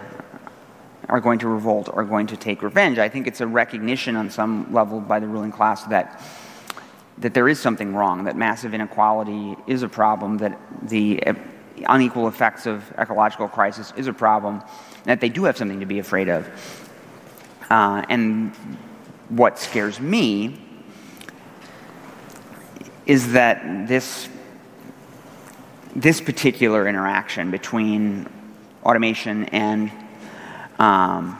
are 1.08 1.20
going 1.20 1.38
to 1.38 1.48
revolt, 1.48 1.88
are 1.92 2.04
going 2.04 2.26
to 2.26 2.36
take 2.36 2.62
revenge. 2.62 2.98
I 2.98 3.08
think 3.08 3.26
it's 3.26 3.40
a 3.40 3.46
recognition 3.46 4.16
on 4.16 4.28
some 4.30 4.72
level 4.72 5.00
by 5.00 5.20
the 5.20 5.26
ruling 5.26 5.52
class 5.52 5.84
that 5.84 6.20
that 7.18 7.32
there 7.32 7.48
is 7.48 7.58
something 7.58 7.94
wrong, 7.94 8.24
that 8.24 8.36
massive 8.36 8.74
inequality 8.74 9.56
is 9.66 9.82
a 9.82 9.88
problem, 9.88 10.38
that 10.38 10.60
the 10.82 11.22
unequal 11.88 12.28
effects 12.28 12.66
of 12.66 12.90
ecological 12.98 13.48
crisis 13.48 13.92
is 13.96 14.06
a 14.06 14.12
problem, 14.12 14.62
that 15.04 15.20
they 15.20 15.28
do 15.28 15.44
have 15.44 15.56
something 15.56 15.80
to 15.80 15.86
be 15.86 15.98
afraid 15.98 16.28
of. 16.28 16.46
Uh, 17.70 18.04
and 18.08 18.54
what 19.28 19.58
scares 19.58 20.00
me 20.00 20.58
is 23.06 23.32
that 23.32 23.86
this, 23.88 24.28
this 25.94 26.20
particular 26.20 26.88
interaction 26.88 27.50
between 27.50 28.28
automation 28.84 29.44
and 29.46 29.90
um, 30.78 31.38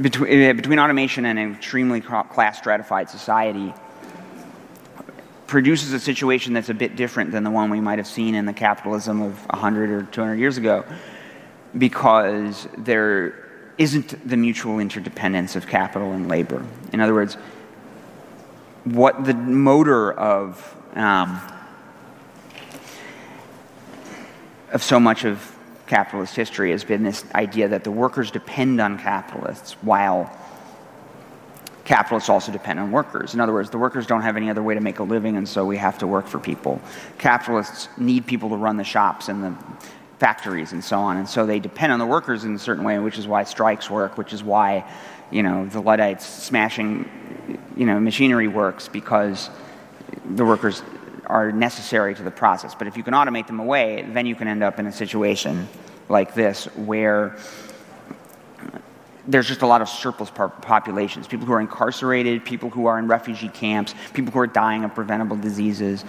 between, 0.00 0.56
between 0.56 0.78
automation 0.78 1.24
and 1.24 1.38
an 1.38 1.54
extremely 1.54 2.00
class 2.00 2.58
stratified 2.58 3.08
society 3.08 3.72
produces 5.46 5.92
a 5.92 6.00
situation 6.00 6.52
that's 6.52 6.68
a 6.68 6.74
bit 6.74 6.96
different 6.96 7.30
than 7.30 7.44
the 7.44 7.50
one 7.50 7.70
we 7.70 7.80
might 7.80 7.98
have 7.98 8.06
seen 8.06 8.34
in 8.34 8.46
the 8.46 8.52
capitalism 8.52 9.22
of 9.22 9.46
100 9.46 9.90
or 9.90 10.02
200 10.02 10.34
years 10.34 10.56
ago 10.56 10.84
because 11.78 12.66
there 12.78 13.45
isn't 13.78 14.28
the 14.28 14.36
mutual 14.36 14.78
interdependence 14.78 15.56
of 15.56 15.66
capital 15.66 16.12
and 16.12 16.28
labor. 16.28 16.64
In 16.92 17.00
other 17.00 17.14
words, 17.14 17.34
what 18.84 19.24
the 19.24 19.34
motor 19.34 20.12
of 20.12 20.76
um, 20.94 21.40
of 24.72 24.82
so 24.82 24.98
much 24.98 25.24
of 25.24 25.56
capitalist 25.86 26.34
history 26.34 26.70
has 26.70 26.84
been 26.84 27.02
this 27.02 27.24
idea 27.34 27.68
that 27.68 27.84
the 27.84 27.90
workers 27.90 28.30
depend 28.30 28.80
on 28.80 28.98
capitalists 28.98 29.72
while 29.82 30.30
capitalists 31.84 32.28
also 32.28 32.50
depend 32.50 32.80
on 32.80 32.90
workers. 32.90 33.34
In 33.34 33.40
other 33.40 33.52
words, 33.52 33.70
the 33.70 33.78
workers 33.78 34.06
don't 34.06 34.22
have 34.22 34.36
any 34.36 34.50
other 34.50 34.62
way 34.62 34.74
to 34.74 34.80
make 34.80 34.98
a 34.98 35.04
living, 35.04 35.36
and 35.36 35.48
so 35.48 35.64
we 35.64 35.76
have 35.76 35.98
to 35.98 36.06
work 36.06 36.26
for 36.26 36.40
people. 36.40 36.80
Capitalists 37.18 37.88
need 37.96 38.26
people 38.26 38.48
to 38.50 38.56
run 38.56 38.76
the 38.76 38.84
shops 38.84 39.28
and 39.28 39.42
the 39.42 39.54
factories 40.18 40.72
and 40.72 40.82
so 40.82 40.98
on, 40.98 41.16
and 41.16 41.28
so 41.28 41.46
they 41.46 41.58
depend 41.58 41.92
on 41.92 41.98
the 41.98 42.06
workers 42.06 42.44
in 42.44 42.54
a 42.54 42.58
certain 42.58 42.84
way, 42.84 42.98
which 42.98 43.18
is 43.18 43.26
why 43.26 43.44
strikes 43.44 43.90
work, 43.90 44.16
which 44.16 44.32
is 44.32 44.42
why, 44.42 44.84
you 45.30 45.42
know, 45.42 45.66
the 45.66 45.80
Luddites 45.80 46.24
smashing, 46.26 47.58
you 47.76 47.86
know, 47.86 48.00
machinery 48.00 48.48
works 48.48 48.88
because 48.88 49.50
the 50.34 50.44
workers 50.44 50.82
are 51.26 51.52
necessary 51.52 52.14
to 52.14 52.22
the 52.22 52.30
process. 52.30 52.74
But 52.74 52.86
if 52.86 52.96
you 52.96 53.02
can 53.02 53.14
automate 53.14 53.46
them 53.46 53.60
away, 53.60 54.06
then 54.12 54.26
you 54.26 54.34
can 54.34 54.48
end 54.48 54.62
up 54.62 54.78
in 54.78 54.86
a 54.86 54.92
situation 54.92 55.68
like 56.08 56.34
this 56.34 56.66
where 56.76 57.36
there's 59.28 59.48
just 59.48 59.62
a 59.62 59.66
lot 59.66 59.82
of 59.82 59.88
surplus 59.88 60.30
populations 60.30 61.26
people 61.26 61.46
who 61.46 61.52
are 61.52 61.60
incarcerated, 61.60 62.44
people 62.44 62.70
who 62.70 62.86
are 62.86 62.98
in 62.98 63.08
refugee 63.08 63.48
camps, 63.48 63.94
people 64.14 64.32
who 64.32 64.38
are 64.38 64.46
dying 64.46 64.84
of 64.84 64.94
preventable 64.94 65.36
diseases. 65.36 66.04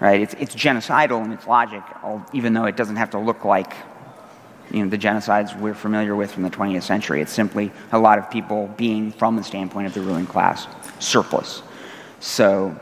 Right? 0.00 0.22
It's, 0.22 0.34
it's 0.34 0.54
genocidal 0.54 1.22
in 1.24 1.32
its 1.32 1.46
logic, 1.46 1.82
even 2.32 2.54
though 2.54 2.64
it 2.64 2.74
doesn't 2.74 2.96
have 2.96 3.10
to 3.10 3.18
look 3.18 3.44
like 3.44 3.74
you 4.70 4.82
know, 4.82 4.88
the 4.88 4.98
genocides 4.98 5.58
we're 5.58 5.74
familiar 5.74 6.14
with 6.16 6.32
from 6.32 6.42
the 6.42 6.50
20th 6.50 6.84
century. 6.84 7.20
It's 7.20 7.32
simply 7.32 7.70
a 7.92 7.98
lot 7.98 8.18
of 8.18 8.30
people 8.30 8.68
being, 8.76 9.12
from 9.12 9.36
the 9.36 9.44
standpoint 9.44 9.86
of 9.86 9.94
the 9.94 10.00
ruling 10.00 10.26
class, 10.26 10.66
surplus. 11.00 11.62
So 12.20 12.78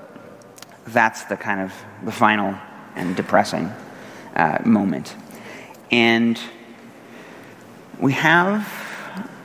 that's 0.87 1.25
the 1.25 1.37
kind 1.37 1.61
of 1.61 1.73
the 2.05 2.12
final 2.12 2.55
and 2.95 3.16
depressing 3.16 3.73
uh, 4.37 4.59
moment. 4.64 5.16
And 5.91 6.39
we 7.99 8.12
have 8.12 8.71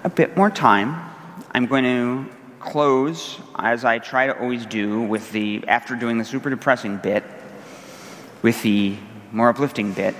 a 0.03 0.09
bit 0.09 0.36
more 0.36 0.49
time. 0.49 1.09
I'm 1.51 1.65
going 1.65 1.84
to 1.84 2.30
close, 2.59 3.39
as 3.55 3.86
I 3.86 3.99
try 3.99 4.28
to 4.28 4.39
always 4.39 4.65
do, 4.65 5.01
with 5.01 5.32
the, 5.32 5.63
after 5.67 5.95
doing 5.95 6.17
the 6.17 6.26
super 6.26 6.49
depressing 6.49 6.97
bit, 6.97 7.24
with 8.43 8.61
the 8.61 8.95
more 9.31 9.49
uplifting 9.49 9.93
bit, 9.93 10.13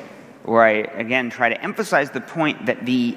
where 0.44 0.64
I 0.64 0.70
again 0.70 1.30
try 1.30 1.50
to 1.50 1.62
emphasize 1.62 2.10
the 2.10 2.22
point 2.22 2.66
that 2.66 2.84
the 2.86 3.16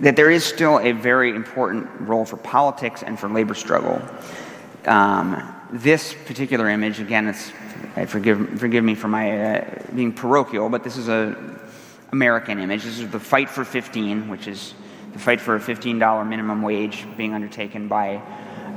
that 0.00 0.16
there 0.16 0.30
is 0.30 0.44
still 0.44 0.80
a 0.80 0.90
very 0.90 1.30
important 1.30 1.88
role 2.00 2.24
for 2.24 2.36
politics 2.36 3.04
and 3.04 3.18
for 3.18 3.28
labor 3.28 3.54
struggle. 3.54 4.02
Um, 4.86 5.54
this 5.70 6.12
particular 6.26 6.68
image, 6.68 6.98
again, 6.98 7.28
it's 7.28 7.52
forgive 8.10 8.58
forgive 8.58 8.82
me 8.82 8.96
for 8.96 9.06
my 9.06 9.58
uh, 9.58 9.82
being 9.94 10.12
parochial, 10.12 10.68
but 10.68 10.82
this 10.82 10.96
is 10.96 11.08
a 11.08 11.36
American 12.10 12.58
image. 12.58 12.82
This 12.82 12.98
is 12.98 13.08
the 13.10 13.20
Fight 13.20 13.48
for 13.48 13.64
15, 13.64 14.28
which 14.28 14.48
is 14.48 14.74
the 15.12 15.18
fight 15.20 15.40
for 15.40 15.54
a 15.54 15.60
$15 15.60 16.28
minimum 16.28 16.60
wage 16.62 17.06
being 17.16 17.34
undertaken 17.34 17.86
by 17.86 18.20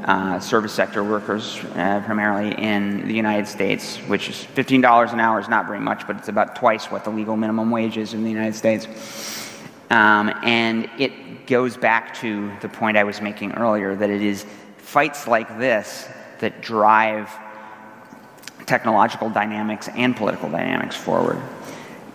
uh, 0.05 0.39
service 0.39 0.73
sector 0.73 1.03
workers, 1.03 1.57
uh, 1.75 2.01
primarily 2.05 2.51
in 2.61 3.07
the 3.07 3.13
United 3.13 3.47
States, 3.47 3.97
which 4.07 4.29
is 4.29 4.35
$15 4.55 5.13
an 5.13 5.19
hour 5.19 5.39
is 5.39 5.47
not 5.47 5.65
very 5.65 5.79
much, 5.79 6.07
but 6.07 6.17
it's 6.17 6.29
about 6.29 6.55
twice 6.55 6.85
what 6.91 7.03
the 7.03 7.09
legal 7.09 7.35
minimum 7.35 7.71
wage 7.71 7.97
is 7.97 8.13
in 8.13 8.23
the 8.23 8.29
United 8.29 8.55
States. 8.55 8.87
Um, 9.89 10.33
and 10.43 10.89
it 10.97 11.47
goes 11.47 11.77
back 11.77 12.13
to 12.15 12.51
the 12.61 12.69
point 12.69 12.97
I 12.97 13.03
was 13.03 13.21
making 13.21 13.53
earlier 13.53 13.95
that 13.95 14.09
it 14.09 14.21
is 14.21 14.45
fights 14.77 15.27
like 15.27 15.57
this 15.57 16.07
that 16.39 16.61
drive 16.61 17.29
technological 18.65 19.29
dynamics 19.29 19.89
and 19.95 20.15
political 20.15 20.49
dynamics 20.49 20.95
forward. 20.95 21.41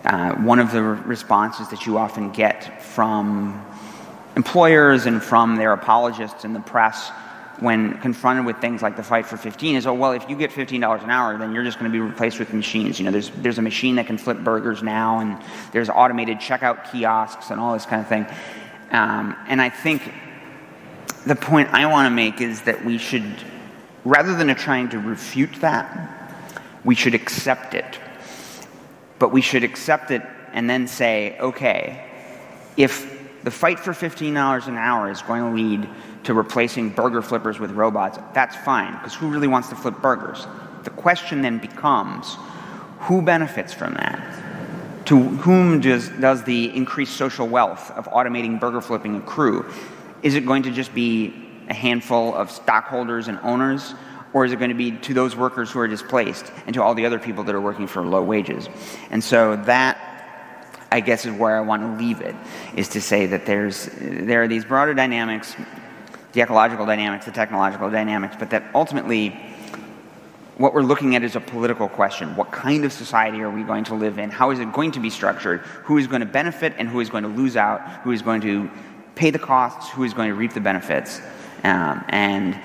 Uh, 0.05 0.33
one 0.35 0.59
of 0.59 0.71
the 0.71 0.81
responses 0.81 1.69
that 1.69 1.85
you 1.85 1.97
often 1.97 2.31
get 2.31 2.83
from 2.83 3.65
employers 4.35 5.05
and 5.05 5.21
from 5.21 5.55
their 5.55 5.73
apologists 5.73 6.45
in 6.45 6.53
the 6.53 6.59
press 6.59 7.11
when 7.59 7.97
confronted 7.99 8.45
with 8.45 8.57
things 8.57 8.81
like 8.81 8.95
the 8.95 9.03
fight 9.03 9.25
for 9.25 9.37
15 9.37 9.75
is, 9.75 9.87
oh, 9.87 9.93
well, 9.93 10.11
if 10.11 10.29
you 10.29 10.35
get 10.35 10.51
$15 10.51 11.03
an 11.03 11.09
hour, 11.09 11.37
then 11.37 11.53
you're 11.53 11.63
just 11.63 11.79
going 11.79 11.91
to 11.91 11.95
be 11.95 12.01
replaced 12.01 12.39
with 12.39 12.53
machines. 12.53 12.99
You 12.99 13.05
know, 13.05 13.11
there's, 13.11 13.29
there's 13.29 13.57
a 13.57 13.61
machine 13.61 13.95
that 13.95 14.07
can 14.07 14.17
flip 14.17 14.39
burgers 14.39 14.81
now, 14.81 15.19
and 15.19 15.41
there's 15.71 15.89
automated 15.89 16.37
checkout 16.37 16.91
kiosks 16.91 17.51
and 17.51 17.59
all 17.59 17.73
this 17.73 17.85
kind 17.85 18.01
of 18.01 18.07
thing. 18.07 18.25
Um, 18.91 19.35
and 19.47 19.61
I 19.61 19.69
think 19.69 20.11
the 21.25 21.35
point 21.35 21.73
I 21.73 21.85
want 21.85 22.07
to 22.07 22.11
make 22.11 22.41
is 22.41 22.61
that 22.63 22.83
we 22.83 22.97
should, 22.97 23.35
rather 24.03 24.35
than 24.35 24.53
trying 24.55 24.89
to 24.89 24.99
refute 24.99 25.53
that, 25.61 26.09
we 26.83 26.95
should 26.95 27.15
accept 27.15 27.73
it 27.73 27.99
but 29.23 29.31
we 29.31 29.39
should 29.39 29.63
accept 29.63 30.11
it 30.11 30.21
and 30.51 30.69
then 30.69 30.85
say, 30.85 31.37
okay, 31.39 32.05
if 32.75 33.12
the 33.43 33.51
fight 33.51 33.79
for 33.79 33.91
$15 33.91 34.67
an 34.67 34.77
hour 34.77 35.11
is 35.11 35.21
going 35.21 35.43
to 35.43 35.61
lead 35.61 35.89
to 36.23 36.33
replacing 36.33 36.89
burger 36.89 37.21
flippers 37.21 37.59
with 37.59 37.71
robots, 37.71 38.17
that's 38.33 38.55
fine, 38.55 38.93
because 38.93 39.13
who 39.13 39.29
really 39.29 39.47
wants 39.47 39.69
to 39.69 39.75
flip 39.75 40.01
burgers? 40.01 40.47
The 40.83 40.89
question 40.89 41.41
then 41.41 41.59
becomes 41.59 42.37
who 42.99 43.21
benefits 43.21 43.73
from 43.73 43.95
that? 43.95 45.05
To 45.05 45.19
whom 45.19 45.81
does, 45.81 46.07
does 46.09 46.43
the 46.43 46.73
increased 46.73 47.17
social 47.17 47.47
wealth 47.47 47.91
of 47.91 48.05
automating 48.05 48.59
burger 48.59 48.79
flipping 48.79 49.15
accrue? 49.17 49.69
Is 50.21 50.35
it 50.35 50.45
going 50.45 50.63
to 50.63 50.71
just 50.71 50.93
be 50.93 51.33
a 51.67 51.73
handful 51.73 52.33
of 52.33 52.49
stockholders 52.49 53.27
and 53.27 53.39
owners? 53.43 53.93
Or 54.31 54.45
is 54.45 54.51
it 54.51 54.55
going 54.57 54.69
to 54.69 54.75
be 54.75 54.91
to 54.91 55.13
those 55.13 55.35
workers 55.35 55.69
who 55.69 55.79
are 55.79 55.87
displaced 55.87 56.51
and 56.65 56.73
to 56.73 56.81
all 56.81 56.95
the 56.95 57.05
other 57.05 57.19
people 57.19 57.43
that 57.43 57.53
are 57.53 57.61
working 57.61 57.85
for 57.85 58.01
low 58.01 58.23
wages? 58.23 58.67
And 59.11 59.23
so 59.23 59.57
that 59.57 59.99
I 60.93 60.99
guess 60.99 61.25
is 61.25 61.33
where 61.33 61.57
I 61.57 61.61
want 61.61 61.81
to 61.81 62.03
leave 62.03 62.21
it, 62.21 62.35
is 62.75 62.89
to 62.89 63.01
say 63.01 63.25
that 63.25 63.47
there's, 63.47 63.89
there 63.99 64.43
are 64.43 64.47
these 64.47 64.63
broader 64.63 64.93
dynamics, 64.93 65.55
the 66.33 66.41
ecological 66.41 66.85
dynamics, 66.85 67.25
the 67.25 67.31
technological 67.31 67.89
dynamics, 67.89 68.35
but 68.37 68.51
that 68.51 68.63
ultimately 68.75 69.29
what 70.57 70.75
we're 70.75 70.83
looking 70.83 71.15
at 71.15 71.23
is 71.23 71.35
a 71.35 71.39
political 71.39 71.89
question. 71.89 72.35
What 72.35 72.51
kind 72.51 72.85
of 72.85 72.93
society 72.93 73.41
are 73.41 73.49
we 73.49 73.63
going 73.63 73.85
to 73.85 73.95
live 73.95 74.19
in? 74.19 74.29
How 74.29 74.51
is 74.51 74.59
it 74.59 74.71
going 74.71 74.91
to 74.91 74.99
be 74.99 75.09
structured? 75.09 75.61
Who 75.85 75.97
is 75.97 76.05
going 76.05 76.19
to 76.19 76.27
benefit 76.27 76.75
and 76.77 76.87
who 76.87 76.99
is 76.99 77.09
going 77.09 77.23
to 77.23 77.29
lose 77.29 77.57
out? 77.57 77.81
Who 78.03 78.11
is 78.11 78.21
going 78.21 78.41
to 78.41 78.69
pay 79.15 79.31
the 79.31 79.39
costs? 79.39 79.91
Who 79.93 80.03
is 80.03 80.13
going 80.13 80.29
to 80.29 80.35
reap 80.35 80.53
the 80.53 80.61
benefits? 80.61 81.19
Um, 81.63 82.05
and 82.09 82.59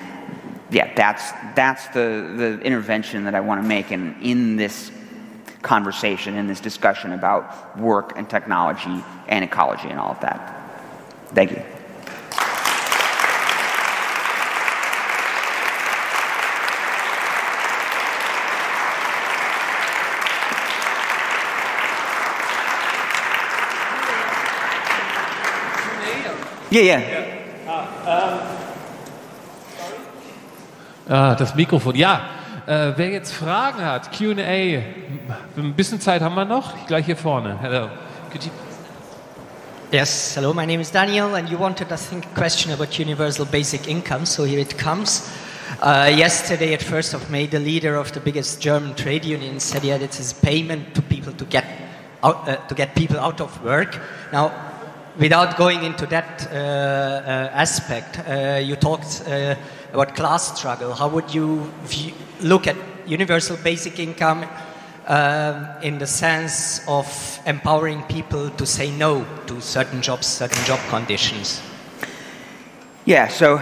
yeah, 0.70 0.92
that's, 0.94 1.32
that's 1.54 1.88
the, 1.88 2.34
the 2.36 2.60
intervention 2.60 3.24
that 3.24 3.34
I 3.34 3.40
want 3.40 3.62
to 3.62 3.66
make 3.66 3.90
in, 3.90 4.20
in 4.20 4.56
this 4.56 4.92
conversation, 5.62 6.36
in 6.36 6.46
this 6.46 6.60
discussion 6.60 7.12
about 7.12 7.78
work 7.78 8.16
and 8.16 8.28
technology 8.28 9.04
and 9.28 9.44
ecology 9.44 9.88
and 9.88 9.98
all 9.98 10.12
of 10.12 10.20
that. 10.20 10.54
Thank 11.34 11.50
you. 11.52 11.62
Yeah, 26.70 26.82
yeah. 26.82 27.38
Ah, 31.10 31.34
das 31.34 31.54
Mikrofon. 31.54 31.96
Ja, 31.96 32.20
äh, 32.66 32.92
wer 32.96 33.08
jetzt 33.08 33.32
Fragen 33.32 33.82
hat, 33.82 34.12
QA, 34.12 34.82
ein 35.56 35.74
bisschen 35.74 36.00
Zeit 36.00 36.22
haben 36.22 36.34
wir 36.34 36.44
noch. 36.44 36.86
Gleich 36.86 37.06
hier 37.06 37.16
vorne. 37.16 37.58
Hello. 37.60 37.88
Could 38.30 38.44
you 38.44 38.50
Yes, 39.90 40.34
hello, 40.34 40.52
my 40.52 40.66
name 40.66 40.82
is 40.82 40.90
Daniel, 40.90 41.34
and 41.34 41.48
you 41.48 41.58
wanted, 41.58 41.90
I 41.90 41.96
think, 41.96 42.26
a 42.26 42.34
question 42.38 42.72
about 42.72 42.98
universal 42.98 43.46
basic 43.46 43.88
income, 43.88 44.26
so 44.26 44.44
here 44.44 44.60
it 44.60 44.76
comes. 44.76 45.26
Uh, 45.80 46.12
yesterday, 46.14 46.74
at 46.74 46.80
1st 46.80 47.14
of 47.14 47.30
May, 47.30 47.46
the 47.46 47.58
leader 47.58 47.96
of 47.96 48.12
the 48.12 48.20
biggest 48.20 48.60
German 48.60 48.94
trade 48.96 49.24
union 49.24 49.58
said 49.58 49.80
that 49.82 50.02
it 50.02 50.20
is 50.20 50.34
payment 50.34 50.94
to 50.94 51.00
people 51.00 51.32
to 51.32 51.46
get, 51.46 51.64
out, 52.22 52.46
uh, 52.46 52.56
to 52.68 52.74
get 52.74 52.94
people 52.94 53.18
out 53.18 53.40
of 53.40 53.64
work. 53.64 53.98
Now, 54.30 54.52
without 55.18 55.56
going 55.56 55.82
into 55.82 56.04
that 56.06 56.46
uh, 56.52 56.54
uh, 56.54 57.50
aspect, 57.54 58.20
uh, 58.28 58.60
you 58.62 58.76
talked 58.76 59.22
uh, 59.26 59.54
about 59.94 60.14
class 60.14 60.58
struggle. 60.58 60.92
How 60.92 61.08
would 61.08 61.32
you 61.34 61.72
view, 61.84 62.12
look 62.42 62.66
at 62.66 62.76
universal 63.06 63.56
basic 63.56 63.98
income 63.98 64.44
um, 65.08 65.66
in 65.82 65.98
the 65.98 66.06
sense 66.06 66.86
of 66.86 67.40
empowering 67.46 68.02
people 68.04 68.50
to 68.50 68.66
say 68.66 68.90
no 68.90 69.26
to 69.46 69.60
certain 69.60 70.02
jobs, 70.02 70.26
certain 70.26 70.62
job 70.64 70.78
conditions? 70.90 71.62
Yeah, 73.06 73.28
so 73.28 73.56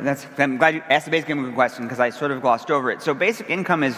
that's, 0.00 0.26
I'm 0.38 0.58
glad 0.58 0.76
you 0.76 0.82
asked 0.88 1.06
the 1.06 1.10
basic 1.10 1.28
income 1.28 1.52
question 1.54 1.84
because 1.84 1.98
I 1.98 2.10
sort 2.10 2.30
of 2.30 2.40
glossed 2.40 2.70
over 2.70 2.90
it. 2.90 3.02
So 3.02 3.14
basic 3.14 3.50
income 3.50 3.82
is 3.82 3.96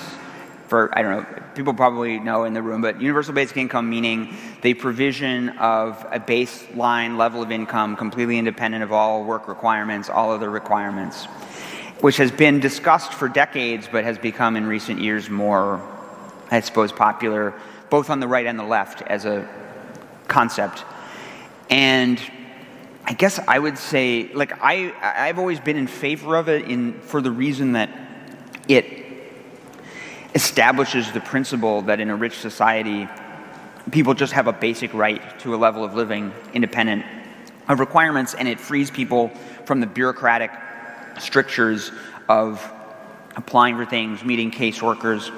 for, 0.69 0.91
I 0.99 1.03
don't 1.03 1.13
know, 1.13 1.43
people 1.55 1.75
probably 1.75 2.19
know 2.19 2.45
in 2.45 2.55
the 2.55 2.63
room, 2.63 2.81
but 2.81 3.01
universal 3.01 3.35
basic 3.35 3.59
income 3.59 3.91
meaning 3.91 4.35
the 4.63 4.73
provision 4.73 5.51
of 5.59 6.07
a 6.11 6.19
baseline 6.19 7.19
level 7.19 7.43
of 7.43 7.53
income 7.53 7.97
completely 7.97 8.39
independent 8.39 8.83
of 8.83 8.93
all 8.93 9.25
work 9.25 9.47
requirements, 9.47 10.09
all 10.09 10.31
other 10.31 10.49
requirements, 10.49 11.27
which 12.01 12.17
has 12.17 12.33
been 12.33 12.61
discussed 12.61 13.13
for 13.13 13.29
decades 13.29 13.87
but 13.93 14.05
has 14.05 14.17
become 14.17 14.57
in 14.57 14.67
recent 14.67 15.01
years 15.01 15.29
more, 15.29 15.83
I 16.51 16.61
suppose, 16.61 16.93
popular 16.93 17.55
both 17.91 18.11
on 18.11 18.19
the 18.19 18.27
right 18.27 18.47
and 18.47 18.59
the 18.59 18.65
left 18.65 19.03
as 19.03 19.25
a 19.25 19.49
concept. 20.27 20.85
And 21.71 22.21
I 23.05 23.13
guess 23.13 23.39
I 23.39 23.59
would 23.59 23.79
say, 23.79 24.33
like, 24.33 24.53
I, 24.63 24.93
I've 25.01 25.39
always 25.39 25.61
been 25.61 25.77
in 25.77 25.87
favor 25.87 26.37
of 26.37 26.49
it 26.49 26.65
in, 26.65 27.01
for 27.01 27.21
the 27.21 27.31
reason 27.31 27.73
that 27.73 27.91
it 28.67 28.85
establishes 30.35 31.13
the 31.13 31.21
principle 31.21 31.83
that 31.83 32.01
in 32.01 32.11
a 32.11 32.17
rich 32.17 32.39
society, 32.39 33.09
people 33.91 34.15
just 34.15 34.33
have 34.33 34.47
a 34.47 34.53
basic 34.53 34.93
right 34.95 35.39
to 35.41 35.55
a 35.55 35.57
level 35.57 35.85
of 35.85 35.95
living 35.95 36.33
independent 36.53 37.05
of 37.69 37.79
requirements, 37.79 38.35
and 38.35 38.49
it 38.49 38.59
frees 38.59 38.91
people 38.91 39.29
from 39.67 39.81
the 39.81 39.87
bureaucratic 39.87 40.51
strictures 41.19 41.93
of 42.29 42.73
applying 43.37 43.77
for 43.77 43.87
things, 43.87 44.25
meeting 44.25 44.51
caseworkers, 44.51 45.31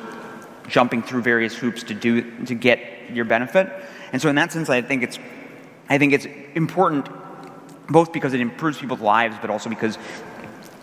jumping 0.68 1.02
through 1.02 1.22
various 1.22 1.54
hoops 1.54 1.82
to 1.84 1.94
do 1.94 2.44
to 2.46 2.54
get 2.54 2.80
your 3.12 3.24
benefit. 3.24 3.72
And 4.12 4.20
so, 4.20 4.28
in 4.28 4.36
that 4.36 4.52
sense, 4.52 4.68
I 4.68 4.82
think 4.82 5.02
it's 5.02 5.18
I 5.88 5.98
think 5.98 6.12
it's 6.12 6.26
important 6.54 7.08
both 7.88 8.12
because 8.12 8.34
it 8.34 8.40
improves 8.40 8.78
people's 8.78 9.00
lives, 9.00 9.36
but 9.40 9.50
also 9.50 9.70
because 9.70 9.96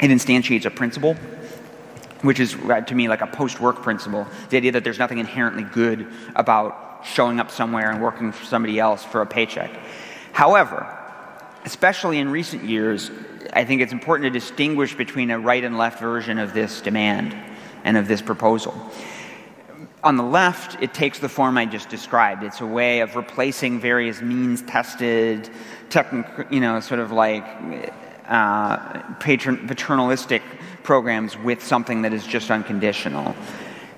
it 0.02 0.10
instantiates 0.10 0.66
a 0.66 0.70
principle, 0.70 1.16
which 2.22 2.40
is 2.40 2.56
uh, 2.56 2.82
to 2.82 2.96
me 2.96 3.08
like 3.08 3.22
a 3.22 3.28
post 3.28 3.60
work 3.60 3.82
principle 3.82 4.28
the 4.50 4.58
idea 4.58 4.72
that 4.74 4.84
there's 4.84 5.00
nothing 5.00 5.20
inherently 5.20 5.64
good 5.64 6.08
about 6.36 7.02
showing 7.06 7.40
up 7.40 7.52
somewhere 7.52 7.92
and 7.92 8.02
working 8.02 8.32
for 8.32 8.46
somebody 8.46 8.80
else 8.80 9.04
for 9.04 9.22
a 9.22 9.26
paycheck. 9.26 9.72
However, 10.32 10.88
especially 11.66 12.20
in 12.20 12.30
recent 12.30 12.64
years, 12.64 13.12
I 13.52 13.66
think 13.66 13.82
it's 13.82 13.94
important 13.94 14.32
to 14.32 14.40
distinguish 14.40 14.96
between 14.96 15.32
a 15.32 15.40
right 15.40 15.64
and 15.64 15.78
left 15.78 16.00
version 16.00 16.40
of 16.40 16.54
this 16.54 16.82
demand 16.82 17.36
and 17.84 17.98
of 17.98 18.08
this 18.08 18.22
proposal. 18.22 18.74
On 20.04 20.18
the 20.18 20.24
left, 20.24 20.82
it 20.82 20.93
takes 20.93 21.20
the 21.20 21.30
form 21.30 21.58
I 21.58 21.66
just 21.66 21.88
described. 21.88 22.43
It's 22.43 22.60
a 22.60 22.66
way 22.66 22.99
of 22.99 23.16
replacing 23.16 23.80
various 23.80 24.22
means 24.22 24.62
tested, 24.64 25.49
techn- 25.89 26.51
you 26.51 26.60
know, 26.60 26.82
sort 26.82 26.99
of 26.99 27.14
like 27.14 27.45
uh, 28.28 29.01
patron- 29.22 29.66
paternalistic 29.66 30.41
programs 30.84 31.38
with 31.38 31.64
something 31.64 32.01
that 32.01 32.12
is 32.12 32.28
just 32.28 32.51
unconditional. 32.51 33.34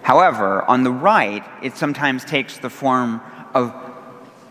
However, 0.03 0.61
on 0.69 0.83
the 0.83 0.91
right, 0.91 1.43
it 1.63 1.75
sometimes 1.75 2.23
takes 2.23 2.59
the 2.59 2.69
form 2.69 3.19
of 3.55 3.73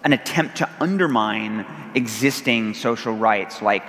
an 0.02 0.12
attempt 0.12 0.56
to 0.56 0.68
undermine 0.80 1.64
existing 1.94 2.74
social 2.74 3.14
rights 3.14 3.62
like 3.62 3.84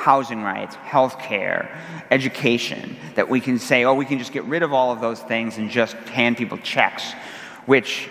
housing 0.00 0.42
rights, 0.42 0.74
health 0.76 1.18
care, 1.18 1.78
education, 2.10 2.96
that 3.16 3.28
we 3.28 3.38
can 3.38 3.58
say, 3.58 3.84
oh, 3.84 3.92
we 3.92 4.06
can 4.06 4.18
just 4.18 4.32
get 4.32 4.44
rid 4.44 4.62
of 4.62 4.72
all 4.72 4.92
of 4.92 5.00
those 5.00 5.20
things 5.20 5.58
and 5.58 5.70
just 5.70 5.94
hand 6.08 6.38
people 6.38 6.56
checks, 6.58 7.12
which 7.66 8.08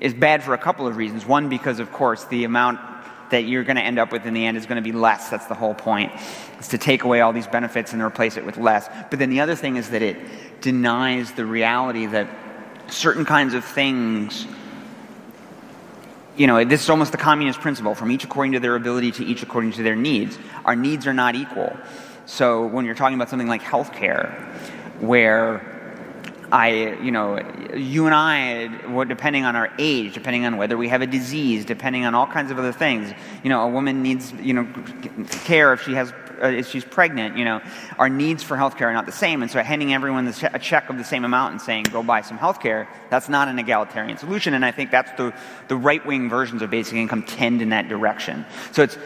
is 0.00 0.14
bad 0.14 0.42
for 0.42 0.54
a 0.54 0.58
couple 0.58 0.86
of 0.86 0.96
reasons. 0.96 1.26
One, 1.26 1.50
because, 1.50 1.78
of 1.78 1.92
course, 1.92 2.24
the 2.24 2.44
amount 2.44 2.80
that 3.30 3.44
you're 3.44 3.64
going 3.64 3.76
to 3.76 3.82
end 3.82 3.98
up 3.98 4.12
with 4.12 4.24
in 4.24 4.32
the 4.32 4.46
end 4.46 4.56
is 4.56 4.64
going 4.64 4.82
to 4.82 4.82
be 4.82 4.96
less. 4.96 5.28
That's 5.28 5.46
the 5.46 5.54
whole 5.54 5.74
point. 5.74 6.10
Is 6.58 6.68
to 6.68 6.78
take 6.78 7.04
away 7.04 7.20
all 7.20 7.34
these 7.34 7.46
benefits 7.46 7.92
and 7.92 8.00
replace 8.00 8.36
it 8.38 8.46
with 8.46 8.56
less. 8.56 8.88
But 9.10 9.18
then 9.18 9.28
the 9.28 9.40
other 9.40 9.54
thing 9.54 9.76
is 9.76 9.90
that 9.90 10.00
it 10.00 10.16
denies 10.62 11.32
the 11.32 11.44
reality 11.44 12.06
that 12.06 12.28
certain 12.88 13.24
kinds 13.26 13.52
of 13.52 13.64
things 13.64 14.46
you 16.36 16.46
know, 16.46 16.64
this 16.64 16.82
is 16.82 16.90
almost 16.90 17.12
the 17.12 17.18
communist 17.18 17.60
principle 17.60 17.94
from 17.94 18.10
each 18.10 18.24
according 18.24 18.52
to 18.52 18.60
their 18.60 18.76
ability 18.76 19.12
to 19.12 19.24
each 19.24 19.42
according 19.42 19.72
to 19.72 19.82
their 19.82 19.96
needs. 19.96 20.38
Our 20.64 20.76
needs 20.76 21.06
are 21.06 21.14
not 21.14 21.34
equal. 21.34 21.76
So 22.26 22.66
when 22.66 22.84
you're 22.84 22.94
talking 22.94 23.14
about 23.14 23.30
something 23.30 23.48
like 23.48 23.62
healthcare, 23.62 24.32
where 25.00 25.72
I, 26.52 26.98
you 27.02 27.10
know, 27.10 27.38
you 27.74 28.06
and 28.06 28.14
I, 28.14 28.68
depending 29.04 29.44
on 29.44 29.56
our 29.56 29.72
age, 29.78 30.14
depending 30.14 30.44
on 30.44 30.56
whether 30.56 30.76
we 30.76 30.88
have 30.88 31.02
a 31.02 31.06
disease, 31.06 31.64
depending 31.64 32.04
on 32.04 32.14
all 32.14 32.26
kinds 32.26 32.50
of 32.50 32.58
other 32.58 32.72
things, 32.72 33.12
you 33.42 33.50
know, 33.50 33.62
a 33.62 33.68
woman 33.68 34.02
needs, 34.02 34.32
you 34.32 34.54
know, 34.54 34.66
care 35.44 35.72
if 35.72 35.82
she 35.82 35.94
has, 35.94 36.12
uh, 36.40 36.62
she's 36.62 36.84
pregnant, 36.84 37.36
you 37.36 37.44
know, 37.44 37.60
our 37.98 38.08
needs 38.08 38.42
for 38.42 38.56
healthcare 38.56 38.86
are 38.86 38.92
not 38.92 39.06
the 39.06 39.12
same. 39.12 39.42
And 39.42 39.50
so 39.50 39.62
handing 39.62 39.92
everyone 39.94 40.26
a 40.28 40.58
check 40.58 40.90
of 40.90 40.98
the 40.98 41.04
same 41.04 41.24
amount 41.24 41.52
and 41.52 41.60
saying, 41.60 41.84
go 41.84 42.02
buy 42.02 42.20
some 42.22 42.38
healthcare, 42.38 42.86
that's 43.10 43.28
not 43.28 43.48
an 43.48 43.58
egalitarian 43.58 44.18
solution. 44.18 44.54
And 44.54 44.64
I 44.64 44.72
think 44.72 44.90
that's 44.90 45.12
the, 45.12 45.34
the 45.68 45.76
right 45.76 46.04
wing 46.04 46.28
versions 46.28 46.62
of 46.62 46.70
basic 46.70 46.94
income 46.94 47.22
tend 47.22 47.62
in 47.62 47.70
that 47.70 47.88
direction. 47.88 48.44
So 48.72 48.82
it's, 48.82 48.98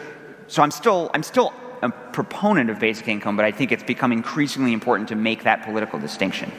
so 0.46 0.62
I'm 0.62 0.70
still, 0.70 1.10
I'm 1.14 1.22
still 1.22 1.52
a 1.82 1.90
proponent 1.90 2.70
of 2.70 2.78
basic 2.78 3.08
income, 3.08 3.36
but 3.36 3.44
I 3.44 3.52
think 3.52 3.72
it's 3.72 3.82
become 3.82 4.12
increasingly 4.12 4.72
important 4.72 5.08
to 5.10 5.16
make 5.16 5.44
that 5.44 5.62
political 5.62 5.98
distinction. 5.98 6.52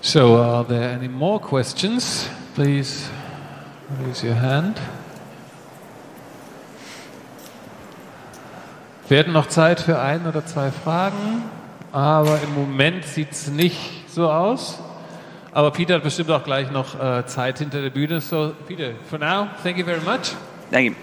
So, 0.00 0.36
are 0.36 0.64
there 0.64 0.90
any 0.90 1.06
more 1.06 1.38
questions? 1.38 2.28
Please 2.54 3.08
raise 4.00 4.24
your 4.24 4.34
hand. 4.34 4.80
Wir 9.08 9.18
hätten 9.18 9.32
noch 9.32 9.48
Zeit 9.48 9.80
für 9.80 10.00
ein 10.00 10.26
oder 10.26 10.46
zwei 10.46 10.70
Fragen, 10.70 11.42
aber 11.90 12.38
im 12.42 12.54
Moment 12.54 13.04
sieht 13.04 13.32
es 13.32 13.48
nicht 13.48 14.08
so 14.08 14.30
aus. 14.30 14.78
Aber 15.52 15.70
Peter 15.70 15.96
hat 15.96 16.02
bestimmt 16.02 16.30
auch 16.30 16.44
gleich 16.44 16.70
noch 16.70 16.98
äh, 16.98 17.26
Zeit 17.26 17.58
hinter 17.58 17.82
der 17.82 17.90
Bühne. 17.90 18.20
So, 18.20 18.54
Peter, 18.66 18.92
for 19.10 19.18
now, 19.18 19.48
thank 19.62 19.76
you 19.76 19.84
very 19.84 20.00
much. 20.00 20.32
Thank 20.70 20.86
you. 20.86 20.94